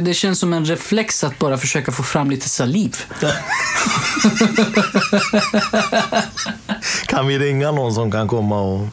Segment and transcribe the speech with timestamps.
[0.00, 2.96] Det känns som en reflex att bara försöka få fram lite saliv.
[7.06, 8.86] Kan vi ringa någon som kan komma och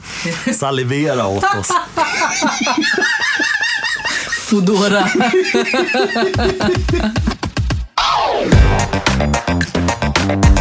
[0.56, 1.68] salivera åt oss?
[4.50, 5.10] Foodora.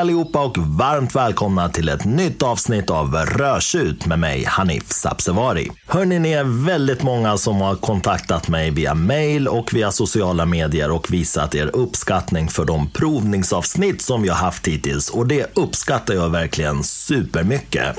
[0.00, 5.70] allihopa och varmt välkomna till ett nytt avsnitt av Rörsut med mig Hanif Sabsevari.
[5.86, 10.90] Hörni, ni är väldigt många som har kontaktat mig via mail och via sociala medier
[10.90, 16.14] och visat er uppskattning för de provningsavsnitt som vi har haft hittills och det uppskattar
[16.14, 17.96] jag verkligen supermycket.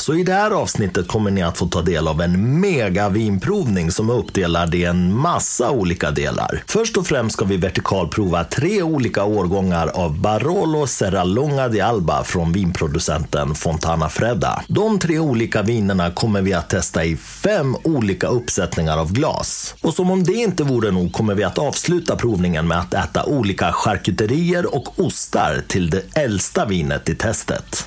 [0.00, 3.90] Så i det här avsnittet kommer ni att få ta del av en mega vinprovning
[3.90, 6.62] som är uppdelad i en massa olika delar.
[6.66, 12.52] Först och främst ska vi vertikalprova tre olika årgångar av Barolo Serralonga di Alba från
[12.52, 14.62] vinproducenten Fontana Fredda.
[14.68, 19.74] De tre olika vinerna kommer vi att testa i fem olika uppsättningar av glas.
[19.80, 23.24] Och som om det inte vore nog kommer vi att avsluta provningen med att äta
[23.24, 27.84] olika charkuterier och ostar till det äldsta vinet i testet.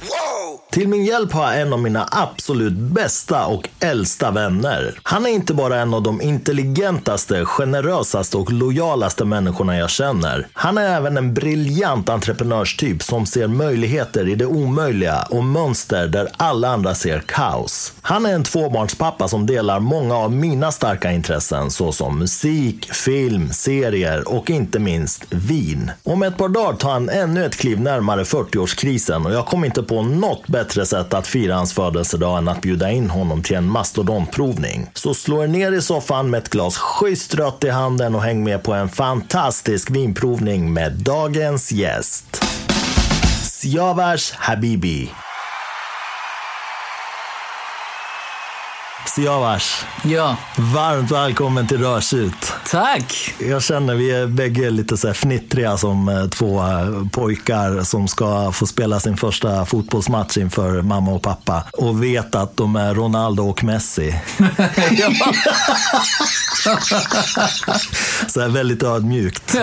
[0.72, 5.00] Till min hjälp har jag en av mina absolut bästa och äldsta vänner.
[5.04, 10.48] Han är inte bara en av de intelligentaste, generösaste och lojalaste människorna jag känner.
[10.54, 16.28] Han är även en briljant entreprenörstyp som ser möjligheter i det omöjliga och mönster där
[16.38, 17.94] alla andra ser kaos.
[18.02, 24.28] Han är en tvåbarnspappa som delar många av mina starka intressen såsom musik, film, serier
[24.28, 25.92] och inte minst vin.
[26.04, 29.84] Om ett par dagar tar han ännu ett kliv närmare 40-årskrisen och jag kommer inte
[29.84, 31.91] på något bättre sätt att fira hans födelsedag
[32.38, 34.89] än att bjuda in honom till en mastodontprovning.
[34.94, 38.44] Så slå er ner i soffan med ett glas schysst rött i handen och häng
[38.44, 42.44] med på en fantastisk vinprovning med dagens gäst.
[43.44, 45.09] Siavash Habibi.
[49.06, 52.54] Siavash, Ja, varmt välkommen till Rörsut.
[52.72, 53.34] tack.
[53.39, 58.08] Jag känner vi är bägge lite så här fnittriga som eh, två eh, pojkar som
[58.08, 62.94] ska få spela sin första fotbollsmatch inför mamma och pappa och vet att de är
[62.95, 64.16] Ronaldo och Messi.
[68.28, 69.56] Så här väldigt ödmjukt.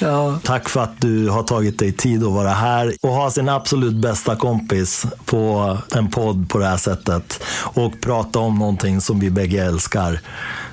[0.00, 3.48] Ja, Tack för att du har tagit dig tid att vara här och ha sin
[3.48, 9.20] absolut bästa kompis på en podd på det här sättet och prata om någonting som
[9.20, 10.20] vi bägge älskar.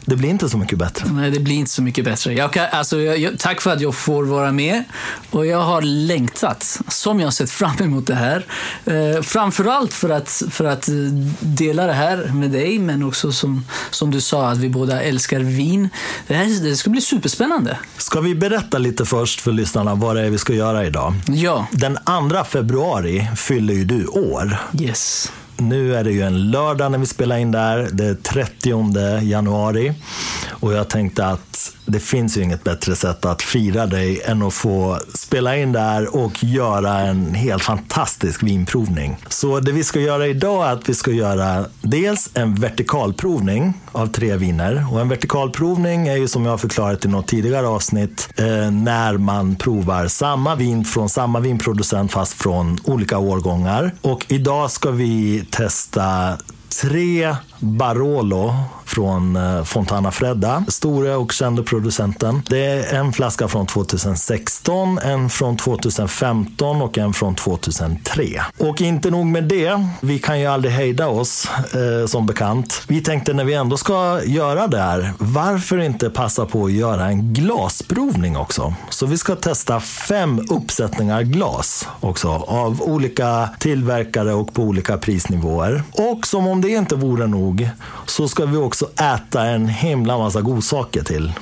[0.06, 1.06] Det blir inte så mycket bättre.
[1.12, 2.34] nej, det blir inte så mycket bättre.
[2.34, 4.84] Jag kan, alltså, jag, tack för att jag får vara med.
[5.32, 8.46] Och jag har längtat, som jag har sett fram emot det här.
[8.86, 10.90] Eh, framförallt för att, för att
[11.40, 15.40] dela det här med dig, men också som, som du sa, att vi båda älskar
[15.40, 15.90] vin.
[16.28, 17.78] Det, här, det ska bli superspännande.
[17.98, 21.14] Ska vi berätta lite först för lyssnarna vad det är vi ska göra idag?
[21.28, 21.98] Ja, Den
[22.30, 24.58] 2 februari fyller ju du år.
[24.80, 25.32] yes.
[25.58, 27.90] Nu är det ju en lördag när vi spelar in där.
[27.92, 29.94] Det är 30 januari.
[30.50, 31.51] Och jag tänkte att
[31.92, 36.16] det finns ju inget bättre sätt att fira dig än att få spela in där
[36.16, 39.18] och göra en helt fantastisk vinprovning.
[39.28, 44.08] Så det vi ska göra idag är att vi ska göra dels en vertikalprovning av
[44.08, 44.86] tre viner.
[44.92, 49.18] Och en vertikalprovning är ju som jag har förklarat i något tidigare avsnitt eh, när
[49.18, 53.92] man provar samma vin från samma vinproducent fast från olika årgångar.
[54.02, 56.38] Och idag ska vi testa
[56.82, 58.54] tre Barolo
[58.92, 62.42] från eh, Fontana Fredda, stora och kända producenten.
[62.50, 68.42] Det är en flaska från 2016, en från 2015 och en från 2003.
[68.58, 72.82] Och inte nog med det, vi kan ju aldrig hejda oss eh, som bekant.
[72.88, 77.06] Vi tänkte när vi ändå ska göra det här, varför inte passa på att göra
[77.06, 78.74] en glasprovning också?
[78.90, 85.84] Så vi ska testa fem uppsättningar glas också av olika tillverkare och på olika prisnivåer.
[85.92, 87.70] Och som om det inte vore nog
[88.06, 91.34] så ska vi också äta en himla massa godsaker till.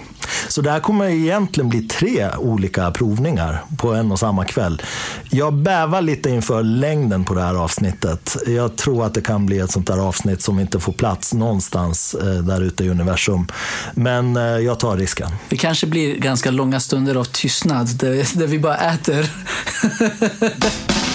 [0.47, 4.81] Så det här kommer egentligen bli tre olika provningar på en och samma kväll.
[5.29, 8.37] Jag bävar lite inför längden på det här avsnittet.
[8.47, 12.15] Jag tror att det kan bli ett sånt där avsnitt som inte får plats någonstans
[12.15, 13.47] eh, där ute i universum.
[13.93, 15.29] Men eh, jag tar risken.
[15.49, 19.31] Det kanske blir ganska långa stunder av tystnad där vi bara äter.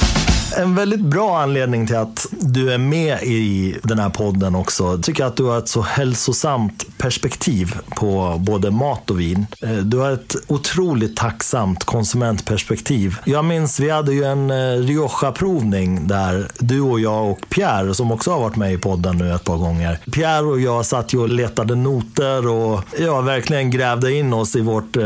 [0.56, 4.84] En väldigt bra anledning till att du är med i den här podden också.
[4.84, 9.46] Jag tycker att du har ett så hälsosamt perspektiv på både mat och vin.
[9.60, 13.16] Eh, du har ett otroligt tacksamt konsumentperspektiv.
[13.24, 18.12] Jag minns, vi hade ju en eh, Rioja-provning där du och jag och Pierre, som
[18.12, 19.98] också har varit med i podden nu ett par gånger.
[20.12, 24.60] Pierre och jag satt ju och letade noter och ja, verkligen grävde in oss i
[24.60, 25.04] vårt eh,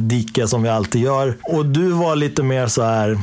[0.00, 1.36] dike som vi alltid gör.
[1.42, 3.18] Och du var lite mer så här,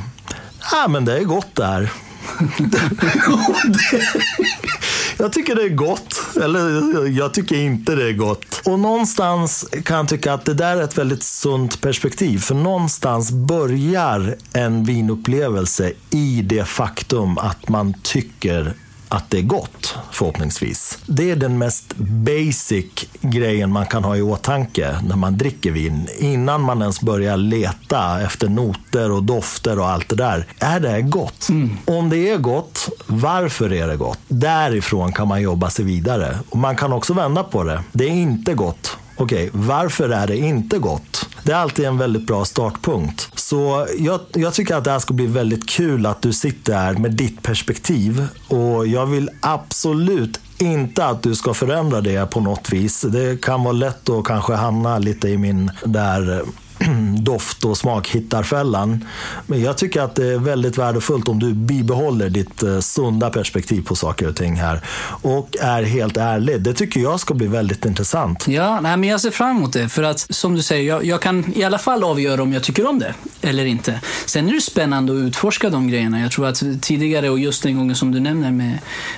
[0.71, 1.91] ah, men det är gott det här.
[5.17, 6.21] jag tycker det är gott.
[6.35, 8.61] Eller jag tycker inte det är gott.
[8.65, 12.39] Och någonstans kan jag tycka att det där är ett väldigt sunt perspektiv.
[12.39, 18.73] För någonstans börjar en vinupplevelse i det faktum att man tycker
[19.09, 20.97] att det är gott, förhoppningsvis.
[21.05, 22.85] Det är den mest basic
[23.21, 26.07] grejen man kan ha i åtanke när man dricker vin.
[26.17, 30.45] Innan man ens börjar leta efter noter och dofter och allt det där.
[30.59, 31.49] Är det gott?
[31.49, 31.77] Mm.
[31.85, 34.19] Om det är gott, varför är det gott?
[34.27, 36.37] Därifrån kan man jobba sig vidare.
[36.49, 37.83] Och man kan också vända på det.
[37.91, 38.97] Det är inte gott.
[39.19, 41.29] Okej, okay, varför är det inte gott?
[41.43, 43.29] Det är alltid en väldigt bra startpunkt.
[43.35, 46.93] Så jag, jag, tycker att det här ska bli väldigt kul att du sitter här
[46.93, 48.27] med ditt perspektiv.
[48.47, 53.01] Och jag vill absolut inte att du ska förändra det på något vis.
[53.01, 56.45] Det kan vara lätt att kanske hamna lite i min där eh,
[57.19, 59.05] doft och smakhittarfällan.
[59.47, 63.81] Men jag tycker att det är väldigt värdefullt om du bibehåller ditt eh, sunda perspektiv
[63.81, 64.81] på saker och ting här.
[65.21, 66.61] Och är helt ärlig.
[66.61, 68.47] Det tycker jag ska bli väldigt intressant.
[68.47, 69.89] Ja, nej, men jag ser fram emot det.
[69.89, 72.89] För att som du säger, jag, jag, kan i alla fall avgöra om jag tycker
[72.89, 74.01] om det eller inte.
[74.25, 76.21] Sen är det spännande att utforska de grejerna.
[76.21, 78.77] Jag tror att tidigare, och just den gången som du nämner med,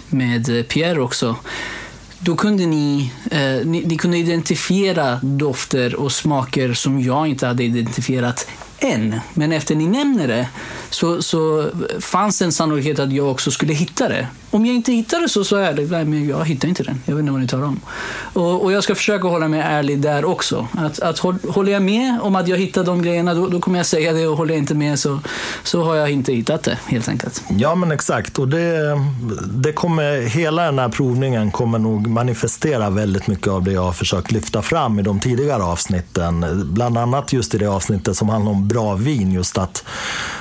[0.10, 1.36] med eh, Pierre också,
[2.20, 7.64] då kunde ni, eh, ni, ni, kunde identifiera dofter och smaker som jag inte hade
[7.64, 8.48] identifierat
[8.80, 9.20] än.
[9.34, 10.48] Men efter ni nämner det
[10.90, 11.70] så, så
[12.00, 14.28] fanns det en sannolikhet att jag också skulle hitta det.
[14.52, 17.02] Om jag inte hittar det så så är det, men jag hittar inte den.
[17.06, 17.80] Jag vet inte vad ni tar om.
[18.34, 20.68] Och, och jag ska försöka hålla mig ärlig där också.
[20.78, 23.86] Att, att håller jag med om att jag hittar de grejerna, då, då, kommer jag
[23.86, 24.28] säga det.
[24.28, 25.20] Och håller jag inte med så,
[25.64, 27.44] så har jag inte hittat det, helt enkelt.
[27.50, 28.40] Ja, men exakt.
[28.40, 29.00] Och det,
[29.46, 33.94] det kommer, hela den här provningen kommer nog manifestera väldigt mycket av det jag har
[33.94, 36.46] försökt lyfta fram i de tidigare avsnitten.
[36.74, 39.32] Bland annat just i det avsnittet som handlar om bra vin.
[39.32, 39.84] Just att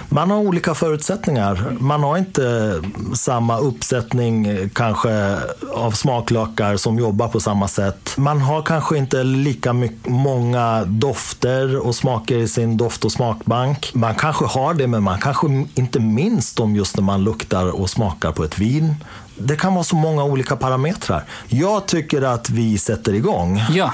[0.09, 1.77] man har olika förutsättningar.
[1.81, 2.75] Man har inte
[3.15, 5.39] samma uppsättning Eh, kanske
[5.75, 8.15] av smaklökar som jobbar på samma sätt.
[8.17, 13.91] Man har kanske inte lika mycket, många dofter och smaker i sin doft och smakbank.
[13.95, 17.91] Man kanske har det, men man kanske inte minns dem just när man luktar och
[17.91, 18.95] smakar på ett vin.
[19.39, 21.25] Det kan vara så många olika parametrar.
[21.49, 23.63] Jag tycker att vi sätter igång.
[23.71, 23.93] Ja.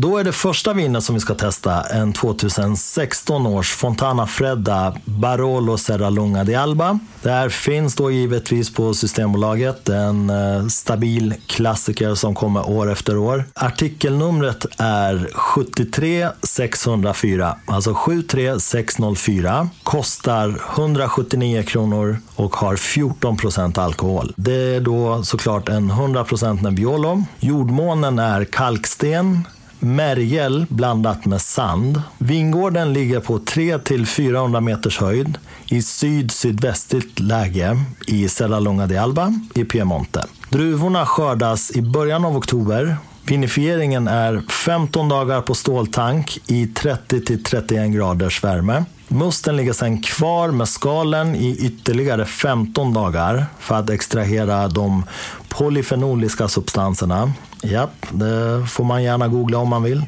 [0.00, 5.78] Då är det första vinet som vi ska testa en 2016 års Fontana Fredda Barolo
[5.78, 6.98] Serra Lunga di Alba.
[7.22, 9.88] Det här finns då givetvis på Systembolaget.
[9.88, 13.44] En eh, stabil klassiker som kommer år efter år.
[13.54, 19.68] Artikelnumret är 73604, alltså 73604.
[19.82, 24.32] Kostar 179 kronor och har 14 procent alkohol.
[24.36, 27.24] Det är då såklart en 100 procent Nebbiolo.
[27.40, 29.44] Jordmånen är kalksten
[29.80, 32.02] märgel blandat med sand.
[32.18, 40.24] Vingården ligger på 300-400 meters höjd i syd-sydvästligt läge i Serralonga di Alba i Piemonte.
[40.50, 42.96] Druvorna skördas i början av oktober.
[43.24, 48.84] Vinifieringen är 15 dagar på ståltank i 30-31 graders värme.
[49.08, 55.04] Musten ligger sedan kvar med skalen i ytterligare 15 dagar för att extrahera de
[55.48, 57.32] polyfenoliska substanserna.
[57.62, 60.02] Japp, det får man gärna googla om man vill.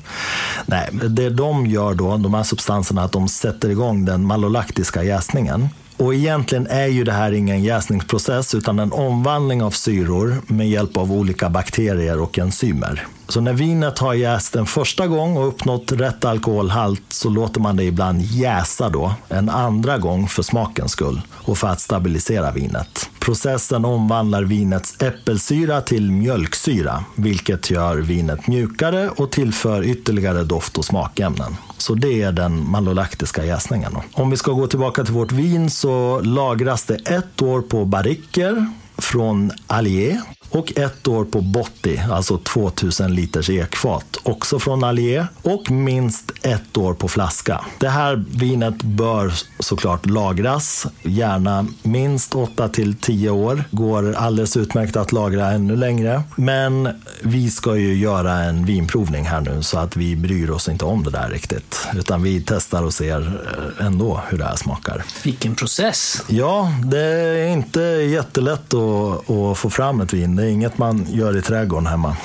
[0.67, 5.69] Nej, det de gör då, de här substanserna, att de sätter igång den malolaktiska jäsningen.
[5.97, 10.97] Och egentligen är ju det här ingen jäsningsprocess utan en omvandling av syror med hjälp
[10.97, 13.07] av olika bakterier och enzymer.
[13.33, 17.77] Så när vinet har jäst en första gång och uppnått rätt alkoholhalt så låter man
[17.77, 23.11] det ibland jäsa då en andra gång för smakens skull och för att stabilisera vinet.
[23.21, 30.85] Processen omvandlar vinets äppelsyra till mjölksyra, vilket gör vinet mjukare och tillför ytterligare doft och
[30.85, 31.57] smakämnen.
[31.79, 33.97] Så det är den malolaktiska jäsningen.
[34.13, 38.67] Om vi ska gå tillbaka till vårt vin så lagras det ett år på barriker
[38.99, 40.21] från Allier
[40.53, 46.77] och ett år på Botti, alltså 2000 liters ekfat, också från Allier och minst ett
[46.77, 47.61] år på flaska.
[47.79, 53.65] Det här vinet bör såklart lagras, gärna minst 8 till 10 år.
[53.71, 56.23] Går alldeles utmärkt att lagra ännu längre.
[56.37, 56.89] Men
[57.23, 61.03] vi ska ju göra en vinprovning här nu så att vi bryr oss inte om
[61.03, 61.87] det där riktigt.
[61.97, 63.41] Utan vi testar och ser
[63.81, 65.05] ändå hur det här smakar.
[65.25, 66.23] Vilken process!
[66.29, 70.42] Ja, det är inte jättelätt att, att få fram ett vin.
[70.43, 72.17] Det är inget man gör i trädgården hemma.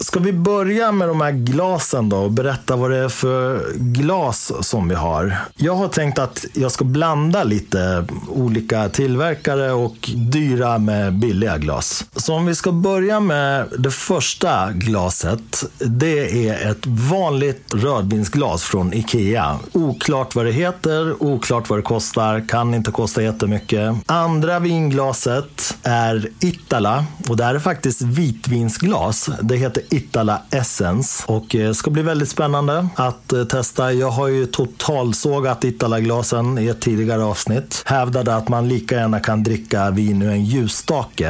[0.00, 4.52] Ska vi börja med de här glasen då och berätta vad det är för glas
[4.60, 5.36] som vi har?
[5.56, 12.04] Jag har tänkt att jag ska blanda lite olika tillverkare och dyra med billiga glas.
[12.16, 15.64] Så om vi ska börja med det första glaset.
[15.78, 19.58] Det är ett vanligt rödvinsglas från Ikea.
[19.72, 23.94] Oklart vad det heter, oklart vad det kostar, kan inte kosta jättemycket.
[24.06, 29.30] Andra vinglaset är Itala och det här är faktiskt vitvinsglas.
[29.42, 33.92] Det heter Itala Essence och det ska bli väldigt spännande att eh, testa.
[33.92, 37.82] Jag har ju totalsågat Itala-glasen i ett tidigare avsnitt.
[37.86, 41.28] Hävdade att man lika gärna kan dricka vin ur en ljusstake.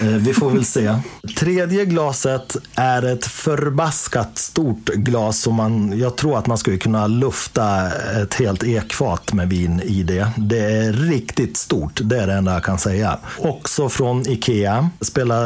[0.00, 0.94] Eh, vi får väl se.
[1.36, 7.06] Tredje glaset är ett förbaskat stort glas som man, jag tror att man skulle kunna
[7.06, 7.86] lufta
[8.22, 10.30] ett helt ekfat med vin i det.
[10.36, 13.18] Det är riktigt stort, det är det enda jag kan säga.
[13.38, 14.90] Också från Ikea.
[15.00, 15.37] Spelar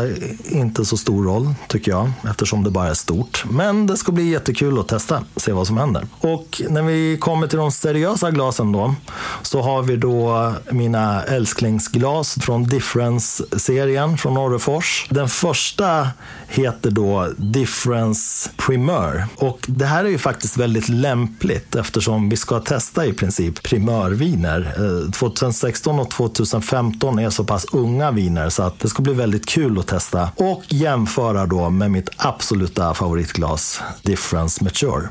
[0.44, 3.44] inte så stor roll tycker jag eftersom det bara är stort.
[3.50, 6.06] Men det ska bli jättekul att testa, se vad som händer.
[6.20, 8.94] Och när vi kommer till de seriösa glasen då,
[9.42, 15.06] så har vi då mina älsklingsglas från Difference-serien från Orrefors.
[15.10, 16.08] Den första
[16.48, 19.26] heter då Difference Primör.
[19.36, 24.74] Och det här är ju faktiskt väldigt lämpligt eftersom vi ska testa i princip primörviner.
[24.76, 29.46] Eh, 2016 och 2015 är så pass unga viner så att det ska bli väldigt
[29.46, 35.08] kul att testa och jämföra då med mitt absoluta favoritglas Difference Mature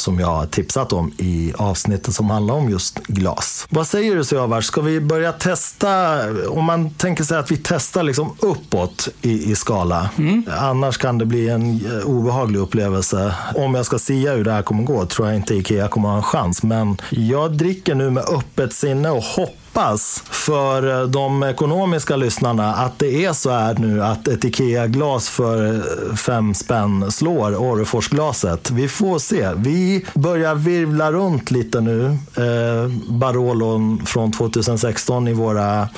[0.00, 3.66] som jag har tipsat om i avsnittet som handlar om just glas.
[3.70, 8.02] Vad säger du Siavash, ska vi börja testa, om man tänker sig att vi testar
[8.02, 10.10] liksom uppåt i, i skala.
[10.18, 10.44] Mm.
[10.58, 13.34] Annars kan det bli en eh, obehaglig upplevelse.
[13.54, 16.16] Om jag ska sia hur det här kommer gå tror jag inte Ikea kommer ha
[16.16, 16.62] en chans.
[16.62, 22.74] Men jag dricker nu med öppet sinne och hoppas hoppas för eh, de ekonomiska lyssnarna
[22.74, 28.70] att det är så här nu att ett IKEA-glas för eh, fem spänn slår Orreforsglaset.
[28.70, 29.48] Vi får se.
[29.56, 32.04] Vi börjar virvla runt lite nu.
[32.36, 35.88] Eh, Barolon från 2016 i våra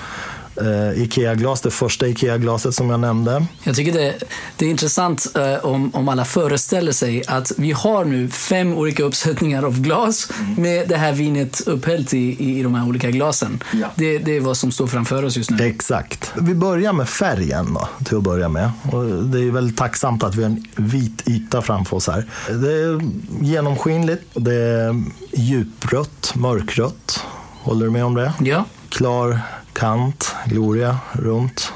[0.56, 3.47] eh, Ikea-glas, det första Ikea-glaset som jag nämnde.
[3.62, 4.14] Jag tycker det,
[4.56, 9.02] det är intressant eh, om, om alla föreställer sig att vi har nu fem olika
[9.02, 13.62] uppsättningar av glas med det här vinet upphällt i, i de här olika glasen.
[13.73, 13.87] Ja.
[13.94, 15.64] Det, det är vad som står framför oss just nu.
[15.64, 16.32] Exakt.
[16.40, 18.71] Vi börjar med färgen då, till att börja med.
[18.92, 22.26] Och det är väldigt tacksamt att vi har en vit yta framför oss här.
[22.49, 23.00] Det är
[23.40, 27.25] genomskinligt, det är djuprött, mörkrött.
[27.62, 28.32] Håller du med om det?
[28.40, 28.64] Ja.
[28.88, 29.40] Klar
[29.72, 31.72] kant, gloria runt.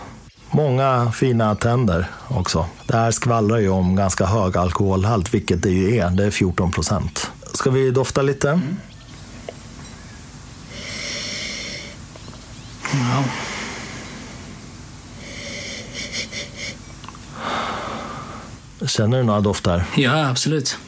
[0.51, 2.67] Många fina tänder också.
[2.87, 6.11] Det här skvallrar ju om ganska hög alkoholhalt, vilket det ju är.
[6.11, 7.31] Det är 14 procent.
[7.55, 8.51] Ska vi dofta lite?
[8.51, 8.77] Mm.
[12.93, 13.25] Ja.
[18.87, 19.85] Känner du några dofter?
[19.97, 20.79] Ja, absolut.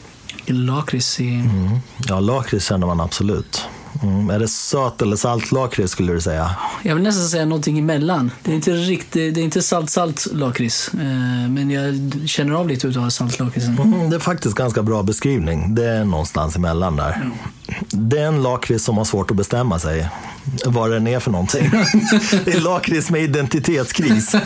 [0.46, 1.34] Lakrits i...
[1.34, 1.78] Mm.
[1.98, 3.67] Ja, lakrits känner man absolut.
[4.02, 6.56] Mm, är det söt eller salt lakrits skulle du säga?
[6.82, 8.30] Jag vill nästan säga någonting emellan.
[8.42, 10.90] Det är inte riktigt, det är inte salt-salt lakrits.
[10.94, 13.78] Eh, men jag känner av lite utav saltlakritsen.
[13.78, 15.74] Mm, det är faktiskt ganska bra beskrivning.
[15.74, 17.12] Det är någonstans emellan där.
[17.12, 17.32] Mm.
[17.90, 20.08] Det är en lakrits som har svårt att bestämma sig
[20.64, 21.70] vad den är för någonting.
[22.44, 24.34] det är lakrits med identitetskris.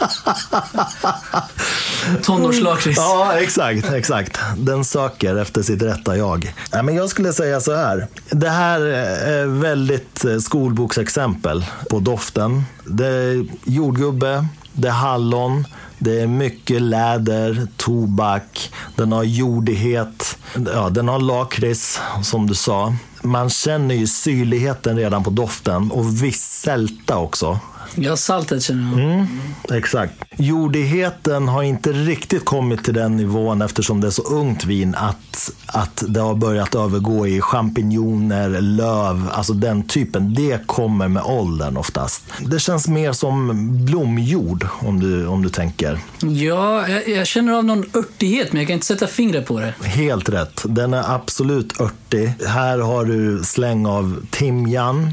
[2.22, 2.98] Tonårslakrits.
[2.98, 4.38] Ja, exakt, exakt.
[4.56, 6.54] Den söker efter sitt rätta jag.
[6.70, 8.06] Ja, men jag skulle säga så här.
[8.30, 12.64] Det här är väldigt eh, skolboksexempel på doften.
[12.84, 15.66] Det är jordgubbe, det är hallon,
[15.98, 20.38] det är mycket läder, tobak, den har jordighet,
[20.74, 22.94] ja, den har lakrits som du sa.
[23.22, 27.58] Man känner ju syrligheten redan på doften och viss sälta också.
[27.94, 29.10] Ja, saltet känner jag.
[29.10, 29.26] Mm,
[29.72, 30.12] exakt.
[30.36, 35.50] Jordigheten har inte riktigt kommit till den nivån eftersom det är så ungt vin att,
[35.66, 40.34] att det har börjat övergå i champinjoner, löv, alltså den typen.
[40.34, 42.24] Det kommer med åldern oftast.
[42.38, 45.98] Det känns mer som blomjord om du, om du tänker.
[46.20, 49.74] Ja, jag, jag känner av någon örtighet men jag kan inte sätta fingret på det.
[49.82, 50.62] Helt rätt.
[50.64, 52.32] Den är absolut örtig.
[52.46, 55.12] Här har du släng av timjan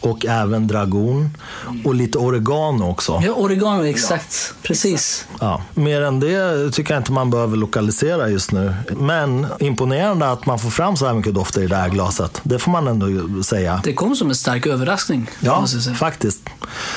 [0.00, 1.36] och även dragon.
[1.84, 3.22] Och lite oregano också.
[3.24, 4.54] Ja, oregano, exakt.
[4.62, 5.26] Precis.
[5.40, 8.74] Ja, mer än det tycker jag inte man behöver lokalisera just nu.
[8.96, 12.40] Men imponerande att man får fram så här mycket dofter i det här glaset.
[12.42, 13.80] Det får man ändå säga.
[13.84, 15.30] Det kom som en stark överraskning.
[15.40, 15.66] Ja,
[15.98, 16.40] faktiskt.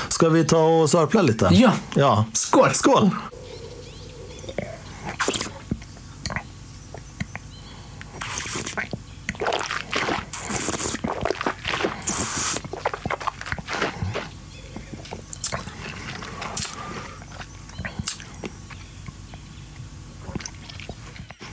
[0.07, 1.49] Ska vi ta och sörpla lite?
[1.51, 1.71] Ja.
[1.95, 2.25] ja.
[2.33, 2.69] Skål!
[2.73, 3.09] Skål!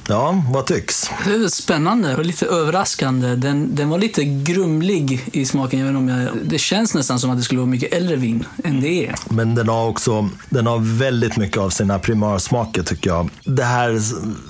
[0.08, 1.10] Ja, vad tycks?
[1.48, 3.36] Spännande och lite överraskande.
[3.36, 5.80] Den, den var lite grumlig i smaken.
[5.80, 8.80] Även om jag, det känns nästan som att det skulle vara mycket äldre vin än
[8.80, 9.14] det är.
[9.30, 13.30] Men den har också den har väldigt mycket av sina primärsmaker tycker jag.
[13.44, 14.00] Det här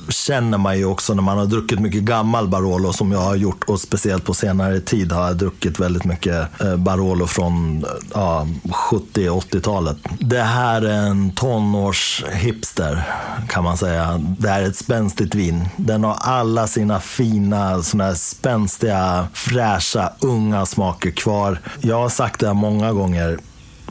[0.09, 3.65] känner man ju också när man har druckit mycket gammal Barolo som jag har gjort
[3.65, 7.85] och speciellt på senare tid har jag druckit väldigt mycket eh, Barolo från
[8.15, 8.49] ja,
[8.91, 9.97] 70-80-talet.
[10.19, 13.03] Det här är en tonårshipster
[13.49, 14.21] kan man säga.
[14.39, 15.44] Det här är ett spänstigt vin.
[15.77, 21.61] Den har alla sina fina, såna här spänstiga, fräscha, unga smaker kvar.
[21.81, 23.39] Jag har sagt det här många gånger.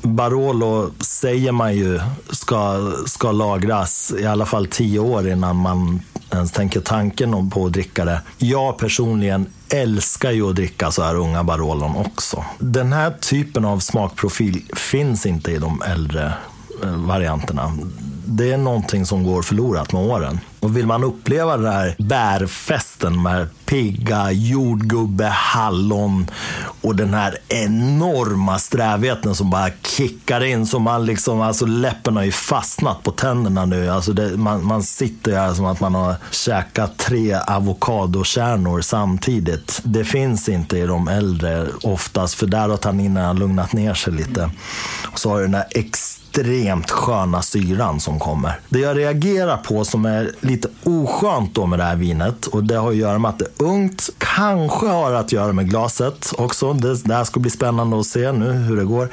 [0.02, 6.52] Barolo säger man ju ska, ska lagras i alla fall tio år innan man ens
[6.52, 8.22] tänker tanken på att dricka det.
[8.38, 12.46] Jag personligen älskar ju att dricka så här unga Barolon också.
[12.60, 16.34] Den här typen av smakprofil finns inte i de äldre
[16.84, 17.74] eh, varianterna.
[18.26, 20.40] Det är någonting som går förlorat med åren.
[20.64, 26.28] Och vill man uppleva den här bärfesten med pigga jordgubbe, hallon
[26.82, 30.66] och den här enorma strävheten som bara kickar in.
[30.66, 33.90] Så man liksom, alltså läppen har ju fastnat på tänderna nu.
[33.90, 39.82] Alltså det, man, man sitter här som att man har käkat tre avokadokärnor samtidigt.
[39.84, 44.52] Det finns inte i de äldre oftast, för där har tanninen lugnat ner sig lite.
[45.12, 45.68] Och så har du den här
[46.34, 48.60] extremt sköna syran som kommer.
[48.70, 52.76] Det jag reagerar på som är lite oskönt då med det här vinet och det
[52.76, 54.10] har att göra med att det är ungt.
[54.18, 56.74] Kanske har att göra med glaset också.
[56.74, 59.10] Det, det här ska bli spännande att se nu hur det går.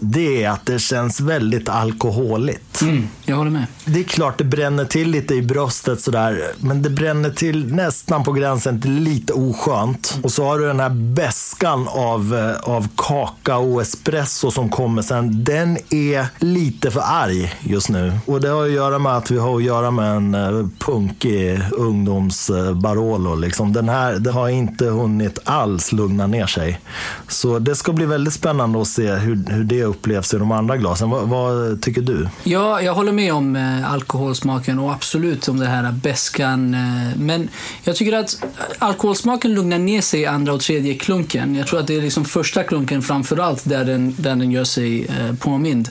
[0.00, 2.82] Det är att det känns väldigt alkoholigt.
[2.82, 3.66] Mm, jag håller med.
[3.84, 8.24] Det är klart det bränner till lite i bröstet sådär, men det bränner till nästan
[8.24, 10.18] på gränsen till lite oskönt.
[10.22, 15.02] Och så har du den här beskan av, eh, av kakao och espresso som kommer
[15.02, 15.44] sen.
[15.44, 16.26] Den är
[16.60, 18.12] lite för arg just nu.
[18.26, 21.60] Och det har att göra med att vi har att göra med en eh, punkig
[21.72, 23.34] ungdoms-Barolo.
[23.36, 23.72] Liksom.
[23.72, 26.80] Den här det har inte hunnit alls lugna ner sig.
[27.28, 30.76] Så det ska bli väldigt spännande att se hur, hur det upplevs i de andra
[30.76, 31.10] glasen.
[31.10, 32.28] Vad, vad tycker du?
[32.44, 36.74] Ja, jag håller med om eh, alkoholsmaken och absolut om det här beskan.
[36.74, 37.48] Eh, men
[37.82, 38.44] jag tycker att
[38.78, 41.54] alkoholsmaken lugnar ner sig i andra och tredje klunken.
[41.54, 44.64] Jag tror att det är liksom första klunken framför allt där den, där den gör
[44.64, 45.88] sig eh, påmind.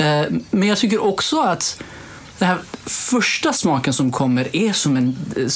[0.00, 1.82] Eh, men jag tycker också att
[2.38, 5.46] den här första smaken som kommer är som, en, eh,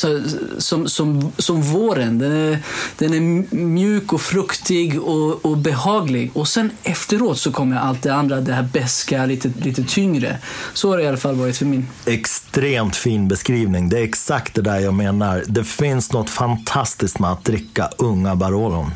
[0.58, 2.18] som, som, som våren.
[2.18, 2.58] Den är,
[2.98, 6.30] den är mjuk och fruktig och, och behaglig.
[6.34, 10.38] Och sen efteråt så kommer allt det andra, det här beska, lite, lite tyngre.
[10.74, 11.86] Så har det i alla fall varit för min.
[12.06, 13.88] Extremt fin beskrivning.
[13.88, 15.44] Det är exakt det där jag menar.
[15.46, 18.90] Det finns något fantastiskt med att dricka unga Barolon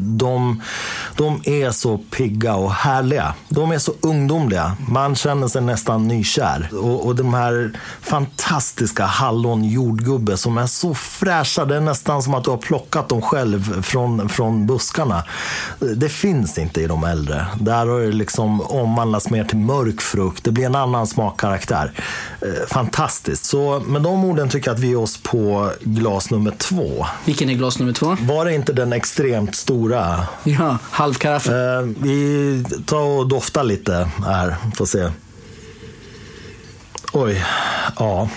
[0.00, 0.62] de,
[1.16, 3.34] de är så pigga och härliga.
[3.48, 4.76] De är så ungdomliga.
[4.88, 6.68] Man känner sig nästan nykär.
[6.72, 11.64] Och, och de här fantastiska hallon jordgubbe som är så fräscha.
[11.64, 15.24] Det är nästan som att du har plockat dem själv från, från buskarna.
[15.96, 17.46] Det finns inte i de äldre.
[17.60, 20.44] Där har det liksom omvandlats mer till mörk frukt.
[20.44, 21.92] Det blir en annan smakkaraktär.
[22.68, 23.44] Fantastiskt.
[23.44, 27.06] Så med de orden tycker jag att vi är oss på glas nummer två.
[27.24, 28.16] Vilken är glas nummer två?
[28.20, 30.26] Var det inte den extremt stora stora.
[30.44, 31.52] Ja, halvkaffe.
[31.52, 35.10] Eh, vi tar och doftar lite här, får se.
[37.12, 37.44] Oj,
[37.98, 38.28] ja.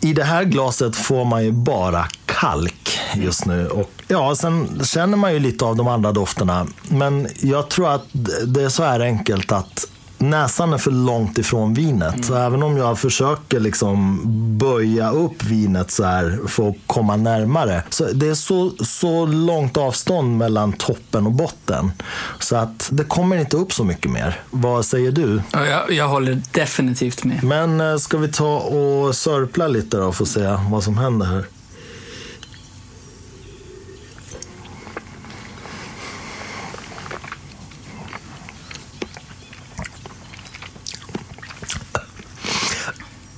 [0.00, 3.66] I det här glaset får man ju bara kalk just nu.
[3.66, 6.66] Och ja, sen känner man ju lite av de andra dofterna.
[6.88, 8.06] Men jag tror att
[8.46, 9.86] det är så här enkelt att
[10.30, 12.14] näsan är för långt ifrån vinet.
[12.14, 12.22] Mm.
[12.22, 14.20] Så även om jag försöker liksom
[14.58, 17.82] böja upp vinet så här för att komma närmare.
[17.90, 21.92] Så det är så, så långt avstånd mellan toppen och botten.
[22.38, 24.40] Så att det kommer inte upp så mycket mer.
[24.50, 25.42] Vad säger du?
[25.52, 27.44] Ja, jag, jag håller definitivt med.
[27.44, 31.26] Men eh, ska vi ta och sörpla lite då och få se vad som händer
[31.26, 31.44] här?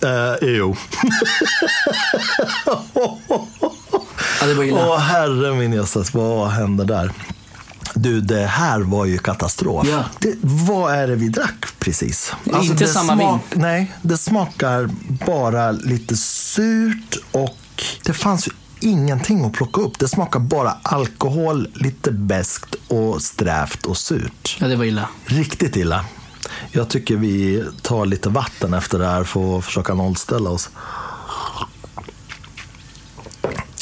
[0.07, 0.77] Uh, jo.
[4.41, 4.89] ja, det var illa.
[4.89, 7.13] Åh, herre min jösses, vad hände där?
[7.95, 9.87] Du, det här var ju katastrof.
[9.91, 10.05] Ja.
[10.19, 12.33] Det, vad är det vi drack precis?
[12.53, 13.39] Alltså, Inte samma vin.
[13.55, 14.91] Nej, det smakar
[15.27, 19.99] bara lite surt och det fanns ju ingenting att plocka upp.
[19.99, 24.57] Det smakar bara alkohol, lite beskt och strävt och surt.
[24.61, 25.09] Ja, det var illa.
[25.25, 26.05] Riktigt illa.
[26.73, 30.71] Jag tycker vi tar lite vatten efter det här för att försöka nollställa oss.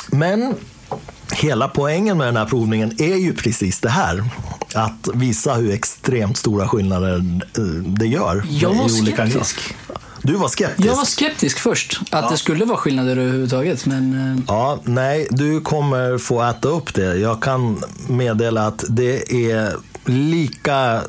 [0.09, 0.55] Men
[1.33, 4.25] hela poängen med den här provningen är ju precis det här.
[4.75, 8.45] Att visa hur extremt stora skillnader eh, det gör.
[8.51, 9.75] Jag var skeptisk.
[10.23, 10.89] Du var skeptisk?
[10.89, 13.87] Jag var skeptisk först, att det skulle vara skillnader överhuvudtaget.
[13.87, 17.17] Men eh, Ja, nej, du kommer få äta upp det.
[17.17, 19.73] Jag kan meddela att det är
[20.05, 21.01] lika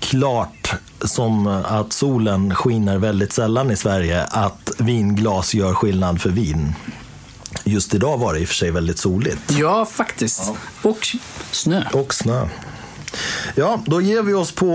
[0.00, 0.61] klart
[1.04, 6.74] som att solen skiner väldigt sällan i Sverige att vinglas gör skillnad för vin.
[7.64, 9.50] Just idag var det i och för sig väldigt soligt.
[9.50, 10.42] ja, faktiskt.
[10.82, 11.08] Och
[11.50, 11.84] snö.
[11.92, 12.48] Och snö.
[13.54, 14.66] Ja, då ger vi oss på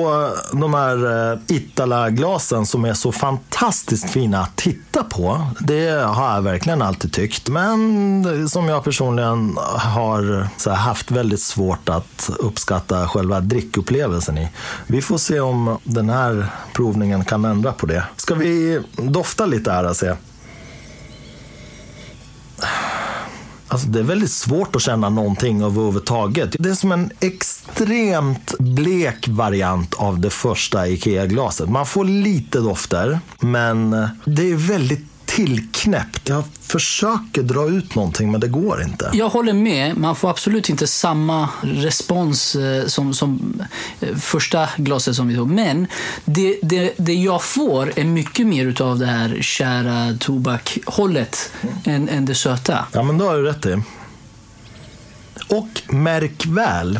[0.52, 5.47] eh, de här eh, Itala-glasen som är så fantastiskt fina att titta på.
[5.60, 7.50] Det har jag verkligen alltid tyckt.
[7.50, 14.38] Men som jag personligen har eh, så här, haft väldigt svårt att uppskatta själva drickupplevelsen
[14.38, 14.50] i.
[14.88, 18.04] Vi får se om den här provningen kan ändra på det.
[18.15, 20.13] Ska vi dofta lite här och se?
[23.67, 26.56] Alltså det är väldigt svårt att känna någonting överhuvudtaget.
[26.60, 31.69] Det är som en extremt blek variant av det första IKEA-glaset.
[31.69, 33.91] Man får lite dofter, men
[34.25, 35.06] det är väldigt
[35.38, 36.30] tillknäppt.
[36.30, 39.10] Jag försöker dra ut någonting, men det går inte.
[39.13, 39.97] Jag håller med.
[39.97, 43.62] Man får absolut inte samma respons eh, som, som
[44.00, 45.50] eh, första glaset som vi tog.
[45.50, 45.88] Men
[46.26, 51.52] det, det, det jag får är mycket mer av det här kära tobakhållet
[51.84, 52.86] än, än det söta.
[52.91, 53.82] Ja, men då har du rätt i.
[55.50, 57.00] Och märk väl,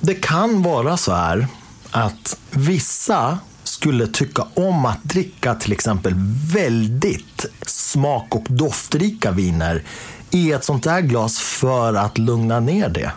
[0.00, 1.46] det kan vara så här
[1.90, 3.38] att vissa
[3.80, 6.14] skulle tycka om att dricka till exempel
[6.54, 9.82] väldigt smak och doftrika viner
[10.30, 13.12] i ett sånt här glas för att lugna ner det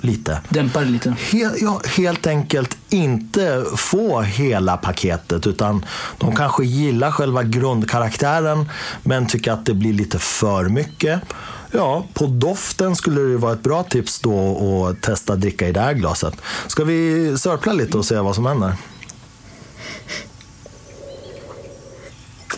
[0.00, 0.40] lite.
[0.48, 1.10] Dämpar det lite.
[1.10, 5.84] He- ja, helt enkelt inte få hela paketet utan
[6.18, 8.68] de kanske gillar själva grundkaraktären
[9.02, 11.20] men tycker att det blir lite för mycket.
[11.70, 15.80] Ja, på doften skulle det vara ett bra tips då att testa dricka i det
[15.80, 16.34] här glaset.
[16.66, 18.74] Ska vi sörpla lite och se vad som händer?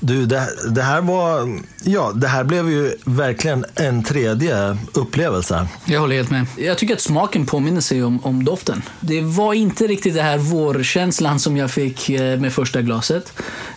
[0.00, 1.60] Du, det, det här var...
[1.82, 5.68] Ja, det här blev ju verkligen en tredje upplevelse.
[5.84, 6.46] Jag håller helt med.
[6.56, 8.82] Jag tycker att smaken påminner sig om, om doften.
[9.00, 13.32] Det var inte riktigt det här vårkänslan som jag fick eh, med första glaset.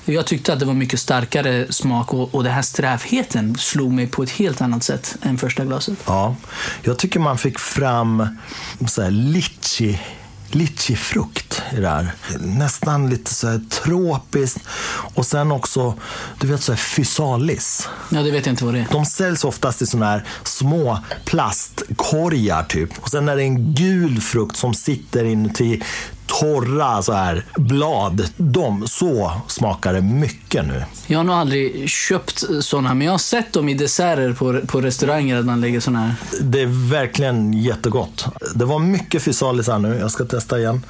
[0.05, 4.07] Jag tyckte att det var mycket starkare smak och, och den här strävheten slog mig
[4.07, 5.97] på ett helt annat sätt än första glaset.
[6.05, 6.35] Ja,
[6.81, 8.27] jag tycker man fick fram
[8.87, 9.99] så här litchi,
[10.55, 12.11] litchifrukt i det här.
[12.39, 14.59] Nästan lite så här tropiskt.
[15.15, 15.93] Och sen också,
[16.39, 17.89] du vet så här fysalis.
[18.09, 18.87] Ja, det vet jag inte vad det är.
[18.91, 22.89] De säljs oftast i såna här små plastkorgar typ.
[23.01, 25.81] Och sen är det en gul frukt som sitter inuti
[26.25, 28.29] torra så här blad.
[28.37, 30.83] De, så smakar det mycket nu.
[31.07, 34.81] Jag har nog aldrig köpt sådana, men jag har sett dem i desserter på, på
[34.81, 36.15] restauranger att man lägger sådana här.
[36.41, 38.25] Det är verkligen jättegott.
[38.55, 39.97] Det var mycket fysalis här nu.
[39.97, 40.85] Jag ska testa igen.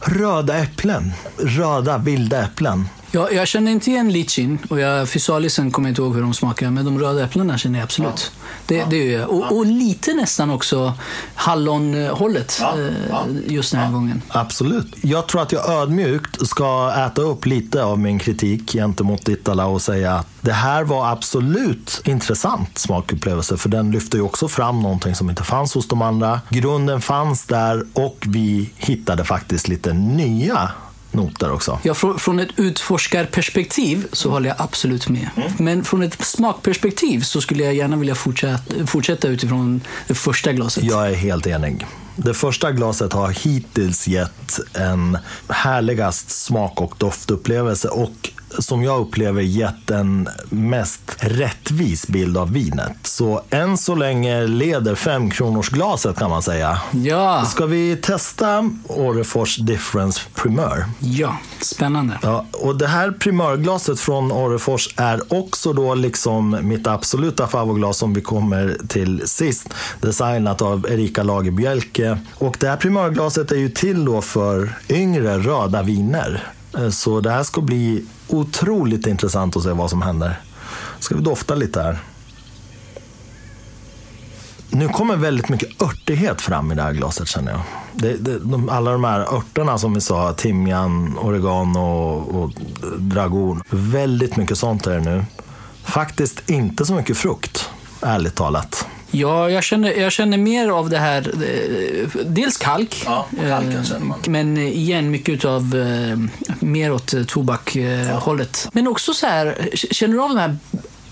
[0.00, 1.12] Röda äpplen.
[1.38, 2.88] Röda vilda äpplen.
[3.10, 6.34] Jag, jag känner inte igen lichin och jag, fysalisen kommer jag inte ihåg hur de
[6.34, 8.32] smakar, men de röda äpplena känner jag absolut.
[8.66, 9.30] Det, det gör jag.
[9.30, 10.94] Och, och lite nästan också
[11.34, 14.22] hallonhållet eh, just den här gången.
[14.28, 14.94] Absolut.
[15.00, 19.82] Jag tror att jag ödmjukt ska äta upp lite av min kritik gentemot Itala och
[19.82, 25.14] säga att det här var absolut intressant smakupplevelse för den lyfter ju också fram någonting
[25.14, 26.40] som inte fanns hos de andra.
[26.48, 30.70] Grunden fanns där och vi hittade faktiskt lite nya
[31.12, 31.78] noter också.
[31.82, 35.28] Ja, från, från ett utforskarperspektiv så håller jag absolut med.
[35.58, 40.84] Men från ett smakperspektiv så skulle jag gärna vilja fortsätta, fortsätta utifrån det första glaset.
[40.84, 41.86] Jag är helt enig.
[42.16, 45.18] Det första glaset har hittills gett en
[45.48, 52.92] härligast smak och doftupplevelse och som jag upplever gett en mest rättvis bild av vinet.
[53.02, 56.80] Så än så länge leder femkronorsglaset kan man säga.
[56.90, 57.44] Ja.
[57.44, 60.84] Ska vi testa Orrefors Difference Primör?
[60.98, 62.18] Ja, spännande.
[62.22, 68.14] Ja, och det här primörglaset från Orrefors är också då liksom mitt absoluta favoritglas som
[68.14, 69.68] vi kommer till sist.
[70.00, 72.18] Designat av Erika Lagerbjälke.
[72.34, 76.42] Och det här primörglaset är ju till då för yngre röda viner.
[76.74, 80.40] Eh, så det här ska bli otroligt intressant att se vad som händer.
[80.98, 81.98] Ska vi dofta lite här.
[84.70, 87.60] Nu kommer väldigt mycket örtighet fram i det här glaset känner jag.
[87.92, 92.52] Det, det, de, alla de här örterna som vi sa, timjan, oregano och, och
[92.98, 93.62] dragon.
[93.70, 95.24] Väldigt mycket sånt är det nu.
[95.84, 98.86] Faktiskt inte så mycket frukt, ärligt talat.
[99.10, 101.32] Ja, jag känner, jag känner mer av det här.
[101.44, 103.02] eh, Dels kalk.
[103.06, 104.18] Ja, kalken eh, känner man.
[104.26, 105.74] Men igen, mycket av
[106.60, 108.68] mer åt eh, tobakhållet.
[108.72, 110.56] Men också så här, känner du av de här,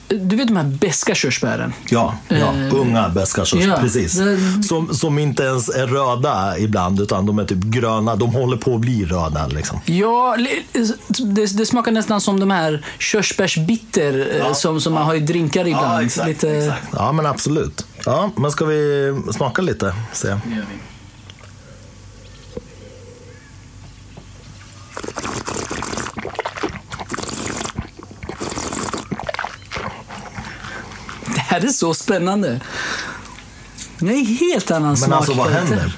[0.08, 1.72] du vet de här beska körsbären?
[1.90, 4.12] Ja, ja Eh, unga beska körsbär, ja, precis.
[4.18, 8.16] det- Som, som inte ens är röda ibland, utan de är typ gröna.
[8.16, 9.46] De håller på att bli röda.
[9.46, 9.80] Liksom.
[9.84, 10.36] Ja,
[11.18, 15.66] det, det smakar nästan som de här körsbärsbitter eh, som, som man har i drinkar
[15.66, 16.10] ibland.
[16.26, 17.86] Lite, Ja, men absolut.
[18.04, 19.94] Ja, men ska vi smaka lite?
[20.12, 20.28] Se.
[20.28, 20.36] Det
[31.56, 32.60] här är så spännande.
[33.98, 35.16] Det är helt annan Men smak.
[35.16, 35.96] alltså, vad händer?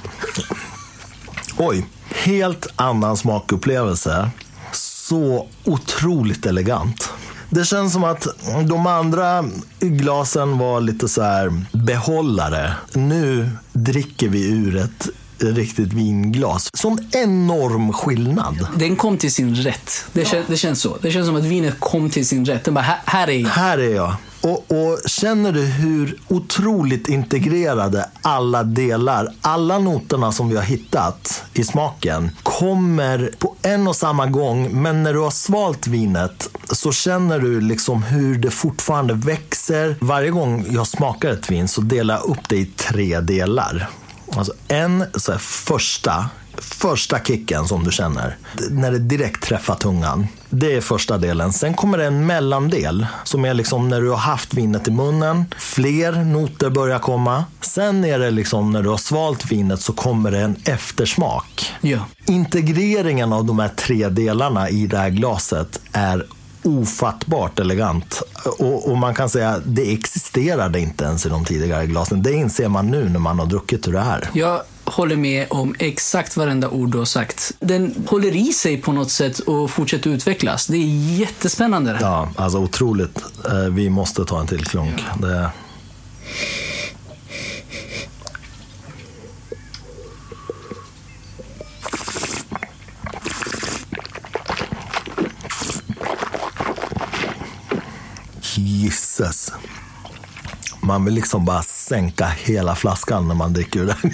[1.56, 4.30] Oj, helt annan smakupplevelse.
[4.72, 7.10] Så otroligt elegant.
[7.50, 8.26] Det känns som att
[8.68, 9.44] de andra
[9.80, 12.72] glasen var lite så här behållare.
[12.92, 16.70] Nu dricker vi ur ett riktigt vinglas.
[16.74, 18.66] Sån enorm skillnad.
[18.76, 20.04] Den kom till sin rätt.
[20.12, 20.96] Det, kän, det känns så.
[21.02, 22.64] Det känns som att vinet kom till sin rätt.
[22.64, 23.48] Den bara, här, här är jag.
[23.48, 24.16] Här är jag.
[24.40, 31.44] Och, och känner du hur otroligt integrerade alla delar, alla noterna som vi har hittat
[31.54, 34.82] i smaken kommer på en och samma gång.
[34.82, 39.96] Men när du har svalt vinet så känner du liksom hur det fortfarande växer.
[40.00, 43.88] Varje gång jag smakar ett vin så delar jag upp det i tre delar.
[44.36, 48.36] Alltså en så här, första första kicken som du känner,
[48.70, 50.26] när det direkt träffar tungan.
[50.50, 51.52] Det är första delen.
[51.52, 55.44] Sen kommer det en mellandel som är liksom när du har haft vinet i munnen.
[55.58, 57.44] Fler noter börjar komma.
[57.60, 61.72] Sen är det liksom när du har svalt vinet så kommer det en eftersmak.
[61.80, 61.98] Ja.
[62.26, 66.26] Integreringen av de här tre delarna i det här glaset är
[66.62, 68.22] ofattbart elegant.
[68.58, 72.22] Och, och man kan säga att det existerade inte ens i de tidigare glasen.
[72.22, 74.30] Det inser man nu när man har druckit ur det här.
[74.32, 77.52] Jag håller med om exakt varenda ord du har sagt.
[77.60, 80.66] Den håller i sig på något sätt och fortsätter utvecklas.
[80.66, 81.90] Det är jättespännande.
[81.92, 82.04] det här.
[82.04, 83.22] Ja, alltså otroligt.
[83.48, 85.04] Eh, Vi måste ta en till klunk.
[85.20, 85.50] Det...
[98.40, 99.52] Gisses.
[100.80, 103.96] Man vill liksom bara sänka hela flaskan när man dricker ur den.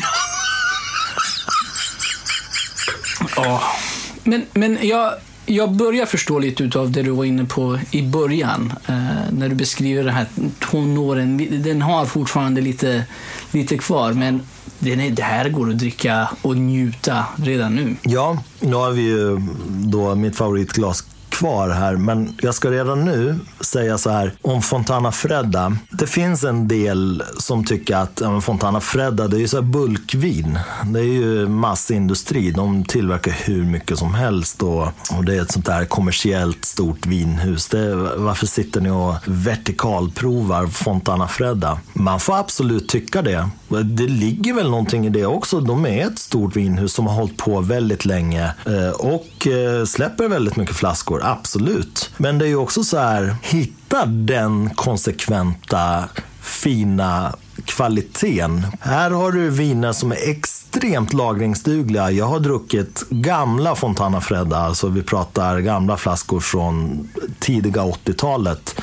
[3.36, 3.62] Ja.
[4.24, 5.12] Men, men jag,
[5.46, 8.72] jag börjar förstå lite av det du var inne på i början.
[8.86, 8.94] Eh,
[9.30, 10.26] när du beskriver den här
[10.60, 11.62] tonåren.
[11.62, 13.04] Den har fortfarande lite,
[13.50, 14.42] lite kvar, men
[14.78, 17.96] den är, det här går att dricka och njuta redan nu.
[18.02, 23.38] Ja, nu har vi ju då mitt favoritglas kvar här, men jag ska redan nu
[23.60, 25.76] säga så här om Fontana Fredda.
[25.90, 29.62] Det finns en del som tycker att ja, Fontana Fredda, det är ju så här
[29.62, 30.58] bulkvin.
[30.84, 32.50] Det är ju massindustri.
[32.50, 34.82] De tillverkar hur mycket som helst och,
[35.16, 37.68] och det är ett sånt där kommersiellt stort vinhus.
[37.68, 41.78] Det, varför sitter ni och vertikalprovar Fontana Fredda?
[41.92, 43.48] Man får absolut tycka det.
[43.82, 45.60] Det ligger väl någonting i det också.
[45.60, 50.28] De är ett stort vinhus som har hållit på väldigt länge eh, och eh, släpper
[50.28, 52.10] väldigt mycket flaskor, absolut.
[52.16, 56.04] Men det är ju också så här, hitta den konsekventa,
[56.40, 57.34] fina
[57.64, 58.66] kvaliteten.
[58.80, 62.10] Här har du viner som är extremt lagringsdugliga.
[62.10, 67.08] Jag har druckit gamla Fontana Fredda, alltså vi pratar gamla flaskor från
[67.38, 68.80] tidiga 80-talet.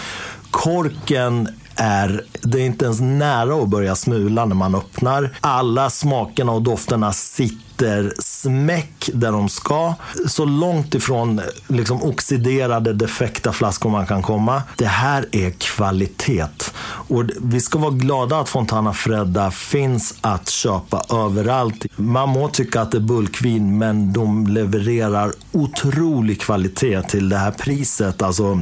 [0.52, 5.30] Korken är, det är inte ens nära att börja smula när man öppnar.
[5.42, 9.94] Alla smakerna och dofterna sitter smäck där de ska.
[10.28, 14.64] Så långt ifrån liksom, oxiderade, defekta flaskor man kan komma.
[14.78, 16.72] Det här är kvalitet.
[16.84, 21.86] Och vi ska vara glada att Fontana Fredda finns att köpa överallt.
[21.96, 27.52] Man må tycka att det är bulkvin, men de levererar otrolig kvalitet till det här
[27.52, 28.22] priset.
[28.22, 28.60] Alltså,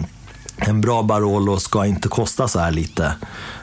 [0.67, 3.13] en bra Barolo ska inte kosta så här lite.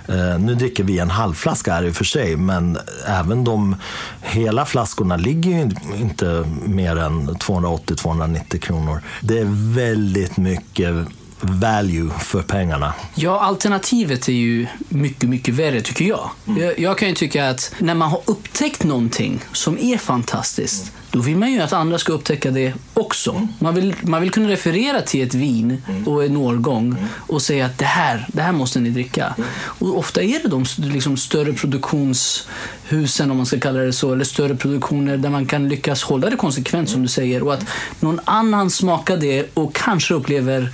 [0.08, 3.76] Uh, nu dricker vi en halvflaska här i och för sig, men även de
[4.22, 5.60] hela flaskorna ligger ju
[6.00, 9.02] inte mer än 280-290 kronor.
[9.20, 10.94] Det är väldigt mycket
[11.40, 12.94] value för pengarna.
[13.14, 16.30] Ja, alternativet är ju mycket, mycket värre tycker jag.
[16.46, 16.62] Mm.
[16.62, 16.78] jag.
[16.78, 21.36] Jag kan ju tycka att när man har upptäckt någonting som är fantastiskt, då vill
[21.36, 23.30] man ju att andra ska upptäcka det också.
[23.30, 23.48] Mm.
[23.58, 26.08] Man, vill, man vill kunna referera till ett vin mm.
[26.08, 27.04] och en årgång mm.
[27.16, 29.34] och säga att det här, det här måste ni dricka.
[29.58, 34.24] Och ofta är det de liksom, större produktionshusen, om man ska kalla det så, eller
[34.24, 37.64] större produktioner där man kan lyckas hålla det konsekvent som du säger och att
[38.00, 40.72] någon annan smakar det och kanske upplever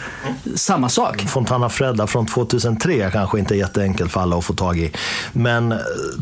[0.54, 1.20] samma sak.
[1.20, 4.92] Fontana Fredda från 2003 kanske inte är jätteenkelt för alla att få tag i.
[5.32, 5.74] Men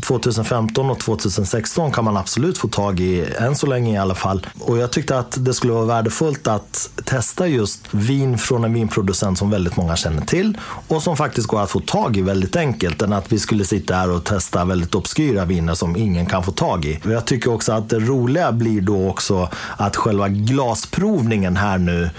[0.07, 4.47] 2015 och 2016 kan man absolut få tag i, än så länge i alla fall.
[4.59, 9.37] Och jag tyckte att det skulle vara värdefullt att testa just vin från en vinproducent
[9.37, 13.01] som väldigt många känner till och som faktiskt går att få tag i väldigt enkelt
[13.01, 16.51] än att vi skulle sitta här och testa väldigt obskyra viner som ingen kan få
[16.51, 16.99] tag i.
[17.03, 22.09] Jag tycker också att det roliga blir då också att själva glasprovningen här nu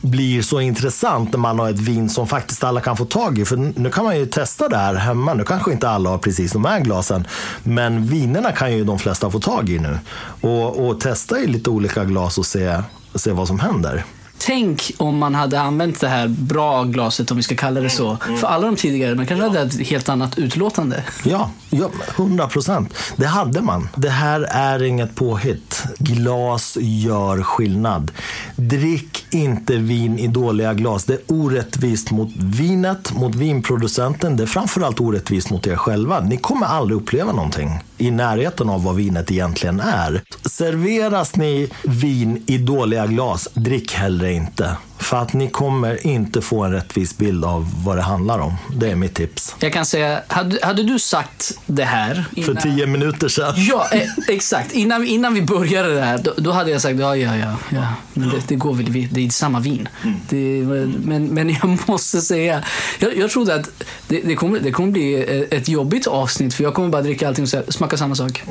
[0.00, 3.44] blir så intressant när man har ett vin som faktiskt alla kan få tag i.
[3.44, 5.34] För nu kan man ju testa det här hemma.
[5.34, 7.26] Nu kanske inte alla har precis de här glasen,
[7.62, 9.98] men vinerna kan ju de flesta få tag i nu.
[10.40, 12.82] Och, och testa i lite olika glas och se,
[13.14, 14.04] se vad som händer.
[14.38, 18.16] Tänk om man hade använt det här bra glaset, om vi ska kalla det så,
[18.40, 19.14] för alla de tidigare.
[19.14, 21.04] Man kanske hade ett helt annat utlåtande.
[21.24, 22.94] Ja, ja 100 procent.
[23.16, 23.88] Det hade man.
[23.94, 25.82] Det här är inget påhitt.
[25.98, 28.10] Glas gör skillnad.
[28.56, 31.04] Drick inte vin i dåliga glas.
[31.04, 34.36] Det är orättvist mot vinet, mot vinproducenten.
[34.36, 36.20] Det är framförallt orättvist mot er själva.
[36.20, 40.22] Ni kommer aldrig uppleva någonting i närheten av vad vinet egentligen är.
[40.44, 44.76] Serveras ni vin i dåliga glas, drick hellre inte.
[44.98, 48.54] För att ni kommer inte få en rättvis bild av vad det handlar om.
[48.76, 49.54] Det är mitt tips.
[49.58, 52.24] Jag kan säga, hade, hade du sagt det här...
[52.34, 52.54] Innan...
[52.54, 53.54] För tio minuter sedan.
[53.56, 54.72] Ja, eh, exakt.
[54.72, 57.54] Innan, innan vi började det här, då, då hade jag sagt ja, ja, ja.
[57.70, 57.86] ja.
[58.14, 59.88] Men det, det går väl, det är samma vin.
[60.28, 60.62] Det,
[61.04, 62.64] men, men jag måste säga,
[62.98, 63.70] jag, jag trodde att
[64.08, 67.44] det, det, kommer, det kommer bli ett jobbigt avsnitt, för jag kommer bara dricka allting
[67.44, 68.42] och smaka samma sak.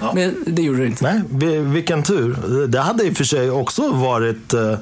[0.00, 0.12] Ja.
[0.14, 1.22] Men det gjorde det inte.
[1.28, 2.66] Nej, vilken tur.
[2.66, 4.78] Det hade i och för sig också varit eh,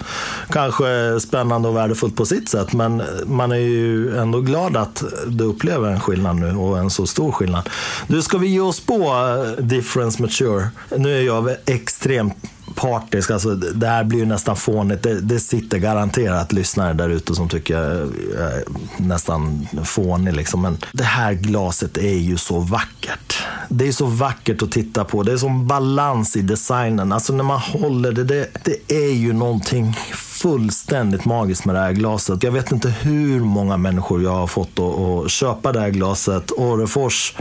[0.51, 2.73] kanske Eh, spännande och värdefullt på sitt sätt.
[2.73, 7.07] Men man är ju ändå glad att du upplever en skillnad nu och en så
[7.07, 7.69] stor skillnad.
[8.07, 10.69] Du, ska vi ge oss på eh, Difference Mature?
[10.97, 12.35] Nu är jag extremt
[12.75, 13.31] partisk.
[13.31, 15.03] Alltså, det här blir ju nästan fånigt.
[15.03, 18.63] Det, det sitter garanterat lyssnare där ute som tycker jag är eh,
[18.97, 20.35] nästan fånig.
[20.35, 20.63] Liksom.
[20.63, 23.43] Men det här glaset är ju så vackert.
[23.69, 25.23] Det är så vackert att titta på.
[25.23, 27.13] Det är som balans i designen.
[27.13, 29.97] Alltså när man håller det, det, det är ju någonting
[30.43, 32.43] fullständigt magiskt med det här glaset.
[32.43, 36.51] Jag vet inte hur många människor jag har fått att, att köpa det här glaset.
[36.51, 37.35] Orrefors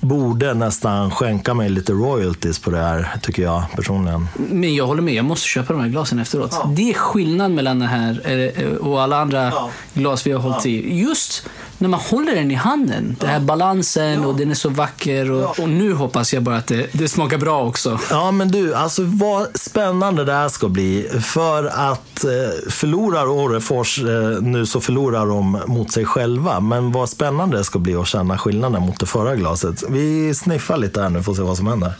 [0.00, 4.28] borde nästan skänka mig lite royalties på det här, tycker jag personligen.
[4.50, 6.50] Men jag håller med, jag måste köpa de här glasen efteråt.
[6.52, 6.70] Ja.
[6.76, 9.70] Det är skillnad mellan det här eh, och alla andra ja.
[9.94, 10.70] glas vi har hållit ja.
[10.70, 11.00] i.
[11.00, 13.16] Just när man håller den i handen.
[13.20, 15.30] Den här balansen och den är så vacker.
[15.30, 17.98] Och, och nu hoppas jag bara att det, det, smakar bra också.
[18.10, 21.08] Ja, men du, alltså vad spännande det här ska bli.
[21.22, 26.60] För att eh, förlorar Orrefors eh, nu så förlorar de mot sig själva.
[26.60, 29.82] Men vad spännande det ska bli att känna skillnaden mot det förra glaset.
[29.88, 31.92] Vi sniffar lite här nu att se vad som händer.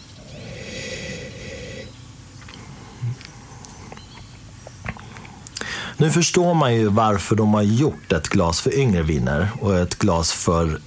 [5.99, 9.99] Nu förstår man ju varför de har gjort ett glas för yngre viner och ett
[9.99, 10.81] glas för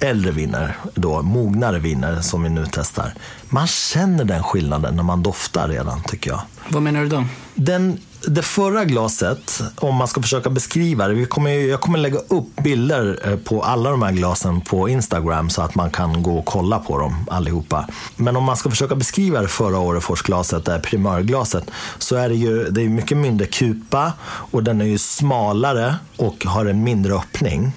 [0.00, 3.14] äldre viner, då, mognare viner som vi nu testar.
[3.48, 6.40] Man känner den skillnaden när man doftar redan, tycker jag.
[6.68, 7.24] Vad menar du då?
[7.54, 11.14] Den det förra glaset, om man ska försöka beskriva det.
[11.14, 15.50] Vi kommer, jag kommer lägga upp bilder eh, på alla de här glasen på Instagram
[15.50, 17.88] så att man kan gå och kolla på dem allihopa.
[18.16, 22.28] Men om man ska försöka beskriva det förra året Forsglaset, det här primörglaset, så är
[22.28, 26.84] det ju det är mycket mindre kupa och den är ju smalare och har en
[26.84, 27.72] mindre öppning.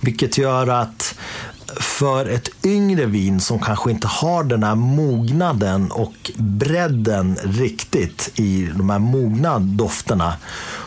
[0.00, 1.14] Vilket gör att
[1.80, 8.70] för ett yngre vin som kanske inte har den här mognaden och bredden riktigt i
[8.76, 10.36] de här mogna dofterna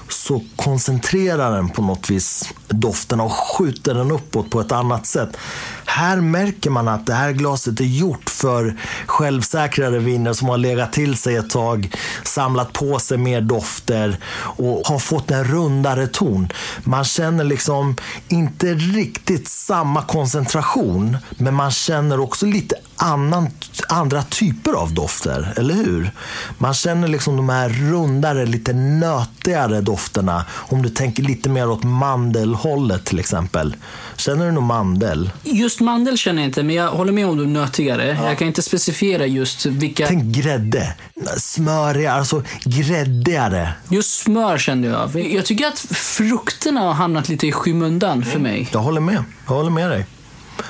[0.09, 5.37] så koncentrerar den på något vis doften och skjuter den uppåt på ett annat sätt.
[5.85, 10.93] Här märker man att det här glaset är gjort för självsäkrare viner som har legat
[10.93, 14.17] till sig ett tag, samlat på sig mer dofter
[14.57, 16.49] och har fått en rundare ton.
[16.83, 17.95] Man känner liksom
[18.27, 23.49] inte riktigt samma koncentration, men man känner också lite annan,
[23.87, 26.11] andra typer av dofter, eller hur?
[26.57, 30.45] Man känner liksom de här rundare, lite nötigare dofterna.
[30.51, 33.75] Om du tänker lite mer åt mandelhållet till exempel.
[34.15, 35.31] Känner du någon mandel?
[35.43, 38.17] Just mandel känner jag inte, men jag håller med om det nötigare.
[38.21, 38.27] Ja.
[38.27, 40.07] Jag kan inte specificera just vilka...
[40.07, 40.95] Tänk grädde.
[41.37, 43.73] Smörigare, alltså gräddigare.
[43.89, 45.31] Just smör kände jag.
[45.31, 48.69] Jag tycker att frukterna har hamnat lite i skymundan för mig.
[48.71, 49.23] Jag håller med.
[49.47, 50.05] Jag håller med dig.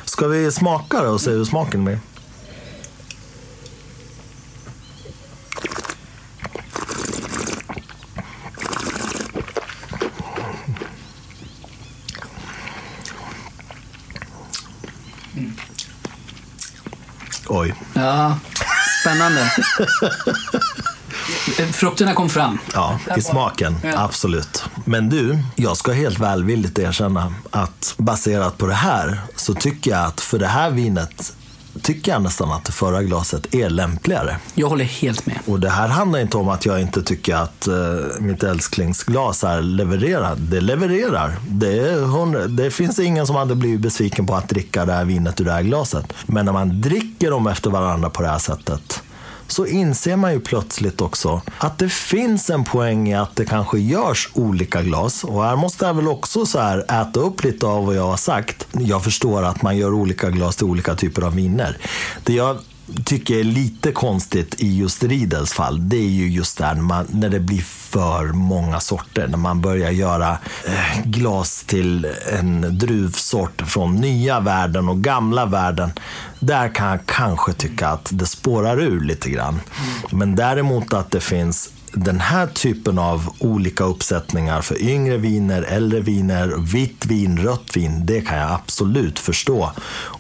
[0.06, 2.00] Ska vi smaka det och se hur smaken blir?
[17.48, 17.74] Oj.
[17.94, 18.40] Ja,
[19.02, 19.52] spännande.
[21.74, 22.60] Frukterna kom fram.
[22.74, 23.78] Ja, i smaken.
[23.84, 24.04] Ja.
[24.04, 24.64] Absolut.
[24.86, 30.06] Men du, jag ska helt välvilligt erkänna att baserat på det här så tycker jag
[30.06, 31.36] att för det här vinet
[31.82, 34.38] tycker jag nästan att det förra glaset är lämpligare.
[34.54, 35.40] Jag håller helt med.
[35.46, 39.62] Och det här handlar inte om att jag inte tycker att uh, mitt älsklingsglas är
[39.62, 40.38] levererat.
[40.38, 41.36] Det levererar.
[41.48, 45.42] Det, är det finns ingen som hade blivit besviken på att dricka det här vinet
[45.42, 46.14] ur det här glaset.
[46.26, 49.02] Men när man dricker dem efter varandra på det här sättet
[49.48, 53.80] så inser man ju plötsligt också att det finns en poäng i att det kanske
[53.80, 55.24] görs olika glas.
[55.24, 58.18] Och här måste jag väl också så här äta upp lite av vad jag har
[58.18, 58.68] sagt.
[58.72, 61.78] Jag förstår att man gör olika glas till olika typer av viner.
[62.24, 62.58] Det jag
[63.06, 67.08] tycker är lite konstigt i just Riedels fall, det är ju just där när, man,
[67.10, 69.28] när det blir för många sorter.
[69.28, 72.08] När man börjar göra eh, glas till
[72.40, 75.92] en druvsort från nya världen och gamla världen.
[76.40, 79.62] Där kan jag kanske tycka att det spårar ur lite grann.
[80.12, 86.00] Men däremot att det finns den här typen av olika uppsättningar för yngre viner, äldre
[86.00, 89.72] viner, vitt vin, rött vin, det kan jag absolut förstå.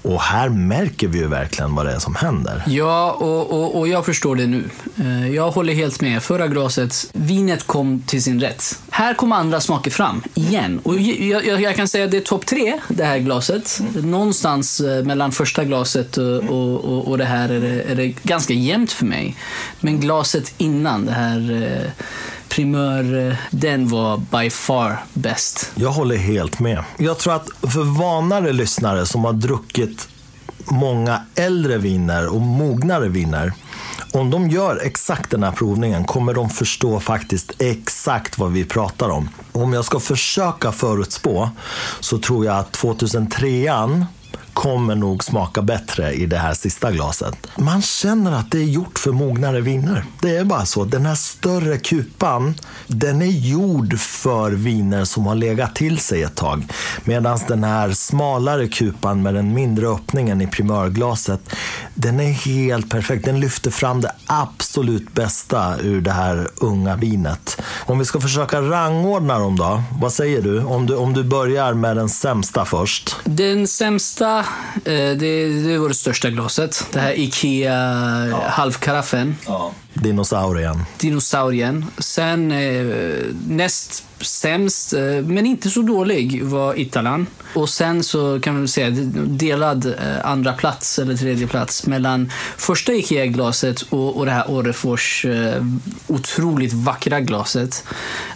[0.02, 2.64] Och här märker vi ju verkligen vad det är som händer.
[2.68, 4.64] Ja, och, och, och jag förstår det nu.
[4.98, 6.24] Eh, jag håller helt med.
[6.24, 8.80] Förra glaset, vinet kom till sin rätt.
[8.90, 10.80] Här kommer andra smaker fram, igen.
[10.84, 13.82] Och jag, jag, jag kan säga att det är topp tre, det här glaset.
[14.04, 18.54] Någonstans eh, mellan första glaset och, och, och det här är det, är det ganska
[18.54, 19.36] jämnt för mig.
[19.80, 21.92] Men glaset innan, det här eh, eh,
[22.50, 25.72] primör, eh, den var by far bäst.
[25.76, 26.84] Jag håller helt med.
[26.98, 30.08] Jag tror att för vanare lyssnare som har druckit
[30.66, 33.54] många äldre viner och mognare viner
[34.16, 39.10] om de gör exakt den här provningen kommer de förstå faktiskt exakt vad vi pratar
[39.10, 39.30] om.
[39.52, 41.50] Om jag ska försöka förutspå
[42.00, 44.06] så tror jag att 2003an
[44.56, 47.48] kommer nog smaka bättre i det här sista glaset.
[47.58, 50.06] Man känner att det är gjort för mognare viner.
[50.22, 50.86] Det är bara så.
[50.86, 52.56] Den här större kupan,
[52.88, 56.64] den är gjord för viner som har legat till sig ett tag.
[57.04, 61.42] Medan den här smalare kupan med den mindre öppningen i primörglaset,
[61.94, 63.26] den är helt perfekt.
[63.26, 67.62] Den lyfter fram det absolut bästa ur det här unga vinet.
[67.86, 70.64] Om vi ska försöka rangordna dem då, vad säger du?
[70.64, 73.16] Om du, om du börjar med den sämsta först.
[73.24, 74.45] Den sämsta
[74.86, 76.86] Eh, det, det var det största glaset.
[76.92, 78.44] Det här Ikea ja.
[78.50, 79.36] halvkaraffen.
[79.46, 79.72] Ja.
[79.96, 80.86] Dinosaurien.
[80.98, 81.86] Dinosaurien.
[81.98, 82.86] Sen eh,
[83.48, 87.28] näst sämst, eh, men inte så dålig, var Italan.
[87.54, 88.90] Och sen så kan man säga
[89.26, 95.26] delad eh, andra plats eller tredje plats mellan första Ikea-glaset och, och det här Orrefors
[95.26, 95.66] eh,
[96.08, 97.84] otroligt vackra glaset.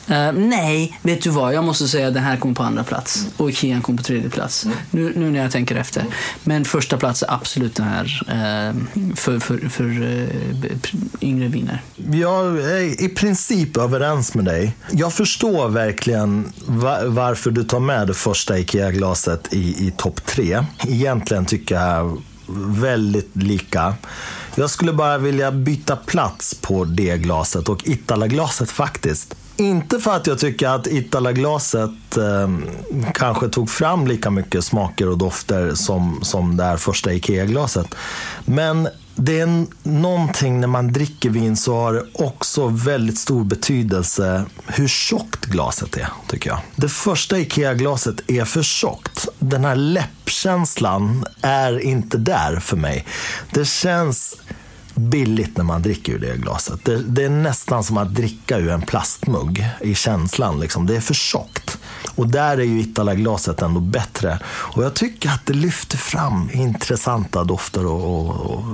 [0.09, 1.53] Uh, nej, vet du vad?
[1.53, 4.29] Jag måste säga att den här kommer på andra plats och Ikea kom på tredje
[4.29, 4.65] plats.
[4.65, 4.77] Mm.
[4.91, 6.05] Nu, nu när jag tänker efter.
[6.43, 10.27] Men första plats är absolut den här uh, för, för, för uh,
[11.21, 11.81] yngre vinner.
[12.11, 14.75] Jag är i princip överens med dig.
[14.91, 16.53] Jag förstår verkligen
[17.05, 20.65] varför du tar med det första Ikea-glaset i, i topp tre.
[20.87, 22.21] Egentligen tycker jag
[22.67, 23.93] väldigt lika.
[24.55, 29.35] Jag skulle bara vilja byta plats på det glaset och Itala-glaset faktiskt.
[29.57, 32.49] Inte för att jag tycker att Itala-glaset eh,
[33.13, 37.95] kanske tog fram lika mycket smaker och dofter som, som det här första Ikea-glaset.
[38.45, 38.87] Men
[39.21, 44.87] det är någonting när man dricker vin så har det också väldigt stor betydelse hur
[44.87, 46.59] tjockt glaset är, tycker jag.
[46.75, 49.27] Det första Ikea-glaset är för tjockt.
[49.39, 53.05] Den här läppkänslan är inte där för mig.
[53.53, 54.37] Det känns
[54.95, 56.85] billigt när man dricker ur det glaset.
[56.85, 60.59] Det, det är nästan som att dricka ur en plastmugg i känslan.
[60.59, 60.85] Liksom.
[60.85, 61.68] Det är för tjockt.
[62.19, 64.39] Och där är ju Itala-glaset ändå bättre.
[64.45, 68.65] Och jag tycker att det lyfter fram intressanta dofter och, och,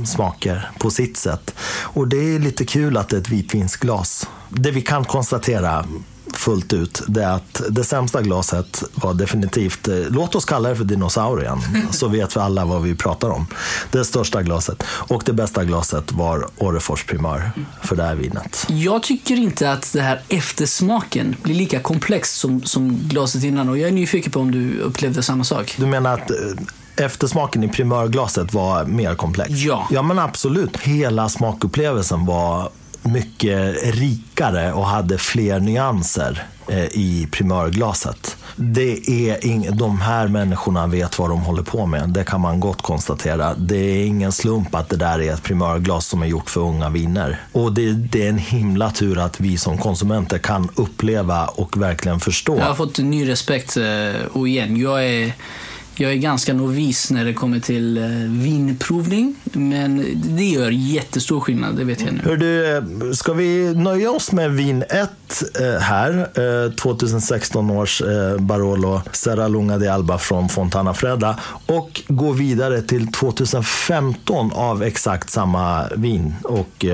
[0.00, 1.54] och smaker på sitt sätt.
[1.82, 4.28] Och det är lite kul att det är ett vitvinsglas.
[4.48, 5.84] Det vi kan konstatera
[6.36, 10.76] fullt ut, det är att det sämsta glaset var definitivt, eh, låt oss kalla det
[10.76, 11.58] för dinosaurien,
[11.90, 13.46] så vet vi alla vad vi pratar om.
[13.90, 14.82] Det största glaset.
[14.88, 17.52] Och det bästa glaset var Orrefors Primör
[17.82, 18.66] för det här vinet.
[18.68, 23.78] Jag tycker inte att det här eftersmaken blir lika komplex som, som glaset innan och
[23.78, 25.74] jag är nyfiken på om du upplevde samma sak.
[25.78, 26.36] Du menar att eh,
[27.04, 29.50] eftersmaken i primörglaset var mer komplex?
[29.50, 29.88] Ja.
[29.90, 30.76] Ja, men absolut.
[30.76, 32.70] Hela smakupplevelsen var
[33.02, 38.36] mycket rikare och hade fler nyanser eh, i primörglaset.
[38.56, 42.08] Det är ing- de här människorna vet vad de håller på med.
[42.08, 43.54] Det kan man gott konstatera.
[43.54, 46.88] Det är ingen slump att det där är ett primörglas som är gjort för unga
[46.88, 47.40] viner.
[47.52, 52.20] Och det, det är en himla tur att vi som konsumenter kan uppleva och verkligen
[52.20, 52.58] förstå.
[52.58, 55.32] Jag har fått ny respekt eh, och igen, jag är
[55.94, 61.76] jag är ganska novis när det kommer till eh, vinprovning, men det gör jättestor skillnad,
[61.76, 62.20] det vet jag nu.
[62.24, 65.10] Hör du, eh, ska vi nöja oss med vin 1
[65.60, 66.28] eh, här?
[66.76, 68.02] 2016 års
[68.38, 71.38] Barolo Serra Lunga de Alba från Fontana Freda.
[71.66, 76.84] och gå vidare till 2015 av exakt samma vin och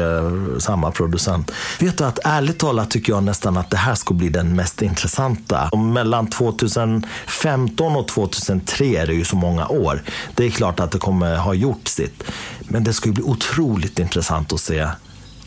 [0.59, 1.51] samma producent.
[1.81, 4.83] Vet du att ärligt talat tycker jag nästan att det här ska bli den mest
[4.83, 5.69] intressanta.
[5.73, 10.03] Och mellan 2015 och 2003 är det ju så många år.
[10.35, 12.23] Det är klart att det kommer ha gjort sitt.
[12.61, 14.89] Men det ska ju bli otroligt intressant att se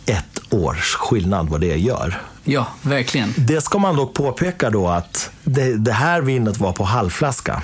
[0.05, 2.21] ett års skillnad vad det gör.
[2.43, 3.33] Ja, verkligen.
[3.37, 7.63] Det ska man dock påpeka då att det, det här vinet var på halvflaska.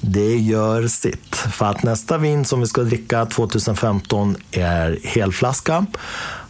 [0.00, 1.36] Det gör sitt.
[1.36, 5.86] För att nästa vin som vi ska dricka 2015 är helflaska.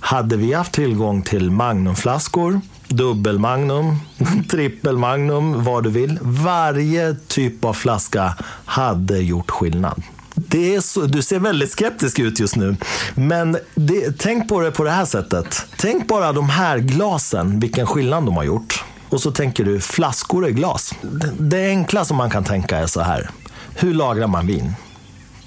[0.00, 3.97] Hade vi haft tillgång till magnumflaskor, dubbelmagnum,
[4.51, 6.18] trippelmagnum, vad du vill.
[6.22, 8.34] Varje typ av flaska
[8.64, 10.03] hade gjort skillnad.
[10.34, 12.76] Det är så, du ser väldigt skeptisk ut just nu.
[13.14, 15.66] Men det, tänk på det på det här sättet.
[15.76, 18.84] Tänk bara de här glasen, vilken skillnad de har gjort.
[19.09, 20.95] Och så tänker du, flaskor är glas.
[21.03, 23.30] Det, det enkla som man kan tänka är så här.
[23.74, 24.74] Hur lagrar man vin?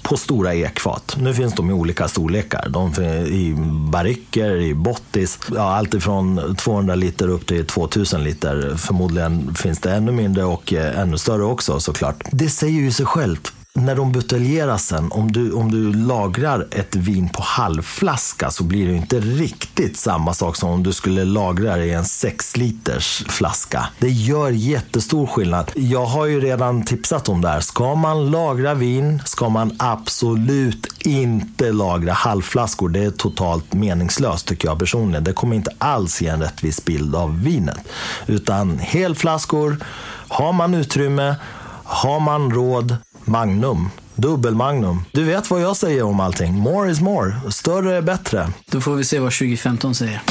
[0.02, 1.16] På stora ekfat.
[1.20, 2.68] Nu finns de i olika storlekar.
[2.68, 3.54] De finns i
[3.92, 5.38] barriker, i bottis.
[5.54, 8.76] Ja, allt ifrån 200 liter upp till 2000 liter.
[8.76, 12.22] Förmodligen finns det ännu mindre och eh, ännu större också såklart.
[12.32, 16.96] Det säger ju sig självt när de buteljeras sen, om du, om du lagrar ett
[16.96, 21.76] vin på halvflaska så blir det inte riktigt samma sak som om du skulle lagra
[21.76, 23.86] det i en 6 liters flaska.
[23.98, 25.70] Det gör jättestor skillnad.
[25.74, 27.60] Jag har ju redan tipsat om det här.
[27.60, 32.88] Ska man lagra vin ska man absolut inte lagra halvflaskor.
[32.88, 35.24] Det är totalt meningslöst tycker jag personligen.
[35.24, 37.78] Det kommer inte alls ge en rättvis bild av vinet.
[38.26, 39.76] Utan helflaskor,
[40.28, 41.36] har man utrymme,
[41.84, 43.90] har man råd, Magnum.
[44.14, 45.04] Dubbelmagnum.
[45.12, 46.54] Du vet vad jag säger om allting.
[46.54, 47.34] More is more.
[47.50, 48.48] Större är bättre.
[48.70, 50.22] Då får vi se vad 2015 säger.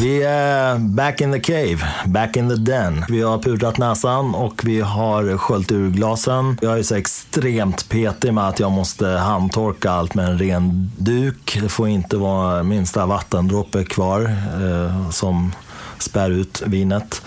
[0.00, 3.04] Vi är back in the cave, back in the den.
[3.08, 6.58] Vi har pudrat näsan och vi har sköljt ur glasen.
[6.62, 11.58] Jag är så extremt petig med att jag måste handtorka allt med en ren duk.
[11.62, 15.52] Det får inte vara minsta vattendroppe kvar eh, som
[16.02, 17.22] spär ut vinet.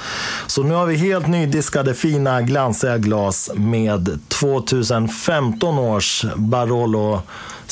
[0.48, 7.22] Så nu har vi helt nydiskade fina glansiga glas med 2015 års Barolo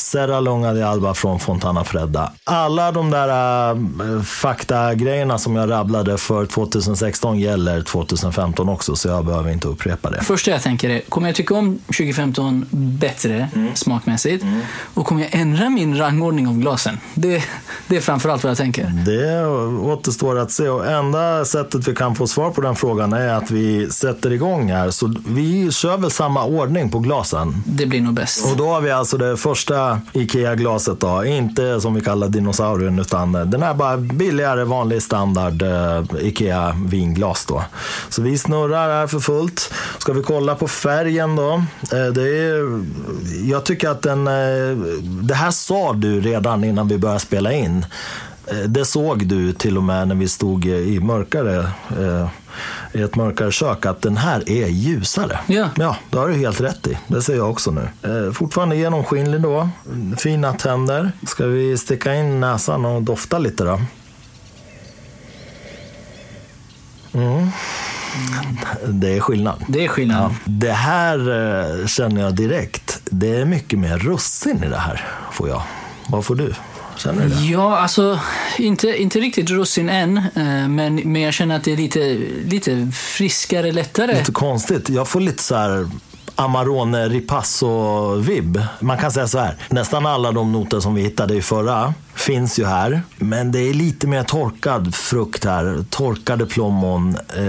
[0.02, 2.32] Serra Lunga de Alba från Fontana Fredda.
[2.44, 9.26] Alla de där äh, faktagrejerna som jag rabblade för 2016 gäller 2015 också, så jag
[9.26, 10.24] behöver inte upprepa det.
[10.24, 13.76] Första jag tänker är, kommer jag tycka om 2015 bättre mm.
[13.76, 14.44] smakmässigt?
[14.44, 14.62] Mm.
[14.94, 16.98] Och kommer jag ändra min rangordning av glasen?
[17.14, 17.44] Det,
[17.88, 18.86] det är framförallt vad jag tänker.
[19.06, 19.46] Det
[19.92, 20.70] återstår att se.
[20.70, 24.72] Och enda sättet vi kan få svar på den frågan är att vi sätter igång
[24.72, 24.92] här.
[24.92, 27.64] Så vi kör väl samma ordning på glasen.
[27.66, 28.46] Det blir nog bäst.
[28.52, 31.26] Och då har vi alltså det första Ikea-glaset då.
[31.26, 37.64] Inte som vi kallar dinosaurien utan den här bara billigare vanlig standard uh, Ikea-vinglas då.
[38.10, 39.74] Så vi snurrar här för fullt.
[39.98, 41.64] Ska vi kolla på färgen då.
[41.94, 42.84] Uh, det är,
[43.50, 47.86] jag tycker att den, uh, det här sa du redan innan vi började spela in.
[48.68, 51.68] Det såg du till och med när vi stod i mörkare
[52.94, 55.40] i ett mörkare kök att den här är ljusare.
[55.48, 55.70] Ja.
[55.76, 56.98] ja, det har du helt rätt i.
[57.08, 57.90] Det ser jag också nu.
[58.02, 59.70] Eh, fortfarande genomskinlig då.
[60.18, 61.12] Fina tänder.
[61.28, 63.82] Ska vi sticka in näsan och dofta lite då?
[67.14, 67.48] Mm.
[68.88, 69.64] Det är skillnad.
[69.68, 70.32] Det är skillnad.
[70.32, 70.52] Ja.
[70.52, 73.02] Det här eh, känner jag direkt.
[73.06, 75.62] Det är mycket mer russin i det här, får jag.
[76.08, 76.54] Vad får du?
[77.04, 77.42] Känner du det?
[77.42, 78.20] Ja, alltså
[78.58, 80.24] inte, inte riktigt russin än, eh,
[80.68, 84.20] men, men jag känner att det är lite, lite friskare, lättare.
[84.20, 84.90] Lite konstigt.
[84.90, 85.90] Jag får lite så här
[86.36, 88.62] Amarone Ripasso-vibb.
[88.80, 92.60] Man kan säga så här, nästan alla de noter som vi hittade i förra finns
[92.60, 93.02] ju här.
[93.18, 95.86] Men det är lite mer torkad frukt här.
[95.90, 97.42] Torkade plommon, eh,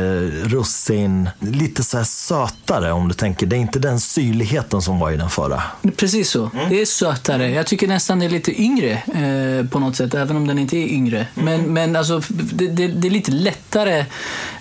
[0.49, 1.31] russin.
[1.39, 3.47] Lite så här sötare om du tänker.
[3.47, 5.63] Det är inte den syrligheten som var i den förra.
[5.97, 6.51] Precis så.
[6.55, 6.69] Mm.
[6.69, 7.51] Det är sötare.
[7.51, 10.77] Jag tycker nästan det är lite yngre eh, på något sätt, även om den inte
[10.77, 11.27] är yngre.
[11.35, 11.45] Mm.
[11.45, 14.05] Men, men alltså, det, det, det är lite lättare.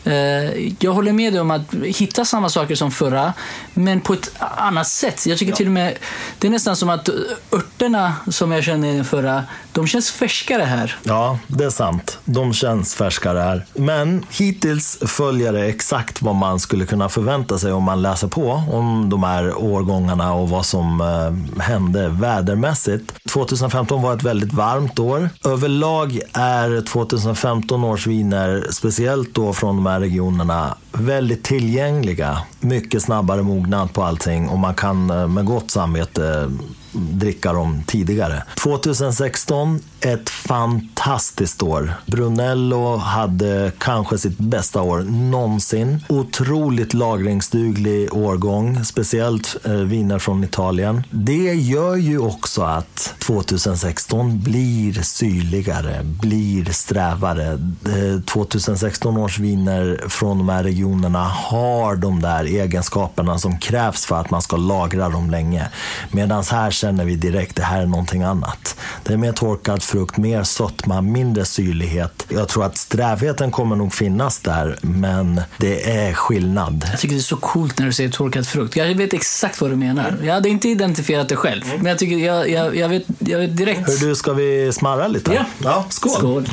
[0.04, 3.34] Eh, jag håller med dig om att hitta samma saker som förra,
[3.74, 5.26] men på ett annat sätt.
[5.26, 5.98] Jag tycker till och med,
[6.40, 7.10] det är nästan som att
[7.52, 10.96] örterna som jag kände i den förra, de känns färskare här.
[11.04, 12.18] Ja, det är sant.
[12.26, 13.66] De känns färskare här.
[13.74, 18.64] Men hittills följer det exakt vad man skulle kunna förvänta sig om man läser på
[18.72, 23.14] om de här årgångarna och vad som eh, hände vädermässigt.
[23.30, 25.30] 2015 var ett väldigt varmt år.
[25.46, 32.42] Överlag är 2015 års viner, speciellt då från de här regionerna, väldigt tillgängliga.
[32.60, 36.52] Mycket snabbare mognad på allting och man kan eh, med gott samvete
[36.92, 38.44] dricka dem tidigare.
[38.56, 41.94] 2016, ett fantastiskt år.
[42.06, 46.04] Brunello hade kanske sitt bästa år någonsin.
[46.10, 51.04] Otroligt lagringsduglig årgång, speciellt eh, viner från Italien.
[51.12, 57.52] Det gör ju också att 2016 blir syrligare, blir strävare.
[57.86, 64.16] Eh, 2016 års viner från de här regionerna har de där egenskaperna som krävs för
[64.16, 65.70] att man ska lagra dem länge.
[66.12, 68.76] Medan här känner vi direkt det här är någonting annat.
[69.04, 72.26] Det är mer torkad frukt, mer sötma, mindre syrlighet.
[72.30, 76.88] Jag tror att strävheten kommer nog finnas där, men det är skillnad.
[76.92, 78.76] Jag tycker det är så coolt när du säger torkad frukt.
[78.76, 80.18] Jag vet exakt vad du menar.
[80.24, 83.58] Jag hade inte identifierat det själv, men jag, tycker, jag, jag, jag, vet, jag vet
[83.58, 83.90] direkt.
[83.90, 85.34] Hur du, ska vi smarra lite?
[85.34, 85.46] Ja.
[85.64, 86.12] ja skål!
[86.12, 86.48] Skål.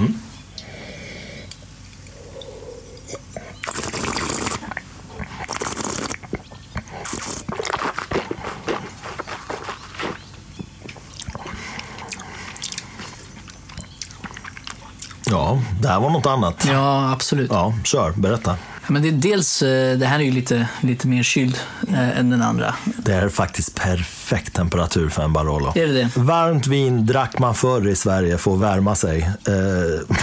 [15.30, 16.66] Ja, det här var något annat.
[16.70, 17.50] Ja, absolut.
[17.50, 18.56] Ja, kör, berätta.
[18.90, 21.58] Men det är dels, eh, det här är ju lite, lite mer kyld
[21.88, 22.74] eh, än den andra.
[22.96, 25.72] Det är faktiskt perfekt temperatur för en Barolo.
[25.74, 26.10] Är det det?
[26.16, 29.30] Varmt vin drack man förr i Sverige för att värma sig.
[29.46, 30.16] Eh,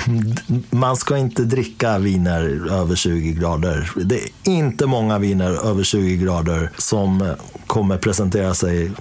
[0.70, 3.92] man ska inte dricka viner över 20 grader.
[3.96, 7.36] Det är inte många viner över 20 grader som
[7.68, 8.92] kommer presentera sig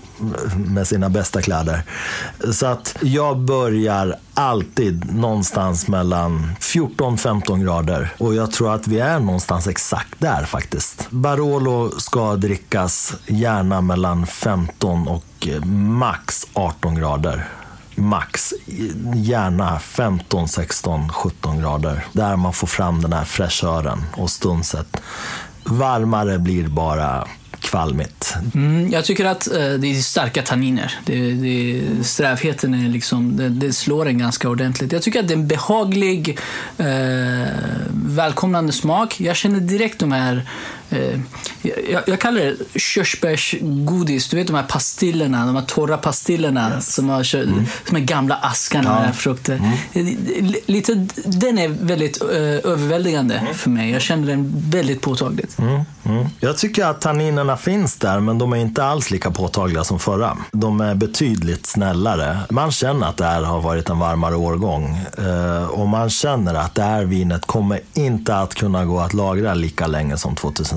[0.57, 1.83] med sina bästa kläder.
[2.53, 8.13] Så att jag börjar alltid någonstans mellan 14-15 grader.
[8.19, 11.11] Och jag tror att vi är någonstans exakt där faktiskt.
[11.11, 17.49] Barolo ska drickas gärna mellan 15 och eh, max 18 grader.
[17.95, 18.55] Max.
[19.15, 22.05] Gärna 15, 16, 17 grader.
[22.13, 25.01] Där man får fram den här fräschören och stunset.
[25.65, 27.27] Varmare blir bara
[27.65, 28.35] kvalmigt.
[28.55, 30.99] Mm, jag tycker att eh, det är starka tanniner.
[31.05, 34.93] Det, det, strävheten är liksom, det, det, slår en ganska ordentligt.
[34.93, 36.39] Jag tycker att det är en behaglig,
[36.79, 37.49] eh,
[37.91, 39.21] välkomnande smak.
[39.21, 40.43] Jag känner direkt de här
[40.95, 41.21] eh,
[41.91, 44.29] jag, jag, kallar det körsbärsgodis.
[44.29, 46.95] Du vet de här pastillerna, de här torra pastillerna yes.
[46.95, 47.67] som, har, mm.
[47.87, 49.07] som är gamla askarna ja.
[49.07, 49.55] med frukter.
[49.95, 50.17] Mm.
[50.67, 52.29] Lite, den är väldigt uh,
[52.73, 53.55] överväldigande mm.
[53.55, 53.91] för mig.
[53.91, 55.59] Jag känner den väldigt påtagligt.
[55.59, 55.85] Mm.
[56.41, 60.37] Jag tycker att tanninerna finns där, men de är inte alls lika påtagliga som förra.
[60.53, 62.39] De är betydligt snällare.
[62.51, 66.75] Man känner att det här har varit en varmare årgång uh, och man känner att
[66.75, 70.35] det här vinet kommer inte att kunna gå att lagra lika länge som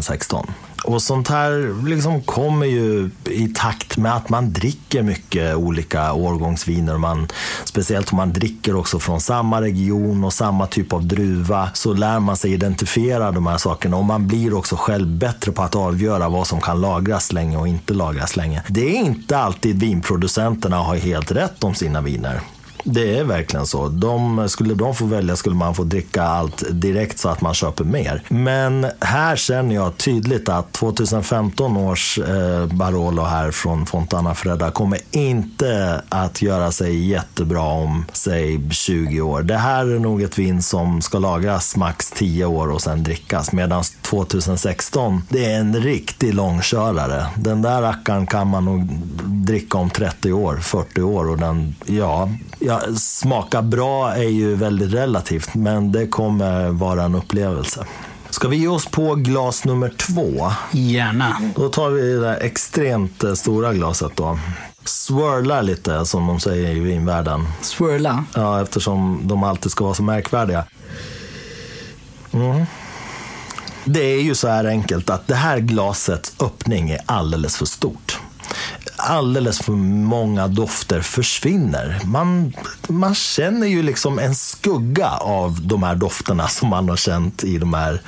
[0.08, 0.48] 16.
[0.84, 6.98] Och sånt här liksom kommer ju i takt med att man dricker mycket olika årgångsviner.
[6.98, 7.28] Man,
[7.64, 12.20] speciellt om man dricker också från samma region och samma typ av druva så lär
[12.20, 16.30] man sig identifiera de här sakerna och man blir också själv bättre på att avgöra
[16.30, 18.64] vad som kan lagras länge och inte lagras länge.
[18.68, 22.42] Det är inte alltid vinproducenterna har helt rätt om sina viner.
[22.90, 23.88] Det är verkligen så.
[23.88, 27.84] De, skulle de få välja skulle man få dricka allt direkt så att man köper
[27.84, 28.22] mer.
[28.28, 35.00] Men här känner jag tydligt att 2015 års eh, Barolo här från Fontana Fredda kommer
[35.12, 39.42] inte att göra sig jättebra om, säg 20 år.
[39.42, 43.52] Det här är nog ett vin som ska lagras max 10 år och sen drickas.
[43.52, 47.26] Medan 2016, det är en riktig långkörare.
[47.36, 48.88] Den där rackaren kan man nog
[49.26, 52.30] dricka om 30 år, 40 år och den, ja,
[52.86, 57.86] ja smaka bra är ju väldigt relativt, men det kommer vara en upplevelse.
[58.30, 60.52] Ska vi ge oss på glas nummer två?
[60.72, 61.42] Gärna.
[61.56, 64.40] Då tar vi det där extremt stora glaset då.
[64.84, 67.48] swirlar lite, som de säger i vinvärlden.
[67.62, 68.24] Swirla.
[68.34, 70.64] Ja, eftersom de alltid ska vara så märkvärdiga.
[72.32, 72.66] Mm.
[73.86, 78.20] Det är ju så här enkelt att det här glasets öppning är alldeles för stort.
[79.00, 82.02] Alldeles för många dofter försvinner.
[82.06, 82.54] Man,
[82.88, 87.58] man känner ju liksom en skugga av de här dofterna som man har känt i
[87.58, 88.02] de här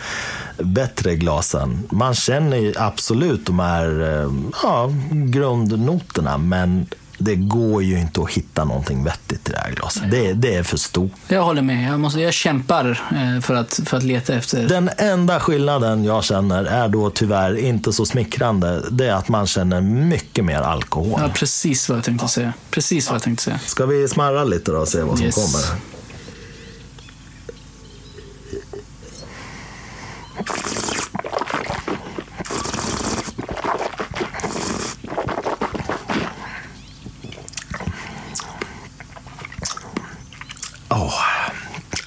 [0.58, 1.84] bättre glasen.
[1.90, 4.32] Man känner ju absolut de här eh,
[4.64, 6.86] ja, grundnoterna, men
[7.20, 10.12] det går ju inte att hitta någonting vettigt i det här glaset.
[10.12, 11.12] Det, det är för stort.
[11.28, 11.92] Jag håller med.
[11.92, 14.68] Jag, måste, jag kämpar eh, för att, för att leta efter...
[14.68, 18.84] Den enda skillnaden jag känner är då tyvärr inte så smickrande.
[18.92, 21.20] Det är att man känner mycket mer alkohol.
[21.24, 22.54] Ja, precis vad jag tänkte säga.
[22.72, 23.60] Precis vad jag tänkte säga.
[23.66, 25.36] Ska vi smarra lite då och se vad som Yes.
[25.36, 25.80] kommer?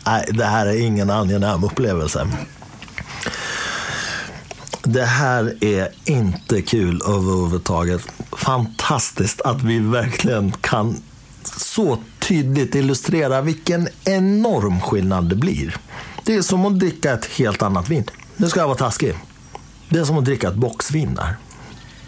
[0.07, 2.29] Nej, det här är ingen angenäm upplevelse.
[4.83, 8.03] Det här är inte kul överhuvudtaget.
[8.33, 10.97] Fantastiskt att vi verkligen kan
[11.45, 15.77] så tydligt illustrera vilken enorm skillnad det blir.
[16.25, 18.05] Det är som att dricka ett helt annat vin.
[18.37, 19.15] Nu ska jag vara taskig.
[19.89, 21.37] Det är som att dricka ett boxvin där.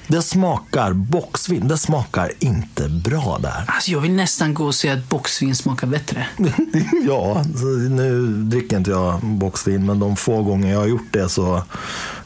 [0.06, 1.68] Det smakar boxvin.
[1.68, 3.64] Det smakar inte bra där.
[3.66, 6.26] Alltså, jag vill nästan gå och säga att boxvin smakar bättre.
[7.06, 11.28] ja, så nu dricker inte jag boxvin, men de få gånger jag har gjort det
[11.28, 11.62] så,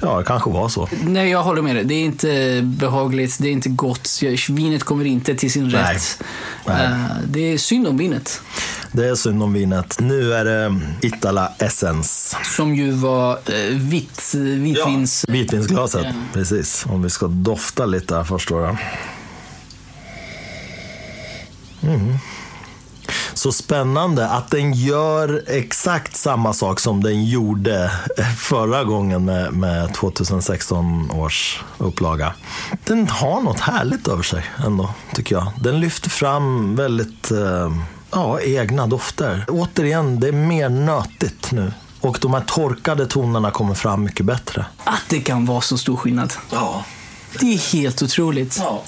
[0.00, 0.88] ja, det kanske var så.
[1.04, 1.84] Nej, jag håller med dig.
[1.84, 4.08] Det är inte behagligt, det är inte gott.
[4.48, 5.94] Vinet kommer inte till sin Nej.
[5.94, 6.22] rätt.
[6.66, 6.84] Nej.
[6.86, 6.92] Eh,
[7.26, 8.40] Det är synd om vinet.
[8.92, 9.96] Det är synd om vinet.
[10.00, 12.36] Nu är det Itala Essence.
[12.56, 15.24] Som ju var eh, vitt, vitvins...
[15.28, 16.12] Vitvinsglaset, Ja.
[16.32, 16.86] precis.
[16.88, 18.76] Om vi ska dofta lite här först då.
[21.82, 22.18] Mm.
[23.38, 27.90] Så spännande att den gör exakt samma sak som den gjorde
[28.38, 32.34] förra gången med, med 2016 års upplaga.
[32.84, 35.52] Den har något härligt över sig ändå, tycker jag.
[35.60, 37.72] Den lyfter fram väldigt eh,
[38.10, 39.44] ja, egna dofter.
[39.48, 41.72] Återigen, det är mer nötigt nu.
[42.00, 44.66] Och de här torkade tonerna kommer fram mycket bättre.
[44.84, 46.32] Att det kan vara så stor skillnad.
[46.50, 46.84] Ja.
[47.40, 48.58] Det är helt otroligt.
[48.58, 48.82] ja.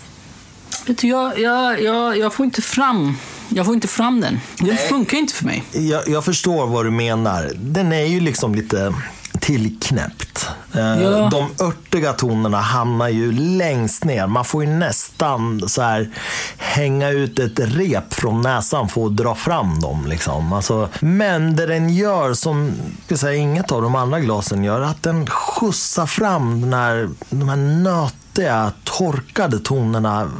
[0.87, 3.17] Vet du, jag, jag, jag, jag, får inte fram,
[3.55, 4.41] jag får inte fram den.
[4.59, 5.65] Den funkar inte för mig.
[5.73, 7.51] Jag, jag förstår vad du menar.
[7.57, 8.95] Den är ju liksom lite
[9.41, 10.49] tillknäppt.
[10.75, 11.29] Eh, Ja.
[11.31, 14.27] De örtiga tonerna hamnar ju längst ner.
[14.27, 16.11] Man får ju nästan så här
[16.57, 20.07] hänga ut ett rep från näsan för att dra fram dem.
[20.07, 20.53] Liksom.
[20.53, 22.73] Alltså, men det den gör, som
[23.15, 27.57] säga, inget av de andra glasen gör, att den skjutsar fram den här, de här
[28.31, 30.31] nötiga, torkade tonerna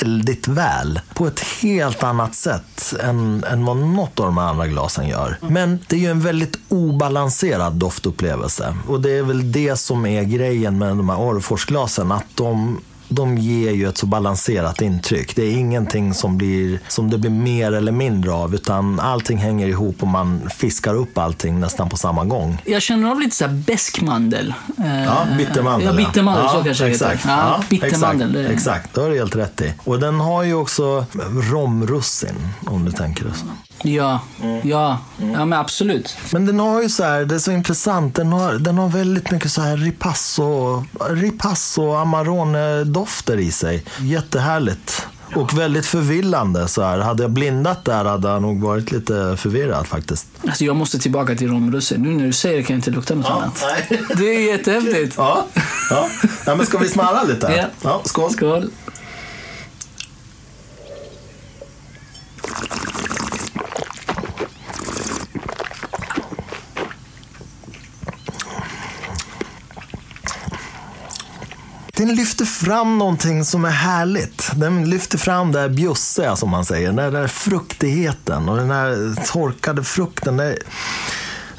[0.00, 1.00] väldigt väl.
[1.14, 5.38] På ett helt annat sätt än, än vad något av de andra glasen gör.
[5.40, 8.76] Men det är ju en väldigt obalanserad doftupplevelse.
[8.88, 12.12] Och det är väl det som är grejen med de här Orreforsglasen.
[12.12, 12.80] Att de
[13.12, 15.36] de ger ju ett så balanserat intryck.
[15.36, 19.66] Det är ingenting som, blir, som det blir mer eller mindre av, utan allting hänger
[19.68, 22.62] ihop och man fiskar upp allting nästan på samma gång.
[22.64, 24.54] Jag känner av lite så här besk mandel.
[24.78, 25.88] Eh, Ja, bittermandel.
[26.00, 27.16] Ja, bittermandel, så kanske exakt.
[27.20, 27.30] heter.
[27.30, 28.28] Ja, bittermandel.
[28.36, 29.74] Exakt, det- exakt, det har du helt rätt i.
[29.84, 31.06] Och den har ju också
[31.52, 33.46] romrussin, om du tänker det så.
[33.82, 34.68] Ja, Mm.
[34.68, 36.16] ja, ja men absolut.
[36.32, 39.30] Men den har ju så här, det är så intressant, den har, den har väldigt
[39.30, 43.84] mycket så här ripasso, ripasso amarone-dofter i sig.
[44.00, 45.06] Jättehärligt.
[45.34, 46.68] Och väldigt förvillande.
[46.68, 46.98] Så här.
[46.98, 50.26] Hade jag blindat där hade jag nog varit lite förvirrad faktiskt.
[50.46, 52.02] Alltså jag måste tillbaka till romrussin.
[52.02, 53.64] Nu när du säger det kan jag inte lukta något annat.
[53.90, 54.02] nej.
[54.16, 55.14] Det är jättehäftigt.
[55.18, 55.46] Ja,
[55.90, 56.08] ja.
[56.46, 57.52] ja men ska vi smarra lite?
[57.56, 57.64] Ja.
[57.82, 58.30] ja skål.
[58.32, 58.70] Skål.
[72.02, 74.50] Den lyfter fram någonting som är härligt.
[74.56, 76.86] Den lyfter fram det här bjussiga som man säger.
[76.86, 80.36] Den där, där fruktigheten och den här torkade frukten.
[80.36, 80.58] Där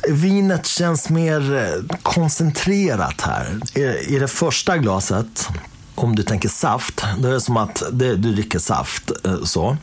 [0.10, 3.60] vinet känns mer eh, koncentrerat här.
[3.74, 5.50] I, I det första glaset,
[5.96, 9.12] om du tänker saft, då är det som att det, du dricker saft.
[9.26, 9.78] Eh, så.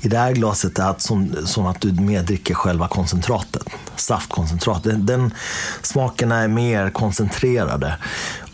[0.00, 3.62] I det här glaset är det som, som att du mer dricker själva koncentratet.
[3.96, 5.34] Saftkoncentratet, Den, den
[5.82, 7.96] smakerna är mer koncentrerade.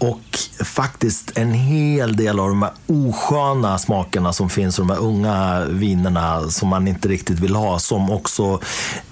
[0.02, 4.98] Och faktiskt en hel del av de här osköna smakerna som finns i de här
[4.98, 8.60] unga vinerna som man inte riktigt vill ha, som också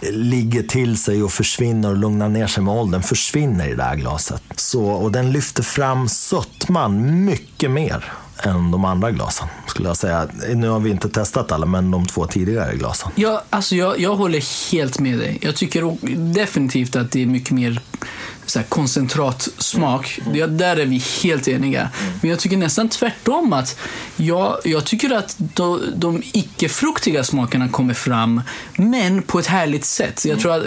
[0.01, 3.97] ligger till sig och försvinner och lugnar ner sig med åldern, försvinner i det här
[3.97, 4.43] glaset.
[4.57, 8.12] Så, och den lyfter fram sötman mycket mer
[8.43, 9.49] än de andra glasen.
[9.66, 10.28] Skulle jag säga.
[10.55, 13.11] Nu har vi inte testat alla, men de två tidigare glasen.
[13.14, 15.38] Ja, alltså jag, jag håller helt med dig.
[15.41, 15.97] Jag tycker
[16.34, 17.80] definitivt att det är mycket mer
[18.51, 20.20] så här, koncentratsmak.
[20.34, 21.90] Ja, där är vi helt eniga.
[22.20, 23.53] Men jag tycker nästan tvärtom.
[23.53, 23.78] att
[24.16, 28.42] Jag, jag tycker att de, de icke-fruktiga smakerna kommer fram,
[28.76, 30.24] men på ett härligt sätt.
[30.24, 30.62] Jag tror att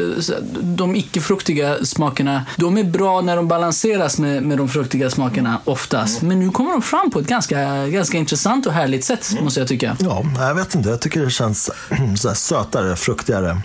[0.62, 6.22] de icke-fruktiga smakerna, de är bra när de balanseras med, med de fruktiga smakerna oftast.
[6.22, 9.70] Men nu kommer de fram på ett ganska, ganska intressant och härligt sätt, måste jag
[9.70, 9.98] tycka.
[10.00, 10.90] Ja, jag vet inte.
[10.90, 11.72] Jag tycker det känns
[12.18, 13.62] så sötare, fruktigare.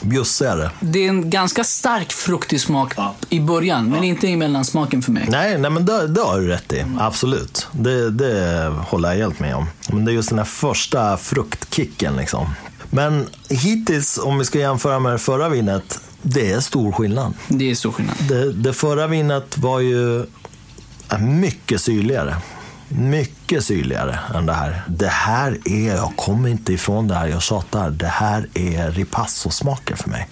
[0.00, 0.70] Bjussigare.
[0.80, 3.14] Det är en ganska stark fruktig smak ja.
[3.28, 5.26] i början, men inte i mellansmaken för mig.
[5.30, 6.84] Nej, nej men det, det har du rätt i.
[6.98, 7.66] Absolut.
[7.72, 9.66] Det, det håller jag helt med om.
[9.92, 12.16] Men det är just den här första fruktkicken.
[12.16, 12.46] Liksom.
[12.90, 17.34] Men hittills, om vi ska jämföra med det förra vinet, det är stor skillnad.
[17.48, 18.16] Det är stor skillnad.
[18.28, 20.26] Det, det förra vinet var ju
[21.18, 22.36] mycket syrligare
[22.88, 24.82] mycket syrligare än det här.
[24.88, 27.90] Det här är, jag kommer inte ifrån det här, jag tjatar.
[27.90, 30.28] Det här är ripasso-smaker för mig.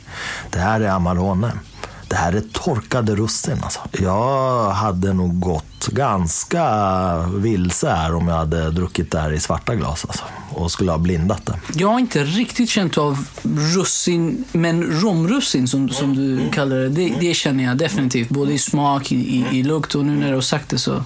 [0.51, 1.53] Det här är Amarone.
[2.09, 3.81] Det här är torkade russin alltså.
[3.93, 6.67] Jag hade nog gått ganska
[7.27, 10.99] vilse här om jag hade druckit det här i svarta glas alltså, och skulle ha
[10.99, 11.59] blindat det.
[11.75, 13.27] Jag har inte riktigt känt av
[13.75, 18.29] russin, men romrussin som, som du kallar det, det, det känner jag definitivt.
[18.29, 21.05] Både i smak, i, i, lukt och nu när du har sagt det så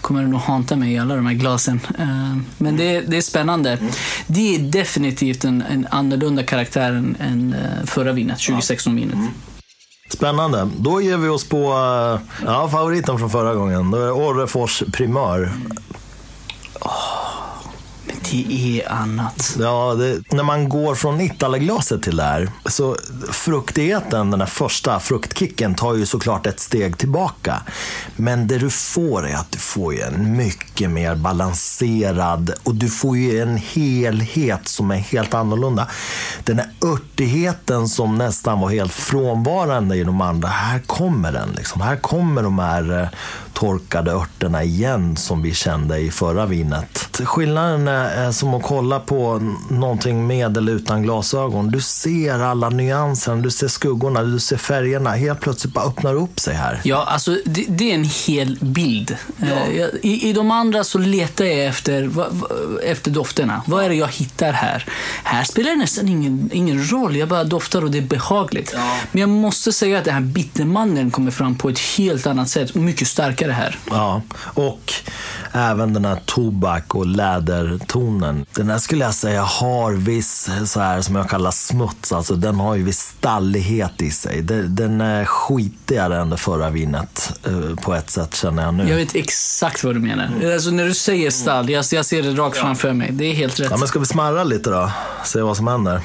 [0.00, 1.80] kommer det nog hanta mig i alla de här glasen.
[1.98, 3.78] Eh, men det, det är spännande.
[4.26, 9.18] Det är definitivt en, en annorlunda karaktär än, än eh, förra vinet, 2016-vinet.
[10.12, 10.68] Spännande.
[10.78, 13.90] Då ger vi oss på eh, ja, favoriten från förra gången.
[13.90, 15.52] Då är det Orrefors Primör
[18.30, 19.56] det är annat.
[19.60, 22.96] Ja, det, när man går från Italaglaset till det här, så
[23.30, 27.62] fruktigheten, den här första fruktkicken, tar ju såklart ett steg tillbaka.
[28.16, 33.16] Men det du får är att du får en mycket mer balanserad och du får
[33.16, 35.88] ju en helhet som är helt annorlunda.
[36.44, 41.52] Den här örtigheten som nästan var helt frånvarande i de andra, här kommer den.
[41.56, 41.80] Liksom.
[41.80, 43.08] Här kommer de här eh,
[43.60, 47.20] torkade örterna igen som vi kände i förra vinet.
[47.24, 51.70] Skillnaden är som att kolla på någonting med eller utan glasögon.
[51.70, 55.10] Du ser alla nyanser, du ser skuggorna, du ser färgerna.
[55.10, 56.80] Helt plötsligt bara öppnar upp sig här.
[56.84, 59.16] Ja, alltså det, det är en hel bild.
[59.36, 59.46] Ja.
[59.46, 62.10] Eh, I, I de andra så letar jag efter,
[62.84, 63.62] efter dofterna.
[63.66, 64.84] Vad är det jag hittar här?
[65.24, 67.16] Här spelar det nästan ingen, ingen roll.
[67.16, 68.72] Jag bara doftar och det är behagligt.
[68.74, 68.96] Ja.
[69.12, 72.74] Men jag måste säga att den här bittermandeln kommer fram på ett helt annat sätt.
[72.74, 73.78] Mycket starkare det här.
[73.90, 74.22] Ja,
[74.54, 74.92] och
[75.52, 78.46] även den här tobak och lädertonen.
[78.54, 82.60] Den här skulle jag säga har viss, så här som jag kallar smuts, alltså den
[82.60, 84.42] har ju viss stallighet i sig.
[84.42, 88.88] Den är skitigare än det förra vinet eh, på ett sätt känner jag nu.
[88.88, 90.24] Jag vet exakt vad du menar.
[90.24, 90.52] Mm.
[90.52, 92.62] Alltså, när du säger stall, jag, jag ser det rakt ja.
[92.62, 93.08] framför mig.
[93.12, 93.70] Det är helt rätt.
[93.70, 94.90] Ja, men ska vi smarra lite då?
[95.24, 96.00] Se vad som händer.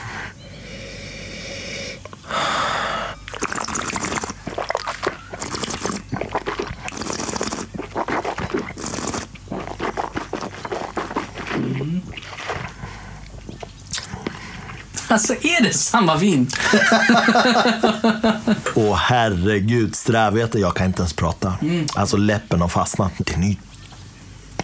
[15.15, 16.47] Alltså, är det samma vin?
[18.75, 20.61] Åh herregud, strävheten.
[20.61, 21.57] Jag kan inte ens prata.
[21.61, 21.85] Mm.
[21.95, 23.11] Alltså läppen har fastnat.
[23.17, 23.55] Den är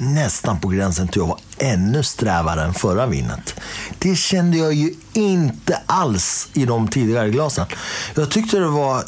[0.02, 3.56] nästan på gränsen till att vara ännu strävare än förra vinet.
[4.00, 7.66] Det kände jag ju inte alls i de tidigare glasen.
[8.16, 9.04] Jag tyckte det var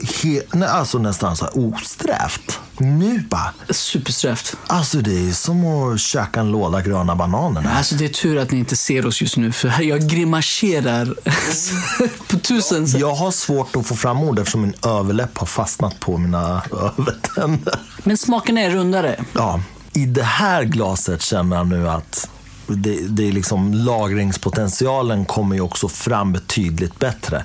[0.68, 2.60] alltså nästan så osträvt.
[2.78, 3.54] Nu bara...
[3.70, 4.56] Supersträvt.
[4.68, 7.72] Alltså det är som att käka en låda gröna bananer.
[7.78, 11.06] Alltså det är tur att ni inte ser oss just nu, för jag grimaserar
[12.28, 13.02] på tusen sätt.
[13.02, 16.64] Jag har svårt att få fram ord eftersom min överläpp har fastnat på mina
[16.98, 17.80] övertänder.
[18.04, 19.26] Men smaken är rundare.
[19.34, 19.60] Ja.
[19.94, 22.30] I det här glaset känner jag nu att
[22.68, 27.44] det, det är liksom, lagringspotentialen kommer ju också fram betydligt bättre.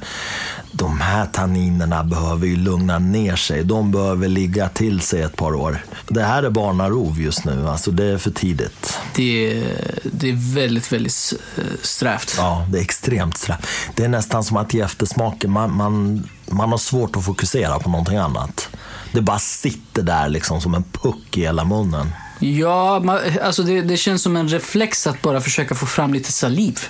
[0.72, 3.64] De här tanninerna behöver ju lugna ner sig.
[3.64, 5.84] De behöver ligga till sig ett par år.
[6.08, 7.68] Det här är barnarov just nu.
[7.68, 8.98] Alltså det är för tidigt.
[9.14, 11.34] Det är, det är väldigt, väldigt
[11.82, 12.34] strävt.
[12.38, 13.66] Ja, det är extremt strävt.
[13.94, 15.50] Det är nästan som att ge eftersmaken.
[15.50, 18.68] Man, man, man har svårt att fokusera på någonting annat.
[19.12, 22.12] Det bara sitter där liksom som en puck i hela munnen.
[22.40, 26.32] Ja, man, alltså det, det, känns som en reflex att bara försöka få fram lite
[26.32, 26.80] saliv.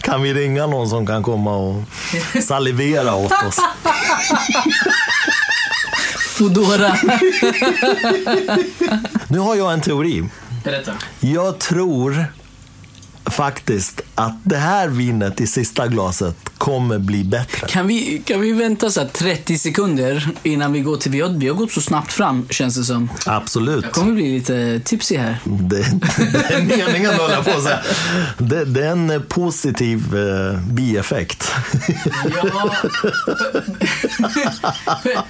[0.00, 1.82] kan vi ringa någon som kan komma och
[2.42, 3.56] salivera åt oss?
[6.18, 6.96] Fodora.
[9.28, 10.28] nu har jag en teori.
[10.64, 10.92] Berätta.
[11.20, 12.26] Jag tror
[13.30, 17.66] faktiskt att det här vinet i sista glaset kommer bli bättre.
[17.66, 21.12] Kan vi, kan vi vänta så här 30 sekunder innan vi går till...
[21.12, 23.10] Vi har, vi har gått så snabbt fram, känns det som.
[23.26, 23.84] Absolut.
[23.84, 25.38] Jag kommer bli lite tipsig här.
[25.44, 27.80] Det, det är meningen, höll jag på att säga.
[28.38, 31.52] Det, det är en positiv eh, bieffekt.
[32.42, 32.74] Ja.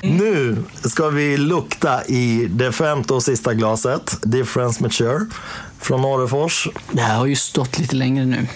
[0.02, 4.18] Nu ska vi lukta i det femte och sista glaset.
[4.22, 5.26] Difference Mature
[5.80, 6.68] från Orrefors.
[6.92, 8.46] Det här har ju stått lite längre nu.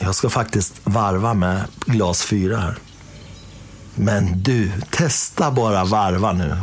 [0.00, 2.78] Jag ska faktiskt varva med glas fyra här.
[3.94, 6.56] Men du, testa bara varva nu.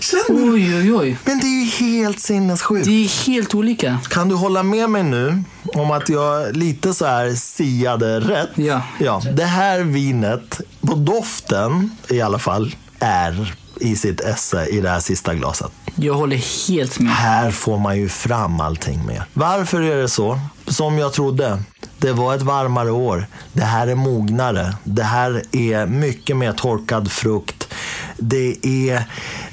[0.00, 0.52] Känner du?
[0.52, 1.18] Oj, oj, oj.
[1.24, 2.84] Men det är ju helt sinnessjukt.
[2.84, 3.98] Det är helt olika.
[4.10, 8.50] Kan du hålla med mig nu om att jag lite så här siade rätt?
[8.54, 8.82] Ja.
[8.98, 9.22] ja.
[9.32, 15.00] Det här vinet, på doften i alla fall, är i sitt esse i det här
[15.00, 15.72] sista glaset.
[15.94, 17.12] Jag håller helt med.
[17.12, 19.22] Här får man ju fram allting med.
[19.32, 20.40] Varför är det så?
[20.66, 21.62] Som jag trodde.
[21.98, 23.26] Det var ett varmare år.
[23.52, 24.74] Det här är mognare.
[24.84, 27.68] Det här är mycket mer torkad frukt.
[28.16, 29.04] Det, är,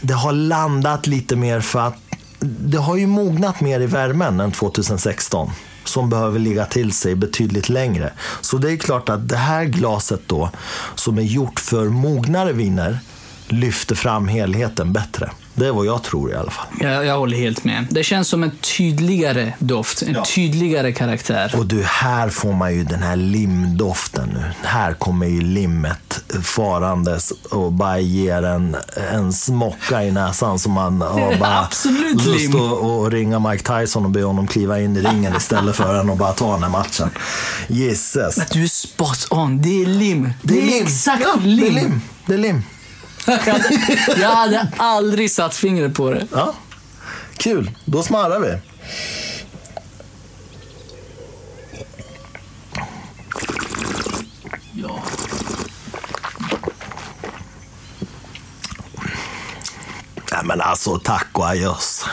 [0.01, 1.97] det har landat lite mer för att
[2.39, 5.51] det har ju mognat mer i värmen än 2016
[5.83, 8.13] som behöver ligga till sig betydligt längre.
[8.41, 10.49] Så det är klart att det här glaset då,
[10.95, 12.99] som är gjort för mognare viner,
[13.51, 15.31] lyfter fram helheten bättre.
[15.53, 16.65] Det är vad jag tror i alla fall.
[16.79, 17.87] Jag, jag håller helt med.
[17.89, 20.23] Det känns som en tydligare doft, en Ja.
[20.35, 21.53] tydligare karaktär.
[21.57, 24.43] Och du, här får man ju den här limdoften nu.
[24.67, 28.75] Här kommer ju limmet farandes och bara ger en,
[29.13, 32.55] en smocka i näsan som man har bara Absolut lust lim.
[32.61, 36.17] att, att ringa Mike Tyson och be honom kliva in i ringen istället för att
[36.17, 37.09] bara ta den här matchen.
[37.67, 38.37] Gisses.
[38.37, 39.61] Att du är spot on.
[39.61, 40.29] Det är lim.
[40.41, 41.59] Det är, exakt ja, lim.
[41.59, 42.01] Det är lim.
[42.25, 42.63] Det är lim.
[43.25, 43.91] Jag, hade,
[44.21, 46.27] jag hade aldrig satt fingret på det.
[46.31, 46.53] Ja.
[47.37, 48.57] Kul, då smarrar vi.
[54.73, 55.03] Ja.
[60.31, 62.05] Nej men alltså, tack och adjöss.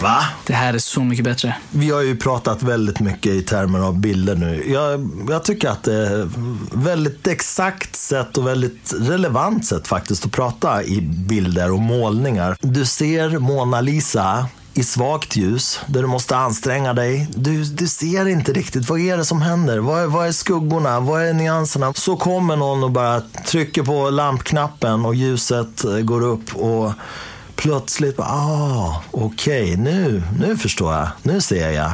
[0.00, 0.24] Va?
[0.46, 1.56] Det här är så mycket bättre.
[1.70, 4.72] Vi har ju pratat väldigt mycket i termer av bilder nu.
[4.72, 6.28] Jag, jag tycker att det är
[6.72, 12.56] väldigt exakt sätt och väldigt relevant sätt faktiskt att prata i bilder och målningar.
[12.60, 17.28] Du ser Mona Lisa i svagt ljus, där du måste anstränga dig.
[17.34, 19.78] Du, du ser inte riktigt, vad är det som händer?
[19.78, 21.00] Vad är, vad är skuggorna?
[21.00, 21.92] Vad är nyanserna?
[21.94, 26.92] Så kommer någon och bara trycker på lampknappen och ljuset går upp och
[27.62, 31.08] plötsligt, ah, okej, nu, nu förstår jag.
[31.22, 31.92] Nu ser jag.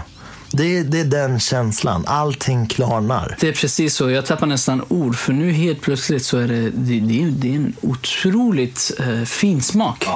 [0.52, 2.04] Det, är- det är den känslan.
[2.06, 3.36] Allting klarnar.
[3.40, 4.10] Det är precis så.
[4.10, 5.16] Jag tappar nästan ord.
[5.16, 9.22] För nu helt plötsligt så är det, det, det, är- det är en otroligt eh,
[9.24, 10.06] fin smak.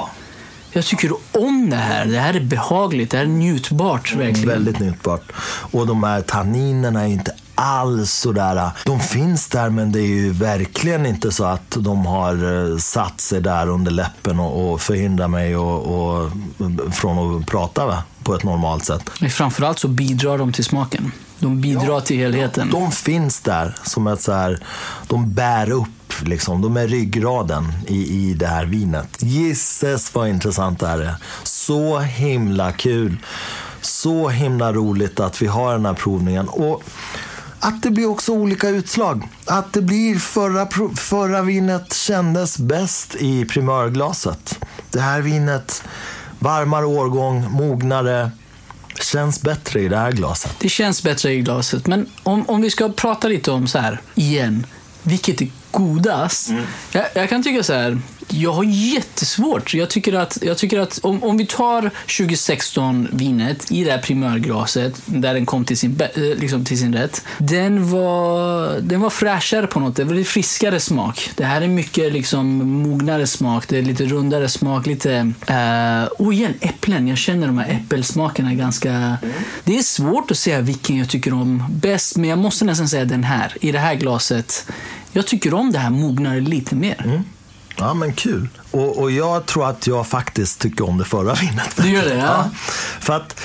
[0.71, 2.05] Jag tycker om det här.
[2.05, 3.11] Det här är behagligt.
[3.11, 4.49] Det här är njutbart verkligen.
[4.49, 5.31] Väldigt njutbart.
[5.71, 8.69] Och de här tanninerna är inte alls sådär.
[8.85, 13.21] De finns där men det är ju verkligen inte så att de har eh, satt
[13.21, 16.31] sig där under läppen och, och förhindrar mig och, och,
[16.93, 18.03] från att prata va?
[18.23, 19.09] på ett normalt sätt.
[19.19, 21.11] Men framförallt så bidrar de till smaken.
[21.39, 22.69] De bidrar till helheten.
[22.71, 24.59] De finns där som ett så här,
[25.07, 25.89] de bär upp
[26.21, 26.61] liksom.
[26.61, 29.17] De är ryggraden i, i det här vinet.
[29.19, 31.15] Gisses vad intressant det här är.
[31.43, 33.17] Så himla kul.
[33.81, 36.47] Så himla roligt att vi har den här provningen.
[36.47, 36.83] Och
[37.59, 39.27] att det blir också olika utslag.
[39.45, 44.59] Att det blir förra, förra vinet kändes bäst i primörglaset.
[44.91, 45.83] Det här vinet,
[46.39, 48.31] varmare årgång, mognare,
[49.01, 50.55] känns bättre i det här glaset.
[50.59, 51.87] Det känns bättre i glaset.
[51.87, 54.65] Men om, om vi ska prata lite om så här, igen.
[55.03, 56.49] Vilket är godast?
[56.91, 58.01] Jag, jag kan tycka så här.
[58.33, 59.73] Jag har jättesvårt.
[59.73, 65.01] Jag tycker att, jag tycker att om, om vi tar 2016-vinet i det här primörglaset,
[65.05, 67.23] där den kom till sin, eh, liksom till sin rätt.
[67.37, 69.95] Den var, den var fräschare på något.
[69.95, 71.31] Det var lite friskare smak.
[71.35, 72.47] Det här är mycket liksom
[72.83, 73.67] mognare smak.
[73.67, 74.85] Det är lite rundare smak.
[74.85, 75.33] Lite...
[75.49, 77.07] Uh, och igen, äpplen.
[77.07, 79.17] Jag känner de här äppelsmakerna ganska...
[79.63, 83.05] Det är svårt att säga vilken jag tycker om bäst, men jag måste nästan säga
[83.05, 83.57] den här.
[83.61, 84.71] I det här glaset.
[85.11, 87.01] Jag tycker om det här mognare lite mer.
[87.05, 87.23] Mm.
[87.79, 88.47] Ja, men kul.
[88.71, 91.75] Och, och jag tror att jag faktiskt tycker om det förra vinet.
[91.77, 92.49] Du gör det, ja.
[92.99, 93.41] För att,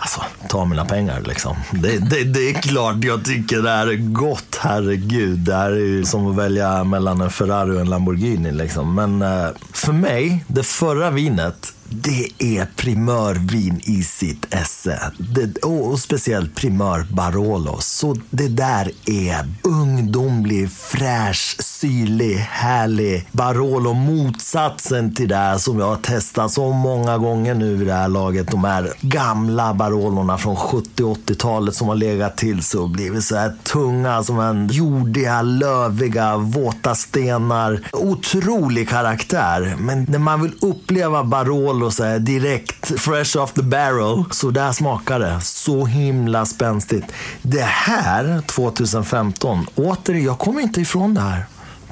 [0.00, 1.56] alltså, ta mina pengar liksom.
[1.72, 5.38] Det, det, det är klart jag tycker det här är gott, herregud.
[5.38, 8.94] Det här är ju som att välja mellan en Ferrari och en Lamborghini liksom.
[8.94, 15.12] Men eh, för mig, det förra vinet det är primörvin i sitt esse.
[15.18, 17.76] Det, och speciellt primör Barolo.
[17.80, 23.92] Så det där är ungdomlig, fräsch, syrlig, härlig Barolo.
[23.92, 28.50] Motsatsen till det som jag har testat så många gånger nu i det här laget.
[28.50, 33.36] De här gamla Barolorna från 70 80-talet som har legat till sig och blivit så
[33.36, 37.80] här tunga som en jordiga, löviga, våta stenar.
[37.92, 39.76] Otrolig karaktär.
[39.78, 44.72] Men när man vill uppleva Barolo så här direkt, fresh off the barrel, så där
[44.72, 45.40] smakar det.
[45.40, 47.06] Så himla spänstigt.
[47.42, 51.46] Det här, 2015, återigen, jag kommer inte ifrån det här.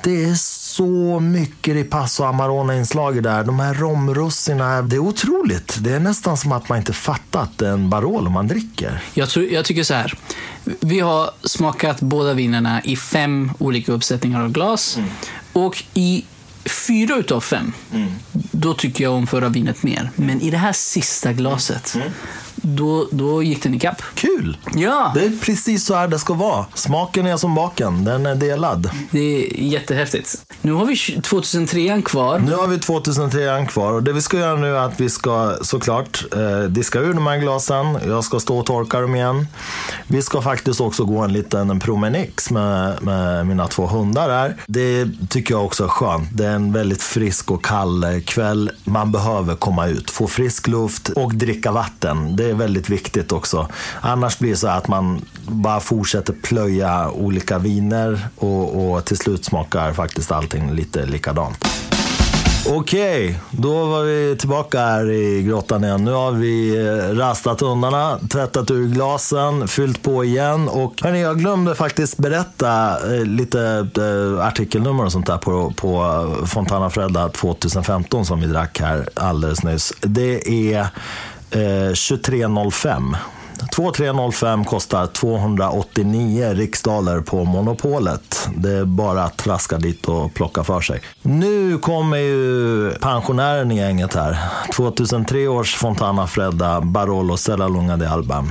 [0.05, 3.45] Det är så mycket ripasso och Amarone-inslag där.
[3.45, 5.77] De här romrussina, det är otroligt.
[5.81, 9.03] Det är nästan som att man inte fattat en Barolo man dricker.
[9.15, 10.15] Jag, tror, jag tycker så här.
[10.81, 14.97] Vi har smakat båda vinerna i fem olika uppsättningar av glas.
[14.97, 15.11] Mm.
[15.53, 16.25] Och i
[16.67, 18.09] fyra utav fem, mm.
[18.33, 20.11] då tycker jag om förra vinet mer.
[20.17, 22.11] Men i det här sista glaset, mm
[22.65, 24.03] då, då gick den ikapp.
[24.15, 24.57] Kul!
[24.75, 25.13] Ja.
[25.15, 26.67] Det är precis så här det ska vara.
[26.75, 28.91] Smaken är som baken, den är delad.
[29.11, 30.37] Det är jättehäftigt.
[30.63, 32.39] Nu har vi 2003 kvar.
[32.39, 35.57] Nu har vi 2003 kvar och det vi ska göra nu är att vi ska
[35.63, 37.99] såklart eh, diska ur de här glasen.
[38.07, 39.47] Jag ska stå och torka dem igen.
[40.07, 44.57] Vi ska faktiskt också gå en liten promenix med, med mina två hundar här.
[44.67, 46.29] Det tycker jag också är skönt.
[46.33, 48.71] Det är en väldigt frisk och kall kväll.
[48.85, 52.37] Man behöver komma ut, få frisk luft och dricka vatten.
[52.37, 53.69] Det är väldigt viktigt också.
[54.01, 59.45] Annars blir det så att man bara fortsätter plöja olika viner och, och till slut
[59.45, 61.65] smakar faktiskt allting lite likadant.
[62.67, 66.05] Okej, okay, då var vi tillbaka här i grottan igen.
[66.05, 70.69] Nu har vi eh, rastat hundarna, tvättat ur glasen, fyllt på igen.
[70.69, 76.27] Och hörni, jag glömde faktiskt berätta eh, lite eh, artikelnummer och sånt där på, på
[76.47, 79.93] Fontana Fredda 2015 som vi drack här alldeles nyss.
[80.01, 80.87] Det är
[81.55, 83.17] Eh, 2305.
[83.75, 88.49] 2305 kostar 289 riksdaler på Monopolet.
[88.57, 91.01] Det är bara att traska dit och plocka för sig.
[91.23, 94.39] Nu kommer ju pensionären i gänget här.
[94.77, 98.45] 2003 års Fontana Fredda Barolo Sella Lunga de Alba.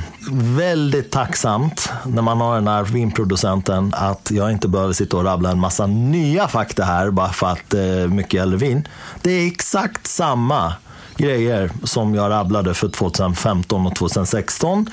[0.57, 5.51] Väldigt tacksamt när man har den här vinproducenten att jag inte behöver sitta och rabbla
[5.51, 8.87] en massa nya fakta här bara för att det är mycket äldre vin.
[9.21, 10.73] Det är exakt samma
[11.17, 14.89] grejer som jag rabblade för 2015 och 2016.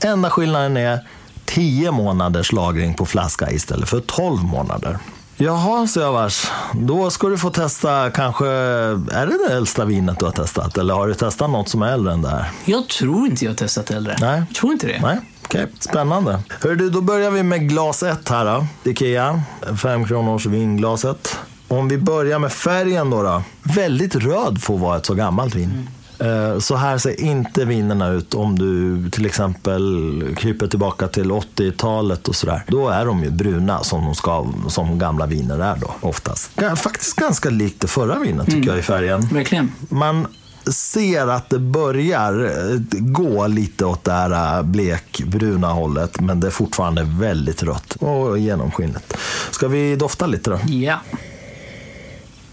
[0.00, 1.08] Enda skillnaden är
[1.44, 4.98] 10 månaders lagring på flaska istället för 12 månader.
[5.36, 6.50] Jaha, så jag vars.
[6.74, 10.78] Då ska du få testa kanske, är det det äldsta vinet du har testat?
[10.78, 12.50] Eller har du testat något som är äldre än det här?
[12.64, 14.16] Jag tror inte jag har testat äldre.
[14.20, 14.42] Nej.
[14.48, 15.00] Jag tror inte det.
[15.02, 15.18] Nej.
[15.44, 15.74] Okej, okay.
[15.80, 16.40] spännande.
[16.60, 18.90] Hör du, då börjar vi med glas 1 här då.
[18.90, 19.42] Ikea,
[19.82, 21.38] 5 kronors vinglaset.
[21.72, 23.22] Om vi börjar med färgen då.
[23.22, 23.42] då.
[23.62, 25.88] Väldigt röd får vara ett så gammalt vin.
[26.18, 26.60] Mm.
[26.60, 32.34] Så här ser inte vinerna ut om du till exempel kryper tillbaka till 80-talet och
[32.34, 32.64] sådär.
[32.66, 36.50] Då är de ju bruna som, de ska, som gamla viner är då oftast.
[36.76, 38.68] Faktiskt ganska likt det förra vinet tycker mm.
[38.68, 39.20] jag i färgen.
[39.20, 39.72] Verkligen.
[39.88, 40.26] Man
[40.70, 46.20] ser att det börjar eh, gå lite åt det här eh, blekbruna hållet.
[46.20, 49.16] Men det är fortfarande väldigt rött och genomskinligt.
[49.50, 50.58] Ska vi dofta lite då?
[50.66, 51.00] Ja.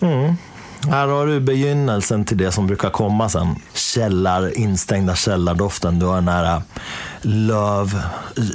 [0.02, 0.34] Mm.
[0.88, 3.56] Här har du begynnelsen till det som brukar komma sen.
[3.94, 6.00] Källar, instängda källardoften.
[6.00, 6.62] Du har den här
[7.22, 8.02] löv.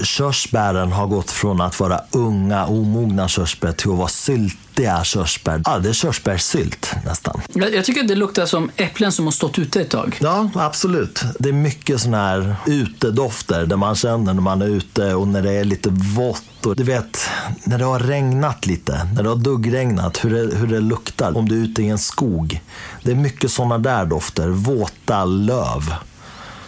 [0.05, 5.63] Körsbären har gått från att vara unga, omogna körsbär till att vara syltiga körsbär.
[5.65, 7.41] Ja, det är körsbärssylt nästan.
[7.53, 10.19] Jag, jag tycker det luktar som äpplen som har stått ute ett tag.
[10.21, 11.23] Ja, absolut.
[11.39, 15.43] Det är mycket sådana här utedofter där man känner när man är ute och när
[15.43, 17.19] det är lite vått och du vet,
[17.65, 21.49] när det har regnat lite, när det har duggregnat, hur det, hur det luktar om
[21.49, 22.61] du är ute i en skog.
[23.03, 24.49] Det är mycket sådana där dofter.
[24.49, 25.95] Våta löv,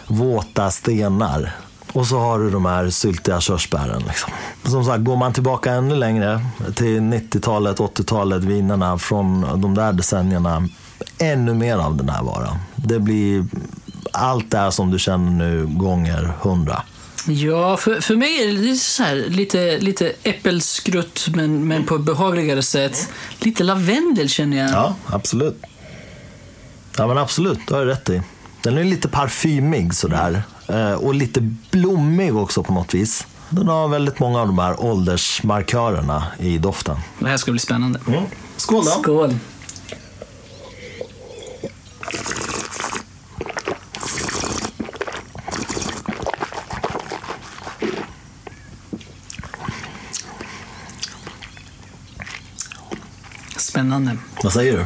[0.07, 1.55] våta stenar.
[1.93, 4.03] Och så har du de här syltiga körsbären.
[4.07, 4.31] Liksom.
[4.65, 6.41] Som sagt, går man tillbaka ännu längre
[6.75, 10.67] till 90-talet, 80-talet, vinerna från de där decennierna.
[11.17, 12.57] Ännu mer av den här varan.
[12.75, 13.45] Det blir
[14.11, 16.83] allt det här som du känner nu gånger hundra.
[17.27, 22.01] Ja, för, för mig är det så här, lite, lite äppelskrutt, men, men på ett
[22.01, 23.09] behagligare sätt.
[23.39, 24.69] Lite lavendel känner jag.
[24.69, 25.61] Ja, absolut.
[26.97, 27.59] Ja, men absolut.
[27.67, 28.21] Det har du rätt i.
[28.67, 30.43] Den är lite parfymig sådär.
[30.67, 31.41] Eh, och lite
[31.71, 33.27] blommig också på något vis.
[33.49, 36.97] Den har väldigt många av de här åldersmarkörerna i doften.
[37.19, 37.99] Det här ska bli spännande.
[38.07, 38.23] Mm.
[38.57, 38.91] Skål då!
[38.91, 39.35] Skål!
[53.57, 54.17] Spännande.
[54.43, 54.85] Vad säger du?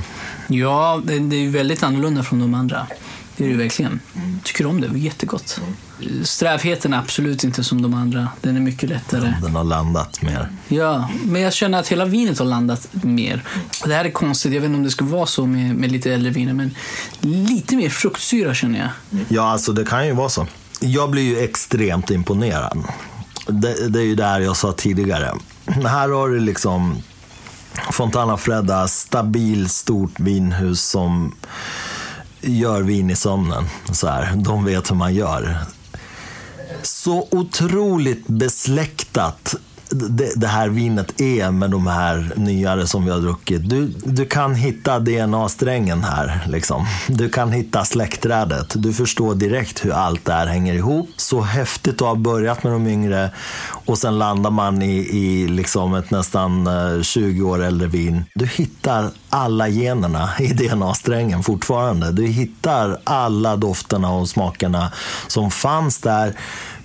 [0.56, 2.88] Ja, det, det är väldigt annorlunda från de andra.
[3.42, 4.00] Det är det verkligen.
[4.44, 4.88] Tycker om det.
[4.88, 5.62] Det är jättegott.
[6.24, 8.28] Strävheten är absolut inte som de andra.
[8.42, 9.34] Den är mycket lättare.
[9.42, 10.50] Den har landat mer.
[10.68, 13.44] Ja, men jag känner att hela vinet har landat mer.
[13.86, 16.14] Det här är konstigt, jag vet inte om det ska vara så med, med lite
[16.14, 16.76] äldre viner, men
[17.22, 18.90] lite mer fruktsyra känner jag.
[19.30, 20.48] Ja, alltså det kan ju vara så.
[20.80, 22.84] Jag blir ju extremt imponerad.
[23.48, 25.32] Det, det är ju där jag sa tidigare.
[25.66, 27.04] Här har du liksom
[27.92, 31.36] Fontana Fredda, stabil, stort vinhus som
[32.42, 33.66] gör vin i sömnen.
[33.92, 34.36] Så här.
[34.36, 35.58] De vet hur man gör.
[36.82, 39.56] Så otroligt besläktat
[39.92, 43.70] det, det, här vinet är med de här nyare som vi har druckit.
[43.70, 46.48] Du, du kan hitta DNA-strängen här.
[46.48, 46.86] Liksom.
[47.08, 48.74] Du kan hitta släktträdet.
[48.76, 51.10] Du förstår direkt hur allt det här hänger ihop.
[51.18, 53.30] Så häftigt att ha börjat med de yngre
[53.86, 58.24] och sen landar man i, i liksom ett nästan eh, 20 år äldre vin.
[58.36, 62.12] Du hittar alla generna i DNA-strängen fortfarande.
[62.12, 64.92] Du hittar alla dofterna och smakerna
[65.28, 66.36] som fanns där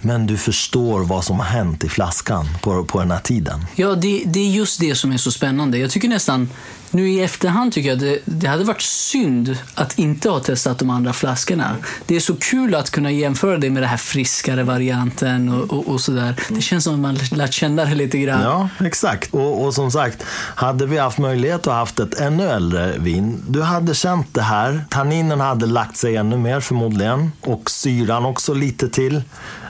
[0.06, 3.66] men du förstår vad som har hänt i flaskan på, på den här tiden.
[3.74, 5.78] Ja, det, det är just det som är så spännande.
[5.78, 6.48] Jag tycker nästan,
[6.90, 10.90] nu i efterhand tycker jag det, det hade varit synd att inte ha testat de
[10.90, 11.76] andra flaskorna.
[12.06, 15.88] Det är så kul att kunna jämföra det med den här friskare varianten och, och,
[15.88, 16.34] och sådär.
[16.48, 18.42] Det känns som att man lärt känna det lite grann.
[18.42, 19.34] Ja, exakt.
[19.34, 20.22] Och, och som sagt,
[20.54, 24.42] hade vi haft möjlighet att ha haft ett ännu äldre vin, du hade känt det
[24.42, 24.84] här.
[24.90, 29.22] Tanninen hade lagt sig ännu mer förmodligen och syran också lite till.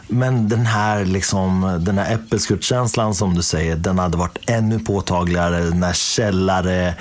[0.09, 5.61] Men den här, liksom, den här äppelskruttkänslan som du säger, den hade varit ännu påtagligare.
[5.61, 6.95] Den här källare,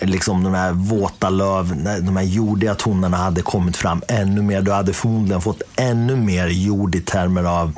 [0.00, 4.62] liksom de här våta löv, de här jordiga tonerna hade kommit fram ännu mer.
[4.62, 7.72] Du hade förmodligen fått ännu mer jord i termer av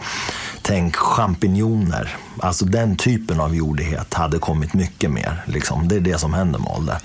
[0.67, 2.17] tänk champinjoner.
[2.41, 5.43] Alltså den typen av jordighet hade kommit mycket mer.
[5.47, 5.89] Liksom.
[5.89, 6.97] Det är det som händer med åldern.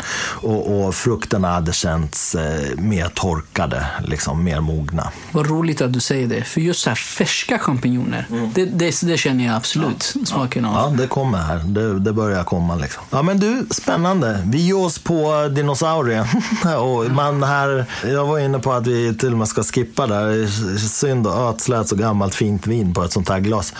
[0.41, 5.11] Och, och frukterna hade känts eh, mer torkade, liksom, mer mogna.
[5.31, 6.43] Vad roligt att du säger det.
[6.43, 8.51] För just så här färska champinjoner, mm.
[8.53, 10.25] det, det, det, känner jag absolut ja.
[10.25, 10.73] smaken av.
[10.73, 11.57] Ja, det kommer här.
[11.57, 12.75] Det, det börjar komma.
[12.75, 13.03] Liksom.
[13.09, 14.43] Ja, men du, spännande.
[14.45, 16.27] Vi ger oss på dinosaurier.
[16.77, 20.47] och man här, jag var inne på att vi till och med ska skippa där.
[20.77, 23.73] Synd att ödsla ett så gammalt fint vin på ett sånt här glas.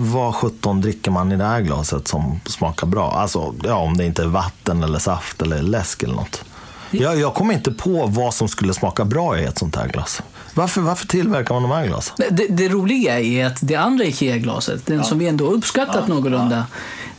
[0.00, 3.12] Vad sjutton dricker man i det här glaset som smakar bra?
[3.12, 6.44] Alltså, ja, om det inte är vatten eller saft eller läsk eller något.
[6.90, 10.22] Jag, jag kommer inte på vad som skulle smaka bra i ett sånt här glas.
[10.54, 12.16] Varför, varför tillverkar man de här glasen?
[12.30, 15.04] Det, det roliga är att det andra IKEA-glaset, den ja.
[15.04, 16.14] som vi ändå uppskattat ja.
[16.14, 16.66] någorlunda,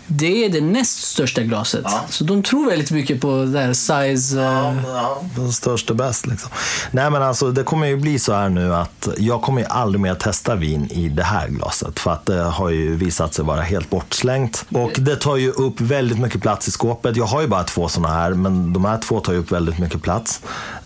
[0.07, 1.81] det är det näst största glaset.
[1.84, 2.01] Ja.
[2.09, 4.41] Så de tror väldigt mycket på det här size...
[4.41, 4.84] Ja, uh...
[4.88, 5.21] ja.
[5.35, 6.49] Den största bäst liksom.
[6.91, 10.01] Nej men alltså det kommer ju bli så här nu att jag kommer ju aldrig
[10.01, 11.99] mer testa vin i det här glaset.
[11.99, 14.65] För att det har ju visat sig vara helt bortslängt.
[14.69, 17.15] Och det tar ju upp väldigt mycket plats i skåpet.
[17.15, 19.79] Jag har ju bara två sådana här, men de här två tar ju upp väldigt
[19.79, 20.41] mycket plats.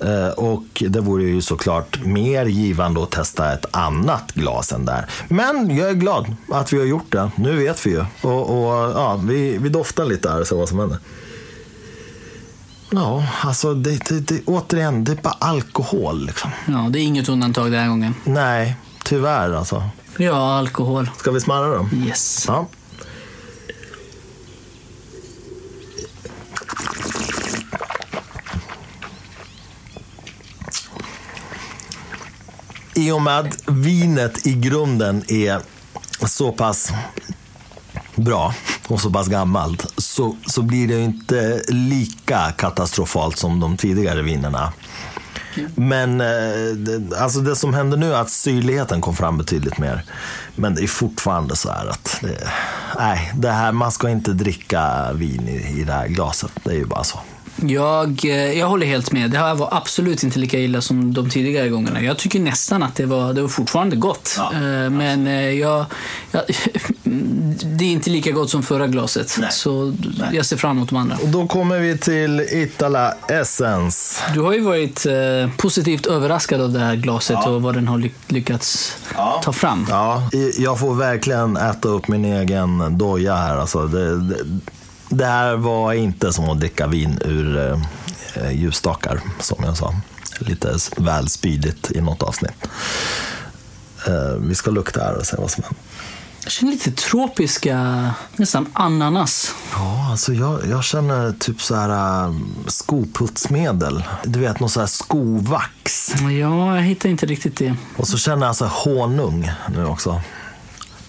[0.06, 5.06] Uh, och det vore ju såklart mer givande att testa ett annat glas än där.
[5.28, 7.32] Men jag är glad att vi har gjort det.
[7.36, 8.06] Nu vet vi ju.
[8.22, 11.00] Och, och ja, vi, vi doftar lite här och ser vad som händer.
[12.94, 16.26] Ja, alltså det, det, det, återigen, det är bara alkohol.
[16.26, 16.52] Liksom.
[16.68, 18.16] Ja, det är inget undantag den här gången.
[18.24, 19.84] Nej, tyvärr alltså.
[20.18, 21.10] Ja, alkohol.
[21.18, 21.90] Ska vi smarra då?
[22.08, 22.46] Yes.
[22.48, 22.68] Ja.
[32.94, 35.62] I och med att vinet i grunden är
[36.26, 36.92] så pass
[38.24, 38.54] bra
[38.88, 44.74] och så pass gammalt så, så blir det inte lika katastrofalt som de tidigare vinerna.
[45.76, 50.04] Men eh, det, alltså det som händer nu är att syrligheten kom fram betydligt mer.
[50.56, 52.48] Men det är fortfarande så här att det,
[52.98, 56.52] nej, det här, man ska inte dricka vin i, i det här glaset.
[56.64, 57.20] Det är ju bara så.
[57.62, 59.32] Jag, eh, jag håller helt med.
[59.32, 62.02] Det här var absolut inte lika illa som de tidigare gångerna.
[62.02, 64.36] Jag tycker nästan att det var, det var fortfarande gott.
[64.38, 65.86] Ja, eh, Men eh, jag,
[66.32, 66.44] jag,
[67.64, 69.36] det är inte lika gott som förra glaset.
[69.40, 69.52] Nej.
[69.52, 69.86] Så
[70.20, 70.30] Nej.
[70.32, 71.18] jag ser fram emot de andra.
[71.22, 74.22] Och då kommer vi till Itala Essence.
[74.34, 75.14] Du har ju varit eh,
[75.58, 77.50] positivt överraskad av det här glaset ja.
[77.50, 79.42] och vad den har lyckats ja.
[79.44, 79.88] ta fram.
[79.90, 83.58] Ja, jag får verkligen äta upp min egen doja här.
[83.58, 84.36] Alltså, det, det
[85.12, 87.58] det här var inte som att dricka vin ur
[88.36, 89.96] eh, ljusstakar, som jag sa.
[90.40, 92.68] Lite väl spydigt i något avsnitt.
[94.08, 95.82] Eh, vi ska lukta här och se vad som händer.
[96.44, 99.56] Jag känner lite tropiska, nästan ananas.
[99.74, 102.36] Ja, alltså jag, jag känner typ så här uh,
[102.68, 104.04] skoputsmedel.
[104.24, 106.14] Du vet, någon så här skovax.
[106.22, 107.76] Ja, jag hittar inte riktigt det.
[107.98, 110.22] Och så känner jag så här honung nu också.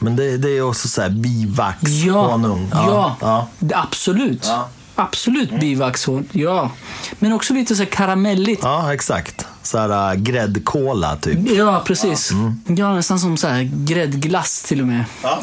[0.02, 2.70] Men det, det är också så här bivax, ja, honung.
[2.72, 3.82] Ja, ja, ja.
[3.82, 4.44] absolut.
[4.46, 4.68] Ja.
[4.94, 5.60] Absolut mm.
[5.60, 6.70] bivaxhonung, ja.
[7.18, 8.62] Men också lite så karamelligt.
[8.62, 9.46] Ja, exakt.
[9.62, 11.38] så här äh, gräddkola typ.
[11.50, 12.32] Ja, precis.
[12.66, 15.04] Ja, nästan som så här gräddglass till och med.
[15.22, 15.40] Ja.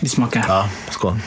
[0.00, 0.44] Vi smakar.
[0.48, 1.18] Ja, skål.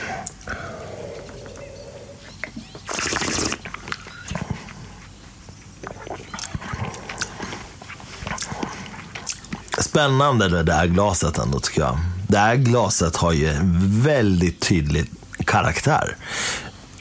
[9.99, 11.97] Spännande det där glaset ändå tycker jag.
[12.27, 15.05] Det här glaset har ju en väldigt tydlig
[15.45, 16.15] karaktär.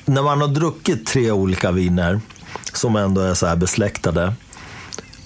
[0.04, 2.20] När man har druckit tre olika viner
[2.72, 4.34] som ändå är så här besläktade.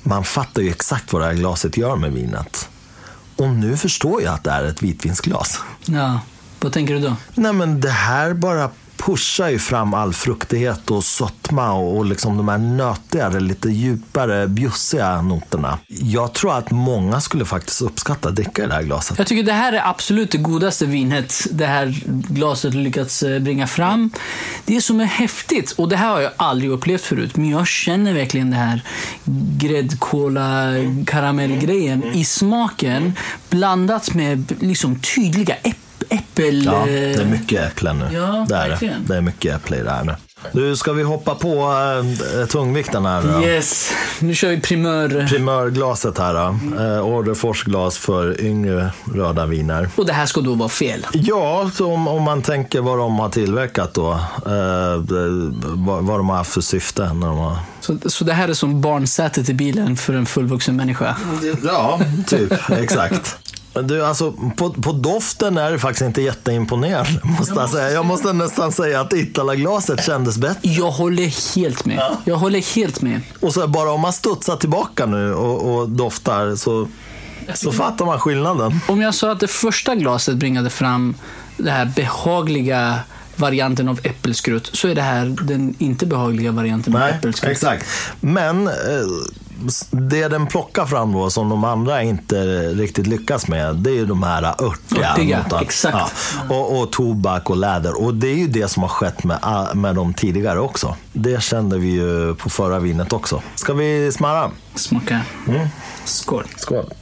[0.03, 2.69] Man fattar ju exakt vad det här glaset gör med vinet.
[3.37, 5.61] Och nu förstår jag att det är ett vitvinsglas.
[5.85, 6.21] Ja.
[6.61, 7.17] Vad tänker du då?
[7.35, 8.71] Nej men det här bara
[9.07, 14.49] pushar ju fram all fruktighet och sötma och, och liksom de här nötigare, lite djupare,
[14.49, 15.79] bjussiga noterna.
[15.89, 19.19] Jag tror att många skulle faktiskt uppskatta att dricka det här glaset.
[19.19, 23.67] Jag tycker det här är absolut det godaste vinet det här glaset lyckats eh, bringa
[23.67, 24.11] fram.
[24.65, 28.15] Det som är häftigt, och det här har jag aldrig upplevt förut, men jag känner
[28.15, 28.83] verkligen det här
[29.59, 30.73] gräddkola
[31.07, 33.13] karamellgrejen i smaken
[33.51, 36.65] blandat med liksom tydliga äpplen äppel...
[36.65, 38.09] Ja, det är mycket äpplen nu.
[38.15, 39.17] Ja, det, är det.
[39.17, 40.15] är mycket äpple i det här nu.
[40.53, 41.73] Du, ska vi hoppa på
[42.41, 43.47] äh, tungvikten här då?
[43.47, 45.27] Yes, nu kör vi primör.
[45.29, 46.41] Primörglaset här då.
[46.85, 49.89] Äh, Orrefors glas för yngre röda viner.
[49.97, 51.07] Och det här ska då vara fel.
[51.13, 54.13] Ja, om, om man tänker vad de har tillverkat då.
[54.47, 54.97] Eh,
[55.63, 57.57] vad, vad de har haft för syfte när de har...
[57.81, 61.17] Så, så det här är som barnsätet i bilen för en fullvuxen människa?
[61.65, 62.71] Ja, typ.
[62.71, 63.39] Exakt.
[63.75, 67.91] Du, alltså, på, på doften är det faktiskt inte jätteimponerande, måste jag säga.
[67.91, 70.61] Jag måste nästan säga att Italaglaset kändes bättre.
[70.63, 72.17] Jag håller helt med.
[72.25, 73.21] Jag håller helt med.
[73.41, 76.89] Och så bara om man studsar tillbaka nu och, och doftar så,
[77.55, 78.81] så fattar man skillnaden.
[78.89, 81.15] Om jag sa att det första glaset bringade fram
[81.57, 82.99] det här behagliga
[83.37, 87.53] varianten av äppelskrutt så är det här den inte behagliga varianten av Nej, äppelskrutt.
[87.53, 87.87] exakt.
[88.21, 88.73] Men eh,
[89.91, 92.37] det den plockar fram då som de andra inte
[92.69, 95.11] riktigt lyckas med, det är ju de här örtiga.
[95.11, 95.63] Örtiga, notan.
[95.63, 95.97] exakt.
[96.49, 96.57] Ja.
[96.57, 98.03] Och, och tobak och läder.
[98.03, 99.39] Och det är ju det som har skett med,
[99.75, 100.97] med de tidigare också.
[101.13, 103.43] Det kände vi ju på förra vinet också.
[103.55, 104.51] Ska vi smarra?
[104.75, 105.21] Smaka.
[106.05, 106.45] Skål.
[106.57, 106.93] Skål.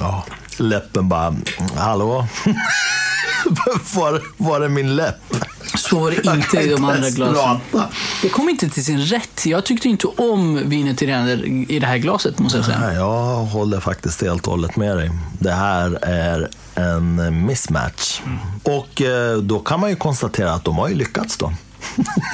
[0.00, 0.24] Ja,
[0.60, 1.36] läppen bara,
[1.76, 2.26] hallå?
[3.94, 5.36] var, var är min läpp?
[5.78, 7.60] Så var det inte i de andra glasen.
[7.70, 7.88] prata.
[8.22, 9.46] Det kom inte till sin rätt.
[9.46, 12.80] Jag tyckte inte om vinet i det här, glaset, måste jag säga.
[12.80, 15.10] Nej, jag håller faktiskt helt och hållet med dig.
[15.38, 18.20] Det här är en mismatch.
[18.62, 21.52] Och eh, då kan man ju konstatera att de har ju lyckats då.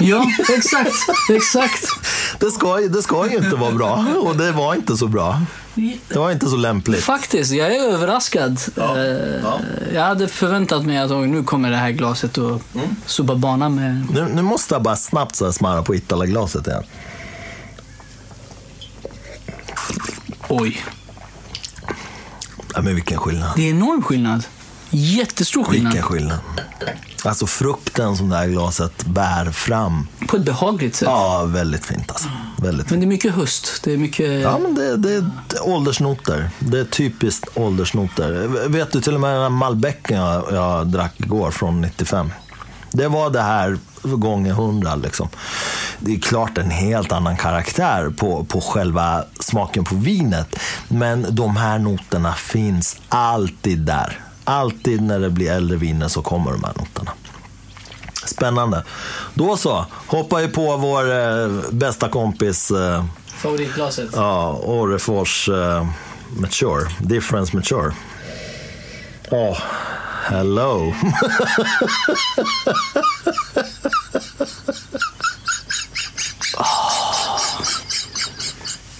[0.01, 0.27] Ja,
[0.57, 0.93] exakt.
[1.31, 1.85] Exakt.
[2.41, 5.41] Det ska, det ska ju inte vara bra och det var inte så bra.
[6.09, 7.05] Det var inte så lämpligt.
[7.05, 8.61] Faktiskt, jag är överraskad.
[8.75, 9.05] Ja, Eh,
[9.43, 9.61] ja.
[9.95, 12.97] Jag hade förväntat mig att nu kommer det här glaset att Mm.
[13.07, 14.07] sopa banan med...
[14.15, 16.83] Nu, nu måste jag bara snabbt så smarra på Italaglaset igen.
[20.49, 20.85] Oj.
[22.75, 23.51] Ja, men vilken skillnad.
[23.57, 24.45] Det är enorm skillnad.
[24.91, 25.93] Jättestor skillnad.
[25.93, 26.39] Vilken skillnad.
[27.27, 30.09] Alltså frukten som det här glaset bär fram.
[30.29, 31.09] På ett behagligt sätt.
[31.09, 32.29] Ja, väldigt fint alltså.
[32.63, 33.01] Väldigt Men fint.
[33.01, 33.81] det är mycket höst.
[33.85, 34.43] Det är mycket...
[34.43, 35.25] Ja, men det, det är
[35.63, 36.51] åldersnoter.
[36.59, 38.49] Det är typiskt åldersnoter.
[38.69, 42.31] Vet du, till och med den här Malbecen jag, jag drack igår från 95.
[42.93, 45.29] Det var det här gånger hundra liksom.
[45.99, 50.57] Det är klart en helt annan karaktär på, på själva smaken på vinet.
[50.89, 54.26] Men de här noterna finns alltid där.
[54.47, 57.11] Alltid när det blir äldre viner så kommer de här noterna.
[58.25, 58.85] Spännande.
[59.35, 63.05] Då så, hoppar vi på vår eh, bästa kompis eh,
[63.37, 64.11] Favoritglaset.
[64.15, 65.87] Ja, Orrefors uh,
[66.37, 66.89] Mature.
[66.99, 67.93] Difference Mature.
[69.31, 69.57] Ja,
[70.25, 70.95] hello.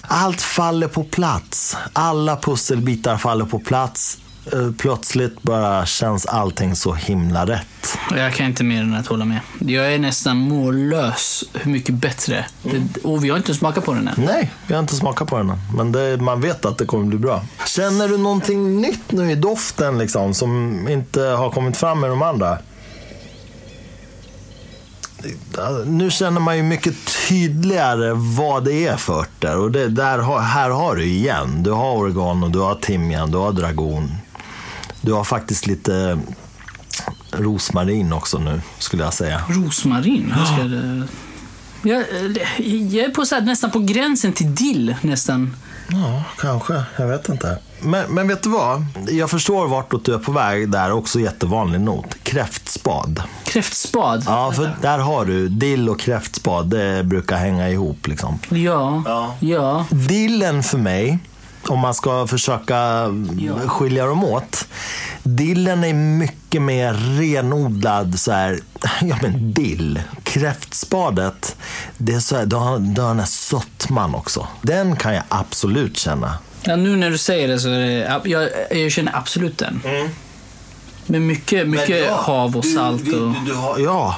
[0.01, 1.77] Allt faller på plats.
[1.93, 4.17] Alla pusselbitar faller på plats.
[4.53, 7.97] Eh, Plötsligt bara känns allting så himla rätt.
[8.15, 9.39] Jag kan inte mer än att hålla med.
[9.59, 12.45] Jag är nästan mållös hur mycket bättre.
[12.63, 14.13] Det, och vi har inte smakat på den än.
[14.25, 15.57] Nej, jag har inte smakat på den än.
[15.75, 17.43] Men det, man vet att det kommer bli bra.
[17.65, 22.21] Känner du någonting nytt nu i doften liksom, som inte har kommit fram med de
[22.21, 22.57] andra?
[25.85, 26.93] Nu känner man ju mycket
[27.29, 29.57] tydligare vad det är för örter.
[29.57, 31.63] Och det, där, här har du igen.
[31.63, 34.11] Du har oregano, du har timjan, du har dragon.
[35.07, 36.19] Du har faktiskt lite
[37.31, 39.41] rosmarin också nu, skulle jag säga.
[39.49, 40.33] Rosmarin?
[40.37, 41.07] Vad ska det...
[41.81, 42.03] Jag,
[42.91, 44.95] jag är på så här, nästan på gränsen till dill.
[45.01, 45.55] Nästan.
[45.87, 46.83] Ja, kanske.
[46.97, 47.59] Jag vet inte.
[47.81, 48.85] Men, men vet du vad?
[49.09, 50.69] Jag förstår vart du är på väg.
[50.69, 52.23] Där också jättevanlig not.
[52.23, 53.23] Kräftspad.
[53.43, 54.23] Kräftspad?
[54.25, 56.69] Ja, för där har du dill och kräftspad.
[56.69, 58.39] Det brukar hänga ihop liksom.
[58.49, 59.03] Ja.
[59.05, 59.35] Ja.
[59.39, 59.85] ja.
[59.89, 61.19] Dillen för mig,
[61.69, 62.75] om man ska försöka
[63.39, 63.53] Ja.
[63.67, 64.67] skilja dem åt.
[65.23, 68.59] Dillen är mycket mer renodlad så här,
[69.01, 70.01] ja men dill.
[70.23, 71.55] Kräftspadet,
[71.97, 74.47] det är så här, det har, det har den här sötman också.
[74.61, 76.37] Den kan jag absolut känna.
[76.63, 79.81] Ja, nu när du säger det så är det, jag, jag känner absolut den.
[81.05, 83.01] Men mycket, mycket hav och salt.
[83.13, 84.15] Och, ja,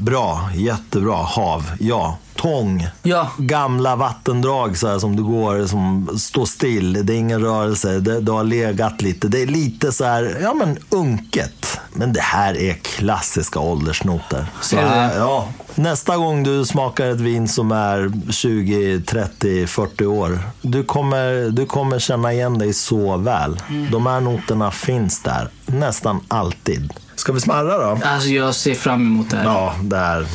[0.00, 0.50] bra.
[0.54, 1.16] Jättebra.
[1.16, 1.64] Hav.
[1.80, 2.18] Ja.
[2.38, 2.86] Tång.
[3.02, 3.30] Ja.
[3.38, 7.06] Gamla vattendrag så här, som du går, som står still.
[7.06, 7.98] Det är ingen rörelse.
[7.98, 9.28] Det, det har legat lite.
[9.28, 11.80] Det är lite så här, ja men unket.
[11.92, 14.46] Men det här är klassiska åldersnoter.
[14.60, 15.18] Så Är det här, det?
[15.18, 15.48] ja.
[15.74, 20.38] Nästa gång du smakar ett vin som är 20, 30, 40 år.
[20.62, 23.60] Du kommer, du kommer känna igen dig så väl.
[23.68, 23.90] Mm.
[23.90, 25.48] De här noterna finns där.
[25.66, 26.92] Nästan alltid.
[27.14, 27.98] Ska vi smarra då?
[28.04, 29.44] Alltså jag ser fram emot det här.
[29.44, 30.26] Ja, där.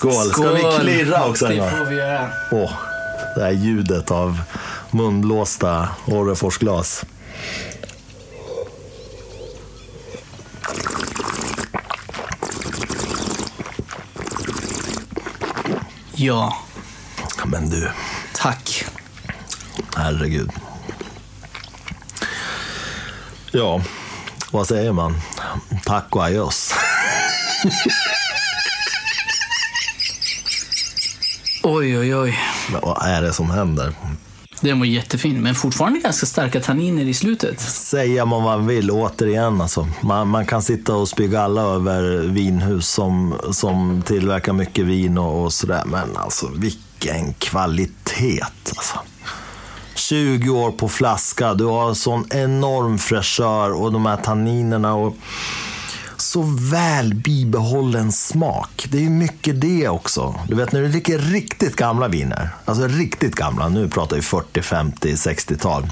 [0.00, 0.30] Skål.
[0.32, 0.80] Ska vi Skål.
[0.80, 2.28] klirra också Det får vi göra.
[2.50, 2.72] Åh,
[3.36, 4.40] det här ljudet av
[4.90, 7.04] munblåsta Orreforsglas.
[16.14, 16.56] Ja,
[17.44, 17.90] Men du,
[18.34, 18.84] tack.
[19.96, 20.50] herregud.
[23.52, 23.80] Ja,
[24.50, 25.20] vad säger man?
[25.84, 26.74] Tack och adjöss.
[31.62, 32.38] Oj, oj, oj.
[32.72, 33.94] Men vad är det som händer?
[34.60, 37.60] Den var jättefin, men fortfarande ganska starka tanniner i slutet.
[37.60, 39.88] Säga vad man vill, återigen alltså.
[40.00, 45.44] Man, man kan sitta och spy alla över vinhus som, som tillverkar mycket vin och,
[45.44, 45.82] och sådär.
[45.86, 48.40] Men alltså vilken kvalitet
[48.76, 48.98] alltså.
[49.94, 54.94] 20 år på flaska, du har sån enorm fräschör och de här tanninerna.
[54.94, 55.16] Och
[56.30, 58.88] så väl bibehållen smak.
[58.90, 60.34] Det är ju mycket det också.
[60.48, 64.62] Du vet när du dricker riktigt gamla viner, alltså riktigt gamla, nu pratar vi 40,
[64.62, 65.88] 50, 60-tal.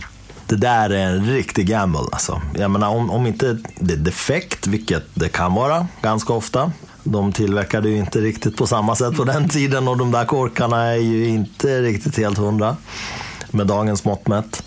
[0.47, 2.43] Det där är en riktig gamble alltså.
[2.55, 6.73] Jag menar om, om inte det är defekt, vilket det kan vara ganska ofta.
[7.05, 10.82] De tillverkade ju inte riktigt på samma sätt på den tiden och de där korkarna
[10.82, 12.77] är ju inte riktigt helt hundra
[13.51, 14.62] med dagens mått mätt.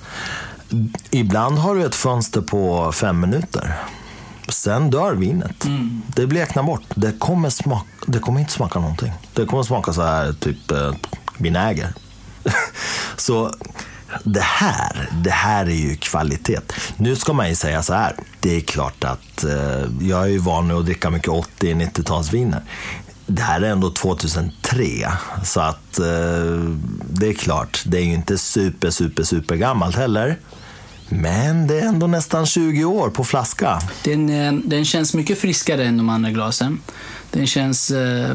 [1.11, 3.77] Ibland har du ett fönster på fem minuter.
[4.52, 5.65] Sen dör vinet.
[6.15, 6.84] Det bleknar bort.
[6.95, 9.11] Det kommer, smak, det kommer inte smaka någonting.
[9.34, 10.94] Det kommer smaka så här, typ eh,
[11.38, 11.94] vinäger.
[13.18, 13.53] så
[14.23, 16.60] det här, det här är ju kvalitet.
[16.98, 18.15] Nu ska man ju säga så här.
[18.40, 22.61] Det är klart att eh, jag är ju van att dricka mycket 80-90-talsviner.
[23.26, 25.11] Det här är ändå 2003,
[25.44, 26.06] så att eh,
[27.10, 30.38] det är klart, det är ju inte super, super, super gammalt heller.
[31.12, 33.80] Men det är ändå nästan 20 år på flaska.
[34.04, 36.80] Den, eh, den känns mycket friskare än de andra glasen.
[37.32, 38.32] Den känns eh,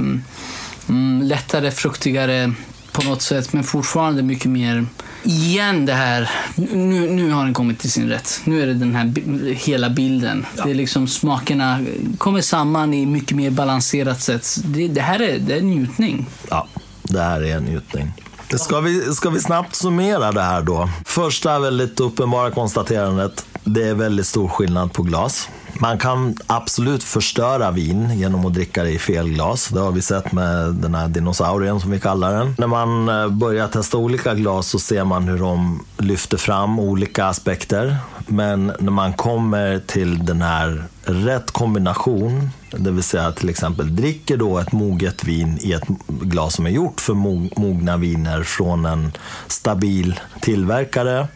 [0.88, 2.52] mm, lättare, fruktigare
[2.92, 4.86] på något sätt, men fortfarande mycket mer...
[5.22, 8.40] Igen det här, nu, nu har den kommit till sin rätt.
[8.44, 9.14] Nu är det den här
[9.54, 10.46] hela bilden.
[10.64, 11.80] Det är liksom smakerna
[12.18, 14.46] kommer samman i mycket mer balanserat sätt.
[14.64, 16.26] Det, det här är, det är njutning.
[16.50, 16.68] Ja,
[17.02, 18.12] det här är en njutning.
[18.54, 20.88] Ska vi, ska vi snabbt summera det här då?
[21.04, 23.46] Första väldigt uppenbara konstaterandet.
[23.64, 25.48] Det är väldigt stor skillnad på glas.
[25.80, 29.68] Man kan absolut förstöra vin genom att dricka det i fel glas.
[29.68, 32.54] Det har vi sett med den här dinosaurien som vi kallar den.
[32.58, 37.26] När man eh, börjar testa olika glas så ser man hur de lyfter fram olika
[37.26, 37.96] aspekter.
[38.26, 44.36] Men när man kommer till den här rätt kombination, det vill säga till exempel dricker
[44.36, 47.14] då ett moget vin i ett glas som är gjort för
[47.60, 49.12] mogna viner från en
[49.46, 51.28] stabil tillverkare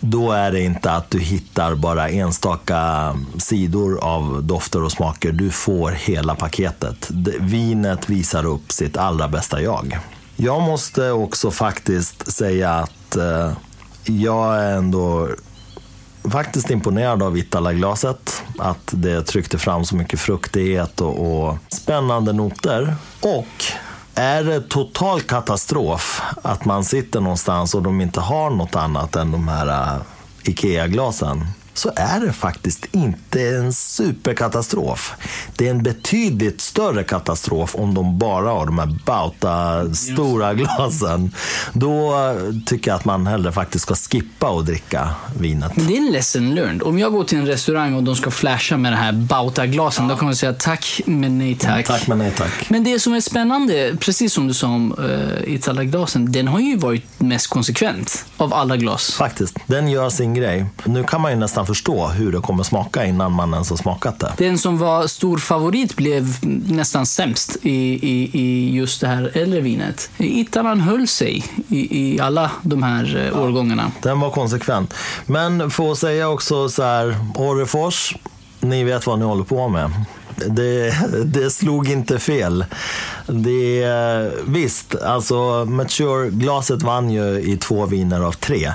[0.00, 5.32] då är det inte att du hittar bara enstaka sidor av dofter och smaker.
[5.32, 7.10] Du får hela paketet.
[7.40, 9.98] Vinet visar upp sitt allra bästa jag.
[10.36, 13.52] Jag måste också faktiskt säga att eh,
[14.04, 15.28] jag är ändå
[16.30, 18.42] faktiskt imponerad av Vitala-glaset.
[18.58, 22.94] Att det tryckte fram så mycket fruktighet och, och spännande noter.
[23.20, 23.64] Och
[24.14, 29.32] är det total katastrof att man sitter någonstans och de inte har något annat än
[29.32, 30.00] de här äh,
[30.42, 31.46] IKEA-glasen
[31.78, 35.14] så är det faktiskt inte en superkatastrof.
[35.56, 41.32] Det är en betydligt större katastrof om de bara har de här Bauta stora glasen.
[41.72, 42.14] Då
[42.66, 45.72] tycker jag att man hellre faktiskt ska skippa och dricka vinet.
[45.74, 46.82] Det är en lesson learned.
[46.82, 50.10] Om jag går till en restaurang och de ska flasha med de här Bauta-glasen, ja.
[50.10, 51.86] då kommer jag säga tack men nej tack.
[51.86, 52.70] Tack men nej tack.
[52.70, 56.76] Men det som är spännande, precis som du sa om uh, Itala-glasen, den har ju
[56.76, 59.14] varit mest konsekvent av alla glas.
[59.14, 59.56] Faktiskt.
[59.66, 60.66] Den gör sin grej.
[60.84, 64.20] Nu kan man ju nästan förstå hur det kommer smaka innan man ens har smakat
[64.20, 64.32] det.
[64.38, 66.36] Den som var stor favorit blev
[66.68, 67.70] nästan sämst i,
[68.08, 70.10] i, i just det här äldre vinet.
[70.18, 73.90] Italan höll sig i, i alla de här eh, ja, årgångarna.
[74.02, 74.94] Den var konsekvent.
[75.26, 78.16] Men får säga också så här, Orrefors,
[78.60, 79.90] ni vet vad ni håller på med.
[80.46, 80.94] Det,
[81.24, 82.64] det slog inte fel.
[83.26, 83.86] Det,
[84.46, 88.72] visst, alltså Mature-glaset vann ju i två viner av tre.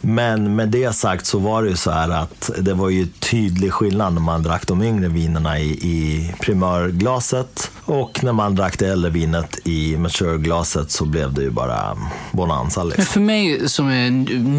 [0.00, 3.72] Men med det sagt så var det ju så här att det var ju tydlig
[3.72, 8.86] skillnad när man drack de yngre vinerna i, i primörglaset och när man drack det
[8.86, 11.96] äldre vinet i Mature-glaset så blev det ju bara
[12.32, 12.84] bonanza.
[12.84, 13.00] Liksom.
[13.02, 14.10] Men för mig som är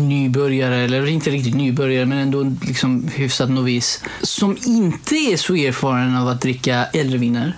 [0.07, 6.17] nybörjare, eller inte riktigt nybörjare, men ändå liksom hyfsat novis, som inte är så erfaren
[6.17, 7.57] av att dricka äldre viner.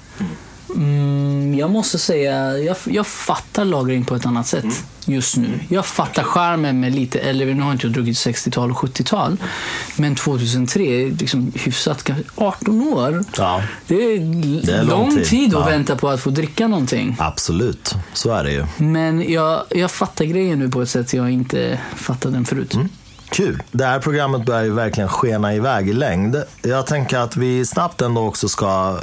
[0.75, 4.75] Mm, jag måste säga, jag, jag fattar lagring på ett annat sätt mm.
[5.05, 5.59] just nu.
[5.69, 9.37] Jag fattar skärmen med lite äldre, nu har inte jag druckit 60-tal och 70-tal,
[9.95, 10.83] men 2003,
[11.19, 13.23] liksom hyfsat, 18 år.
[13.37, 13.63] Ja.
[13.87, 14.19] Det, är
[14.65, 15.65] det är lång, tid, tid att ja.
[15.65, 17.15] vänta på att få dricka någonting.
[17.19, 18.65] Absolut, så är det ju.
[18.77, 22.73] Men jag, jag fattar grejen nu på ett sätt jag inte fattade den förut.
[22.73, 22.89] Mm.
[23.29, 23.63] Kul.
[23.71, 26.43] Det här programmet börjar ju verkligen skena iväg i längd.
[26.61, 28.99] Jag tänker att vi snabbt ändå också ska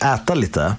[0.00, 0.76] eh, äta lite.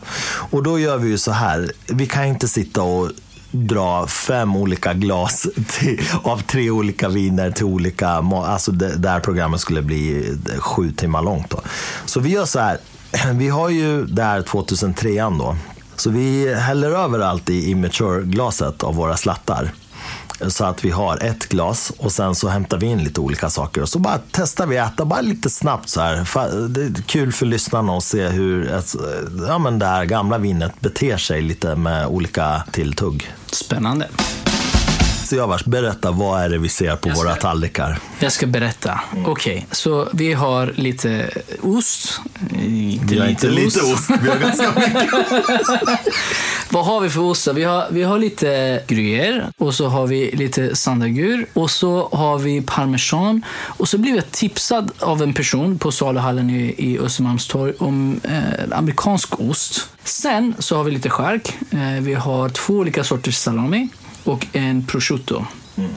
[0.52, 1.72] Och då gör vi ju så här.
[1.88, 3.10] Vi kan inte sitta och
[3.52, 8.10] dra fem olika glas till, av tre olika viner till olika...
[8.10, 11.50] Alltså det, det här programmet skulle bli eh, sju timmar långt.
[11.50, 11.62] Då.
[12.06, 12.78] Så vi gör så här.
[13.34, 15.56] Vi har ju det här 2003 då.
[15.96, 19.72] Så vi häller över allt i immature-glaset av våra slattar
[20.48, 23.82] så att vi har ett glas och sen så hämtar vi in lite olika saker
[23.82, 26.68] och så bara testar vi äta bara lite snabbt så här.
[26.68, 28.96] Det är kul för lyssnarna att se hur ett,
[29.48, 33.34] ja, men det här gamla vinet beter sig lite med olika tilltugg.
[33.52, 34.08] Spännande.
[35.24, 38.00] Siavash, berätta vad är det vi ser på våra tallrikar?
[38.20, 39.00] Jag ska berätta.
[39.12, 39.26] Mm.
[39.26, 41.30] Okej, okay, så vi har lite
[41.62, 42.22] ost.
[42.64, 45.10] Inte vi har inte lite ost, vi har ganska mycket.
[46.70, 47.48] vad har vi för ost?
[47.48, 52.38] Vi har, vi har lite gruyère och så har vi lite sandagur och så har
[52.38, 53.46] vi parmesan.
[53.66, 58.78] Och så blev jag tipsad av en person på saluhallen i, i Östermalmstorg om eh,
[58.78, 59.90] amerikansk ost.
[60.04, 61.58] Sen så har vi lite skärk.
[61.72, 63.90] Eh, vi har två olika sorters salami
[64.24, 65.46] och en prosciutto.
[65.76, 65.92] Mm.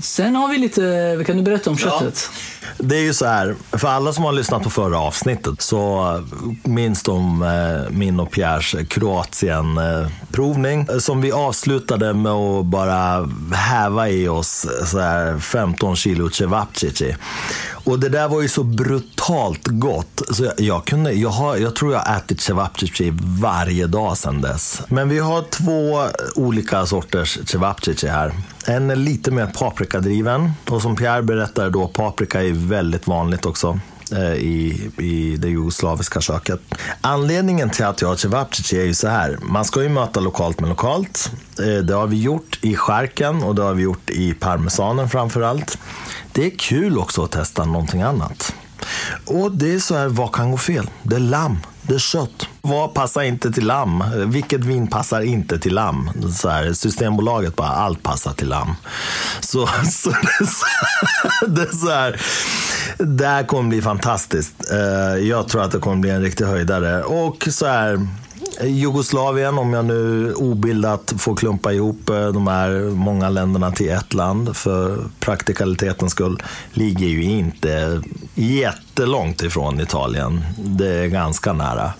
[0.00, 2.30] Sen har vi lite, kan du berätta om köttet?
[2.32, 2.55] Ja.
[2.78, 6.22] Det är ju så här, för alla som har lyssnat på förra avsnittet så
[6.62, 14.08] minns de eh, min och Pierres Kroatien-provning eh, som vi avslutade med att bara häva
[14.08, 17.16] i oss eh, så här 15 kilo cevapcici.
[17.86, 20.22] Och det där var ju så brutalt gott.
[20.30, 24.40] Så jag, jag kunde, jag, har, jag tror jag har ätit cevapcici varje dag sedan
[24.40, 24.82] dess.
[24.88, 28.32] Men vi har två olika sorters cevapcici här.
[28.66, 30.52] En är lite mer paprikadriven.
[30.68, 33.80] Och som Pierre berättade då, paprika är väldigt vanligt också
[34.12, 36.60] eh, i, i det jugoslaviska köket.
[37.00, 39.38] Anledningen till att jag har cevapcici är ju så här.
[39.42, 41.30] Man ska ju möta lokalt med lokalt.
[41.58, 45.40] Eh, det har vi gjort i skärken och det har vi gjort i parmesanen framför
[45.40, 45.78] allt.
[46.32, 48.54] Det är kul också att testa någonting annat.
[49.24, 50.90] Och det är så här, vad kan gå fel?
[51.02, 51.58] Det är lamm,
[51.88, 52.48] det är kött.
[52.62, 54.04] Vad passar inte till lamm?
[54.26, 56.10] Vilket vin passar inte till lamm?
[56.34, 58.74] Så här, systembolaget bara, allt passar till lamm.
[59.40, 60.66] Så, så, det, så,
[61.46, 62.20] det så här,
[62.98, 64.54] det här kommer bli fantastiskt.
[64.72, 67.02] Eh, jag tror att det kommer bli en riktig höjdare.
[67.02, 68.06] Och så här,
[68.64, 74.14] Jugoslavien, om jag nu obildat får klumpa ihop eh, de här många länderna till ett
[74.14, 76.42] land för praktikalitetens skull,
[76.72, 78.02] ligger ju inte
[78.34, 80.44] jättelångt ifrån Italien.
[80.58, 81.92] Det är ganska nära.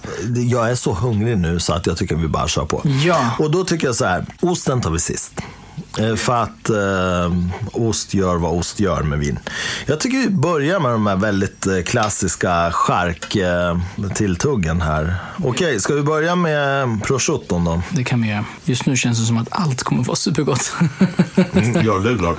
[0.50, 2.82] Jag är så hungrig nu så att jag tycker vi bara kör på.
[3.04, 3.30] Ja.
[3.38, 5.32] Och då tycker jag så här, osten tar vi sist.
[5.98, 7.32] Eh, för att eh,
[7.72, 9.38] ost gör vad ost gör med vin.
[9.86, 15.16] Jag tycker vi börjar med de här väldigt eh, klassiska chark-tilltuggen eh, här.
[15.38, 17.82] Okej, okay, ska vi börja med prosciutton då?
[17.90, 18.44] Det kan vi göra.
[18.64, 20.72] Just nu känns det som att allt kommer vara supergott.
[21.52, 22.38] mm, ja, det är klart.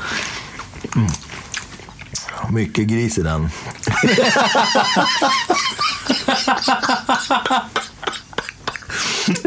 [0.95, 1.09] Mm.
[2.49, 3.49] Mycket gris i den.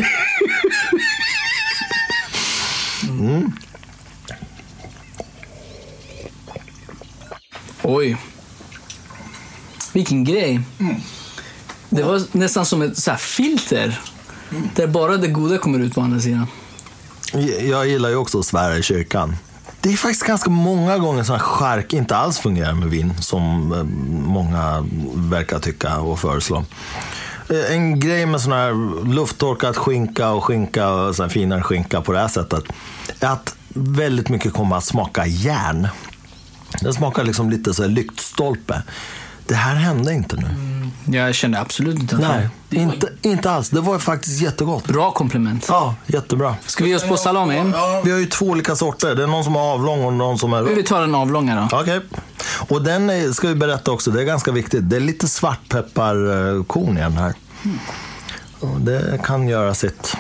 [7.82, 8.16] Oj.
[9.92, 10.60] vilken grej.
[11.88, 14.00] Det var nästan som ett så här filter.
[14.74, 16.46] Där bara det goda kommer ut på andra sidan.
[17.62, 19.36] Jag gillar ju också att svära i kyrkan.
[19.80, 23.82] Det är faktiskt ganska många gånger som skärk inte alls fungerar med vin, som eh,
[24.30, 26.64] många verkar tycka och föreslå.
[27.50, 32.00] Eh, En grej med sån här lufttorkat skinka och skinka och sån här finare skinka
[32.00, 32.64] på det här sättet
[33.20, 35.88] är att väldigt mycket kommer att smaka järn.
[36.80, 38.82] Det smakar liksom lite så här lyktstolpe.
[39.46, 40.46] Det här hände inte nu.
[41.18, 43.70] Jag kände absolut inte Nej, det var inte, inte alls.
[43.70, 44.88] Det var faktiskt jättegott.
[44.88, 45.66] Bra komplement.
[45.68, 46.56] Ja, jättebra.
[46.66, 47.70] Ska vi ge oss på salami?
[47.72, 49.14] Ja, vi har ju två olika sorter.
[49.14, 51.78] Det är någon som är avlång och någon som är Vi tar den avlånga då.
[51.78, 52.00] Okej.
[52.68, 54.90] Och den är, ska vi berätta också, det är ganska viktigt.
[54.90, 57.34] Det är lite svartpepparkorn i den här.
[58.60, 60.16] Och det kan göra sitt.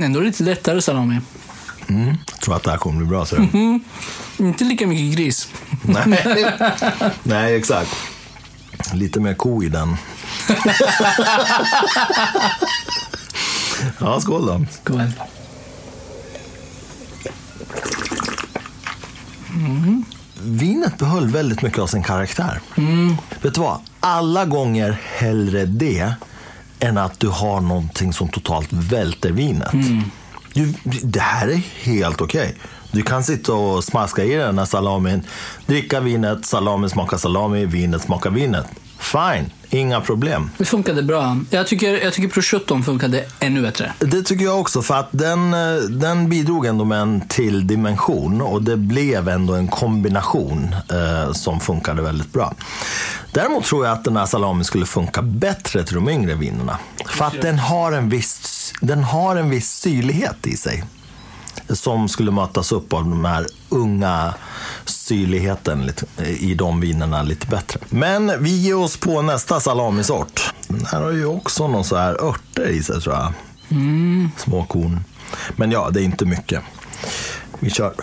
[0.00, 1.20] Ändå lite lättare salami.
[1.88, 2.16] Mm.
[2.30, 3.26] Jag tror att det här kommer bli bra.
[3.26, 3.36] Så.
[4.38, 5.48] Inte lika mycket gris.
[5.82, 6.54] Nej.
[7.22, 7.90] Nej, exakt.
[8.92, 9.96] Lite mer ko i den.
[13.98, 14.64] ja, skål då.
[14.82, 15.12] Skål.
[20.42, 22.60] Vinet behöll väldigt mycket av sin karaktär.
[23.42, 23.80] Vet du vad?
[24.00, 26.14] Alla gånger hellre det
[26.80, 29.72] än att du har någonting som totalt välter vinet.
[30.54, 32.54] Du, det här är helt okej.
[32.92, 35.22] Du kan sitta och smaska i den här salamin,
[35.66, 38.66] dricka vinet, salamin smakar salami, vinet smakar vinet.
[38.98, 40.50] Fine, inga problem.
[40.58, 41.38] Det funkade bra.
[41.50, 43.92] Jag tycker, jag tycker prosciutton funkade ännu bättre.
[43.98, 48.40] Det tycker jag också, för att den, eh, den bidrog ändå med en till dimension
[48.40, 52.54] och det blev ändå en kombination eh, som funkade väldigt bra.
[53.32, 56.78] Däremot tror jag att den här salamin skulle funka bättre till de yngre vinerna.
[57.06, 60.84] För att den har en viss, den har en viss syrlighet i sig.
[61.68, 64.34] Som skulle mötas upp av den här unga
[64.84, 65.90] syrligheten
[66.38, 67.80] i de vinerna lite bättre.
[67.88, 70.54] Men vi ger oss på nästa salamisort.
[70.68, 73.32] Den här har ju också någon så här örter i sig tror jag.
[74.36, 75.04] Små korn.
[75.56, 76.62] Men ja, det är inte mycket.
[77.60, 77.94] Vi kör.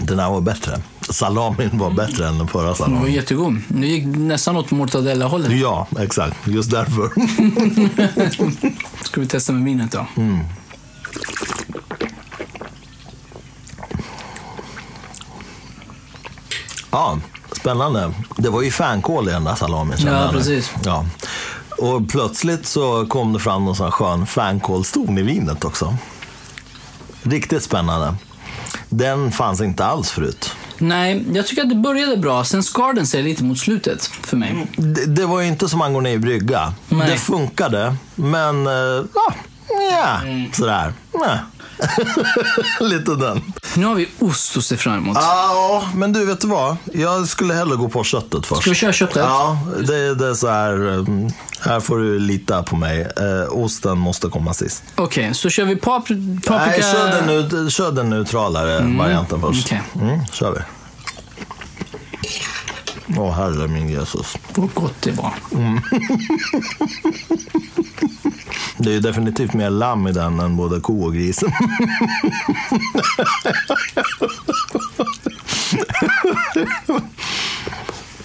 [0.00, 0.82] Den här var bättre.
[1.10, 3.12] Salamin var bättre än den förra Den var salamin.
[3.12, 3.60] jättegod.
[3.68, 5.52] Nu gick nästan åt mortadella-hållet.
[5.52, 6.36] Ja, exakt.
[6.46, 7.10] Just därför.
[9.04, 10.06] Ska vi testa med vinet då?
[16.90, 17.18] Ja,
[17.52, 18.12] spännande.
[18.36, 19.98] Det var ju fänkål i den där salamin.
[20.06, 20.70] Ja, precis.
[20.84, 21.04] Ja.
[21.78, 25.96] Och plötsligt så kom det fram någon sån skön fänkålston i vinet också.
[27.22, 28.14] Riktigt spännande.
[28.88, 30.50] Den fanns inte alls förut.
[30.78, 32.44] Nej, jag tycker att det började bra.
[32.44, 34.66] Sen skar den sig lite mot slutet för mig.
[34.76, 36.72] Det, det var ju inte som man går ner i brygga.
[36.88, 37.10] Nej.
[37.10, 38.72] Det funkade, men eh,
[39.14, 39.34] ja,
[39.92, 40.20] ja
[40.52, 40.92] sådär.
[41.12, 41.38] Ja.
[42.80, 43.52] Lite den.
[43.76, 45.16] Nu har vi ost att se fram emot.
[45.20, 46.76] Ja, men du vet du vad?
[46.92, 48.60] Jag skulle hellre gå på köttet först.
[48.60, 49.16] Ska vi köra köttet?
[49.16, 50.72] Ja, det, det är så här.
[50.86, 51.30] um,
[51.60, 53.00] Här får du lita på mig.
[53.00, 54.82] Eh, osten måste komma sist.
[54.96, 56.66] Okej, så kör vi papri- paprika...
[56.66, 59.66] Nej, kör den, kör den neutralare varianten först.
[59.66, 59.82] okej.
[59.94, 60.60] Mm, kör vi.
[63.16, 64.36] Åh, herre min Jesus.
[64.54, 65.34] Vad gott det var.
[68.76, 71.44] Det är definitivt mer lamm i den än både ko och gris.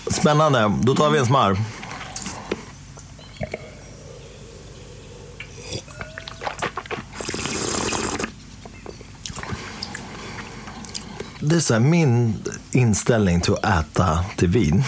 [0.08, 0.72] Spännande.
[0.82, 1.58] Då tar vi en smarr.
[11.46, 12.34] Det är så här, min
[12.72, 14.84] inställning till att äta till vin,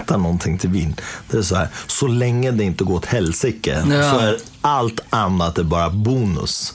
[0.00, 0.96] äta någonting till vin,
[1.30, 4.10] det är så här, så länge det inte går åt helsike Ja.
[4.10, 6.74] så är allt annat är bara bonus.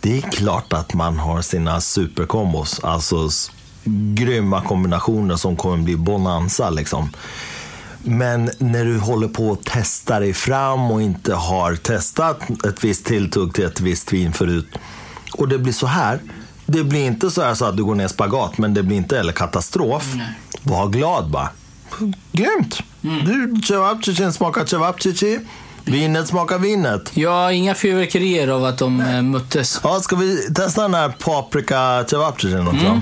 [0.00, 3.28] Det är klart att man har sina superkombos, alltså
[4.14, 7.10] grymma kombinationer som kommer bli bonanza liksom.
[8.02, 13.04] Men när du håller på att testa dig fram och inte har testat ett visst
[13.06, 14.68] tilltugg till ett visst vin förut
[15.32, 16.20] och det blir så här.
[16.72, 19.16] Det blir inte så här så att du går ner spagat, men det blir inte
[19.16, 20.14] heller katastrof.
[20.62, 21.48] Var glad bara.
[22.32, 22.82] Grymt!
[23.00, 25.40] Du, cevapcici smakar cevapcici.
[25.84, 27.10] Vinet smakar vinet.
[27.14, 29.80] Ja, inga fyrverkerier av att de eh, möttes.
[29.82, 33.00] Ja, ska vi testa den här paprika cevapcicin också?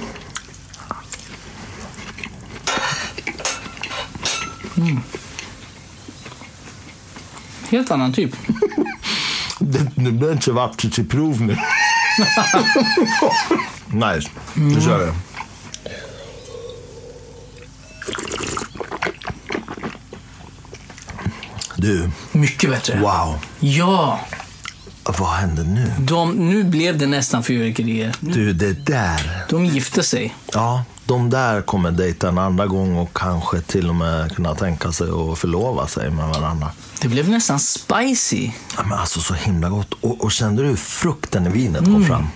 [7.71, 8.37] Helt annan typ.
[9.61, 11.57] Det, det blir en cevapcici-prov nu.
[13.87, 14.31] nice.
[14.55, 15.13] Nu kör vi.
[21.77, 23.01] Du, Mycket bättre.
[23.01, 23.39] wow.
[23.61, 24.21] Ja,
[25.05, 25.93] Vad hände nu?
[25.99, 28.15] de, nu blev det nästan fyrverkerier.
[28.21, 29.45] Du, det där.
[29.51, 30.35] De gifte sig.
[30.53, 34.93] Ja, de där kommer dejta en andra gång och kanske till och med kunna tänka
[34.93, 36.71] sig att förlova sig med varandra.
[37.01, 38.51] Det blev nästan spicy.
[38.77, 39.95] Ja, men alltså så himla gott.
[40.01, 42.27] Och, och kände du hur frukten i vinet kom fram?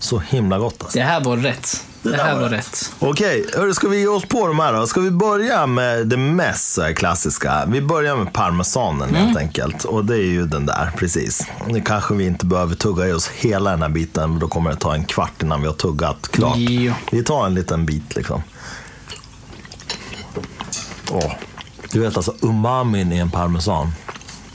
[0.00, 0.98] Så himla gott alltså.
[0.98, 1.84] Det här var rätt.
[2.02, 2.58] Det, där här var var rätt.
[2.58, 2.92] rätt.
[2.98, 4.86] Okej, hörru, ska vi ge oss på de här då?
[4.86, 7.64] Ska vi börja med det mest här klassiska?
[7.66, 9.84] Vi börjar med parmesanen helt enkelt.
[9.84, 11.46] Och det är ju den där, precis.
[11.68, 14.76] Nu kanske vi inte behöver tugga i oss hela den här biten, då kommer det
[14.76, 16.56] ta en kvart innan vi har tuggat klart.
[16.56, 16.92] Jo.
[17.12, 18.42] Vi tar en liten bit liksom.
[21.10, 21.32] Åh.
[21.92, 23.92] Du vet alltså, umamin i en parmesan.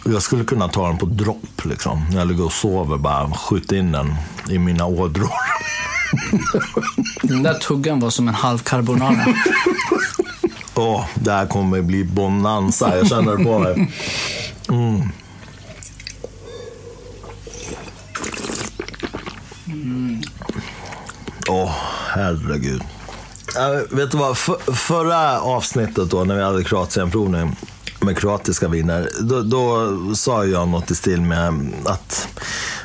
[0.08, 2.06] Jag skulle kunna ta den på dropp liksom.
[2.10, 4.16] När jag ligger och sover, bara skjuta in den
[4.50, 5.30] i mina ådror.
[7.22, 9.26] Den där tuggan var som en halv carbonara.
[10.76, 12.98] Åh, det här kommer bli bonanza.
[12.98, 13.92] Jag känner det på mig.
[14.70, 15.10] Mm.
[21.50, 21.72] Åh,
[22.10, 22.82] herregud.
[23.56, 24.38] Ja, vet du vad?
[24.38, 27.56] För, förra avsnittet då, när vi hade Kroatienprovning
[28.06, 32.28] med kroatiska viner, då, då sa jag något i stil med att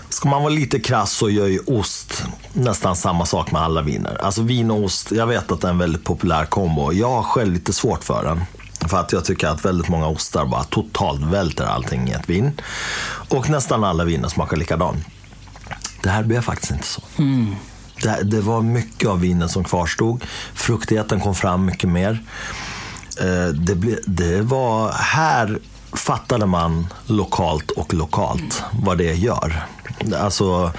[0.08, 4.24] ska man vara lite krass så gör ju ost nästan samma sak med alla viner.
[4.24, 6.92] Alltså vin och ost, jag vet att det är en väldigt populär kombo.
[6.92, 8.44] Jag har själv lite svårt för den.
[8.88, 12.52] För att jag tycker att väldigt många ostar bara totalt välter allting i ett vin.
[13.28, 15.06] Och nästan alla viner smakar likadant.
[16.02, 17.02] Det här blev faktiskt inte så.
[18.02, 20.24] Det, det var mycket av vinen som kvarstod.
[20.54, 22.22] Fruktigheten kom fram mycket mer.
[23.20, 25.58] Eh, Det, ble, det var, här
[25.92, 29.66] fattade man lokalt och lokalt vad det gör.
[30.20, 30.72] Alltså,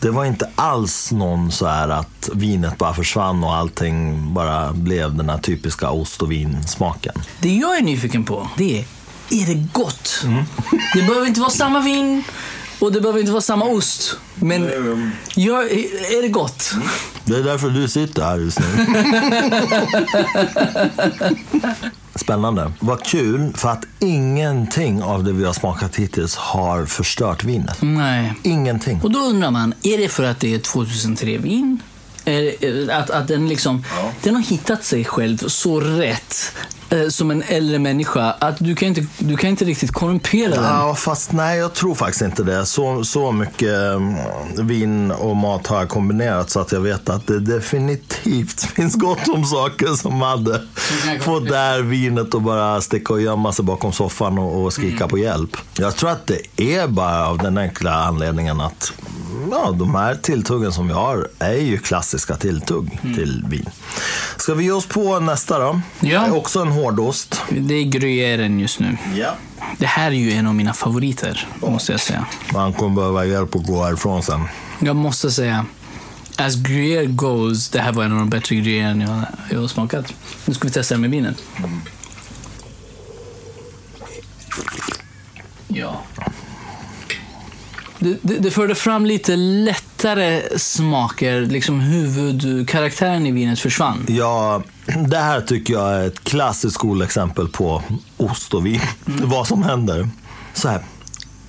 [0.00, 5.14] det var inte alls någon så här att vinet bara försvann och allting bara blev
[5.14, 7.14] den här typiska ost och vinsmaken.
[7.40, 8.84] Det jag är nyfiken på, det är,
[9.30, 10.24] är det gott?
[10.94, 12.24] Det behöver inte vara samma vin
[12.78, 14.16] och det behöver inte vara samma ost.
[14.34, 14.62] Men
[15.34, 16.70] jag, är det gott?
[17.24, 18.66] Det är därför du sitter här just nu.
[22.14, 22.72] Spännande.
[22.80, 27.76] Vad kul, för att ingenting av det vi har smakat hittills har förstört vinet.
[27.82, 28.34] Nej.
[28.42, 29.00] Ingenting.
[29.02, 31.82] Och då undrar man, är det för att det är 2003-vin?
[32.24, 32.42] Är
[32.86, 33.84] det- Att, att den, liksom,
[34.22, 36.52] den har hittat sig själv så rätt
[37.08, 40.64] som en äldre människa att du kan inte, du kan inte riktigt korrumpera den.
[40.64, 42.66] Ja, fast nej, jag tror faktiskt inte det.
[42.66, 44.16] Så, så mycket mm,
[44.66, 49.28] vin och mat har jag kombinerat så att jag vet att det definitivt finns gott
[49.28, 50.62] om saker som hade
[51.20, 55.08] fått det här vinet att bara sticka och gömma sig bakom soffan och, och skrika
[55.08, 55.56] på hjälp.
[55.78, 58.92] Jag tror att det är bara av den enkla anledningen att
[59.50, 63.68] ja, de här tilltuggen som vi har är ju klassiska tilltugg till vin.
[64.36, 65.80] Ska vi ge oss på nästa då?
[66.00, 66.32] Ja.
[66.32, 67.42] Också en hårdost.
[67.50, 68.96] Det är gruyeren just nu.
[69.14, 69.34] Ja.
[69.78, 72.26] Det här är ju en av mina favoriter, måste jag säga.
[72.52, 74.44] Man kommer behöva hjälp att gå härifrån sen.
[74.78, 75.66] Jag måste säga,
[76.36, 80.12] as gruyere goes, det här var en av de bättre gruyeren jag, jag har smakat.
[80.44, 81.42] Nu ska vi testa det med vinet.
[85.68, 86.02] Ja.
[87.98, 94.06] Det, det, det förde fram lite lättare smaker, liksom huvudkaraktären i vinet försvann.
[94.08, 94.62] Ja,
[95.08, 97.82] det här tycker jag är ett klassiskt skolexempel på
[98.16, 98.80] ost och vin.
[99.04, 100.08] Vad som händer.
[100.54, 100.80] Så här,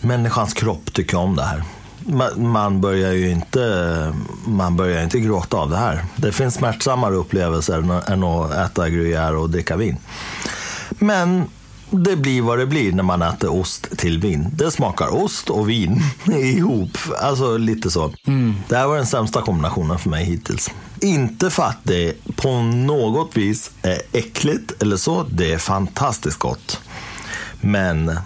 [0.01, 1.63] människans kropp tycker om det här.
[1.99, 4.13] Man, man, börjar ju inte,
[4.45, 6.05] man börjar inte gråta av det här.
[6.15, 9.97] Det finns smärtsammare upplevelser än att äta gruyère och dricka vin.
[10.89, 11.45] Men
[11.89, 14.47] det blir vad det blir när man äter ost till vin.
[14.53, 16.97] Det smakar ost och vin ihop.
[17.21, 18.13] Alltså lite så.
[18.67, 20.71] Det här var den sämsta kombinationen för mig hittills.
[21.01, 25.23] Inte för att det på något vis är äckligt eller så.
[25.23, 26.79] Det är fantastiskt gott.
[27.61, 28.19] Men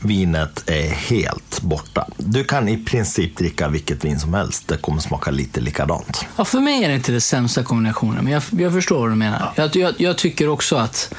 [0.00, 2.06] vinet är helt borta.
[2.16, 4.68] Du kan i princip dricka vilket vin som helst.
[4.68, 6.26] Det kommer smaka lite likadant.
[6.36, 9.14] Ja, för mig är det inte den sämsta kombinationen, men jag, jag förstår vad du
[9.14, 9.52] menar.
[9.56, 11.14] Jag, jag, jag tycker också att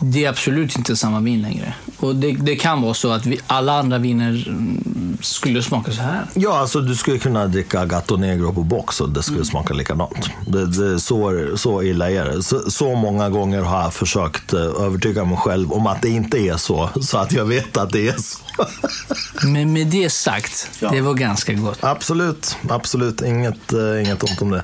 [0.00, 1.74] det är absolut inte samma vin längre.
[1.98, 6.02] Och det, det kan vara så att vi, alla andra viner mm, skulle smaka så
[6.02, 6.26] här.
[6.34, 10.30] Ja, alltså du skulle kunna dricka Gato Negro på box och det skulle smaka likadant.
[10.46, 12.42] Det, det, så, så illa är det.
[12.42, 16.38] Så, så många gånger har jag försökt eh, övertyga mig själv om att det inte
[16.38, 18.38] är så, så att jag vet att det är så.
[19.42, 20.90] Men med det sagt, Ja.
[20.90, 21.78] det var ganska gott.
[21.80, 23.22] Absolut, absolut.
[23.22, 24.62] Inget, eh, inget ont om det.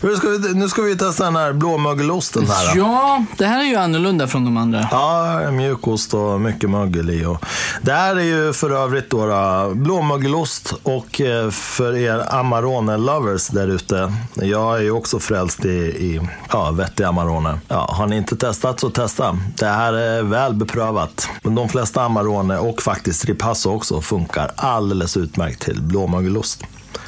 [0.00, 2.76] Nu ska, vi, nu ska vi testa den här blåmögelosten här.
[2.76, 4.88] Ja, det här är ju annorlunda från de andra.
[4.90, 7.24] Ja, mjukost och mycket mögel i.
[7.24, 7.44] Och
[7.82, 13.68] det här är ju för övrigt då, då blåmögelost och eh, för er Amarone-lovers där
[13.68, 14.12] ute.
[14.34, 16.20] Jag är ju också frälst i, i
[16.52, 17.58] ja, vettiga Amarone.
[17.68, 19.38] Ja, har ni inte testat så testa.
[19.58, 21.28] Det här är väl beprövat.
[21.42, 26.62] De flesta Amarone och faktiskt Ripasso också funkar alldeles utmärkt till blåmögelost.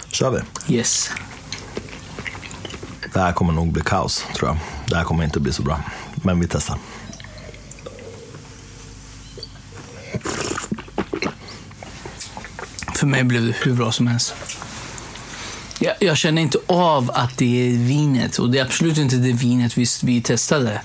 [0.09, 0.75] kör vi.
[0.75, 1.11] Yes.
[3.13, 4.59] Det här kommer nog bli kaos, tror jag.
[4.89, 5.81] Det här kommer inte bli så bra.
[6.15, 6.79] Men vi testar.
[12.95, 14.35] För mig blev det hur bra som helst.
[15.85, 19.32] Jag, jag känner inte av att det är vinet och det är absolut inte det
[19.32, 20.81] vinet vi, vi testade.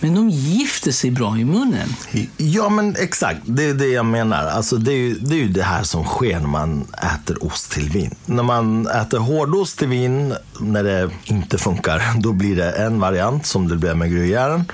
[0.00, 1.88] Men de gifter sig bra i munnen.
[2.36, 3.40] Ja, men exakt.
[3.44, 4.46] Det är det jag menar.
[4.46, 7.72] Alltså, det, är ju, det är ju det här som sker när man äter ost
[7.72, 8.14] till vin.
[8.26, 13.46] När man äter hårdost till vin, när det inte funkar, då blir det en variant
[13.46, 14.64] som det blev med gruyèren.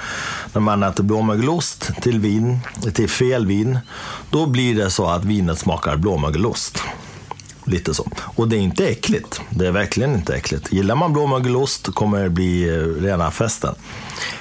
[0.53, 2.59] När man äter blåmögelost till vin,
[2.95, 3.79] till fel vin,
[4.31, 6.83] då blir det så att vinet smakar blåmögelost.
[7.69, 8.11] Lite så.
[8.21, 9.41] Och det är inte äckligt.
[9.51, 10.73] Det är verkligen inte äckligt.
[10.73, 13.75] Gillar man blåmögelost kommer det bli eh, rena festen.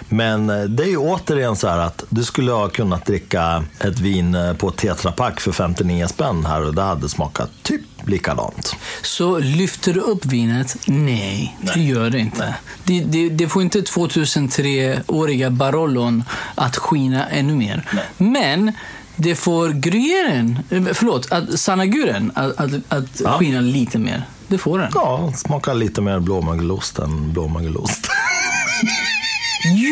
[0.09, 3.99] Men eh, det är ju återigen så här att du skulle ha kunnat dricka ett
[3.99, 8.75] vin eh, på tetrapack för 59 spänn här och det hade smakat typ likadant.
[9.01, 10.77] Så lyfter du upp vinet?
[10.85, 12.55] Nej, det gör det inte.
[12.83, 16.23] Det, det, det får inte 2003-åriga Barollon
[16.55, 17.89] att skina ännu mer.
[18.17, 18.71] Men
[19.17, 23.37] det får gruyeren, eh, förlåt, att, sanaguren att, att, att Ja.
[23.39, 24.23] skina lite mer.
[24.47, 24.91] Det får den.
[24.95, 28.07] Ja, smakar lite mer blåmögelost än blåmögelost.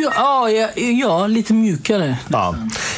[0.03, 2.17] Ja, ja, ja, lite mjukare.
[2.27, 2.55] Ja,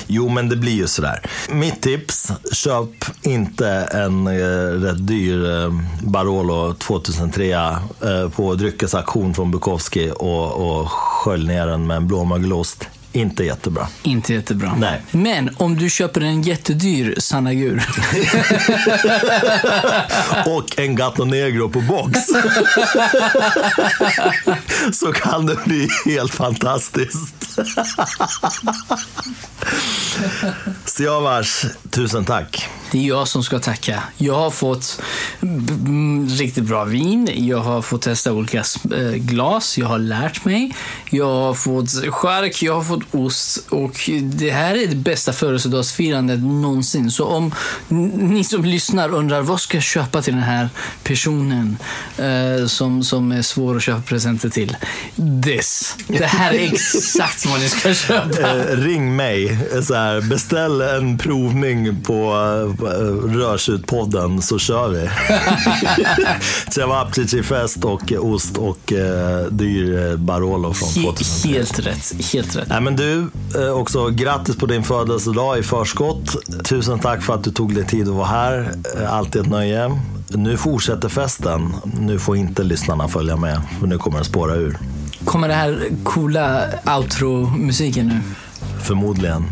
[0.07, 1.21] jo men det blir ju sådär.
[1.49, 4.33] Mitt tips, köp inte en eh,
[4.81, 11.87] rätt dyr eh, Barolo 2003 eh, på dryckesaktion från Bukowski och, och skölj ner den
[11.87, 12.87] med en blåmögelost.
[13.11, 13.87] Inte jättebra.
[14.03, 14.75] Inte jättebra.
[14.79, 15.01] Nej.
[15.11, 17.85] Men om du köper en jättedyr sanagur.
[20.57, 22.19] och en Gato Negro på box.
[24.93, 27.57] så kan det bli helt fantastiskt.
[30.85, 32.69] Siavash, tusen tack.
[32.91, 34.03] Det är jag som ska tacka.
[34.17, 35.01] Jag har fått
[36.39, 37.29] riktigt bra vin.
[37.35, 39.77] Jag har fått testa olika eh, glas.
[39.77, 40.75] Jag har lärt mig.
[41.09, 42.61] Jag har fått skärk.
[42.61, 43.59] Jag har fått ost.
[43.69, 47.11] Och det här är det bästa födelsedagsfirandet någonsin.
[47.11, 47.53] Så om
[48.17, 50.69] ni som lyssnar undrar vad ska jag köpa till den här
[51.03, 51.77] personen
[52.17, 54.77] eh, som, som är svår att köpa presenter till?
[55.43, 55.95] This.
[56.07, 58.57] Det här är exakt vad ni ska köpa.
[58.57, 59.57] Eh, ring mig.
[59.83, 62.13] Så här, beställ en provning på
[62.81, 65.09] eh, Rörsutpodden så kör vi.
[66.71, 71.49] Cevapcici fest och ost och eh, dyr eh, Barolo från He- 2003.
[71.51, 72.13] helt rätt.
[72.33, 72.67] Helt rätt.
[72.69, 76.35] Nej, men du, eh, också grattis på din födelsedag i förskott.
[76.63, 78.71] Tusen tack för att du tog dig tid att vara här.
[78.97, 79.91] Eh, Alltid ett nöje.
[80.29, 81.73] Nu fortsätter festen.
[81.99, 84.77] Nu får inte lyssnarna följa med, för nu kommer det spåra ur.
[85.25, 86.63] Kommer det här coola
[86.97, 88.21] outro-musiken nu?
[88.83, 89.45] Förmodligen.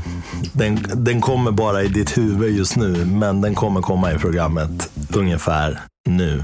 [0.53, 4.89] Den, den kommer bara i ditt huvud just nu, men den kommer komma i programmet
[5.13, 6.43] ungefär nu.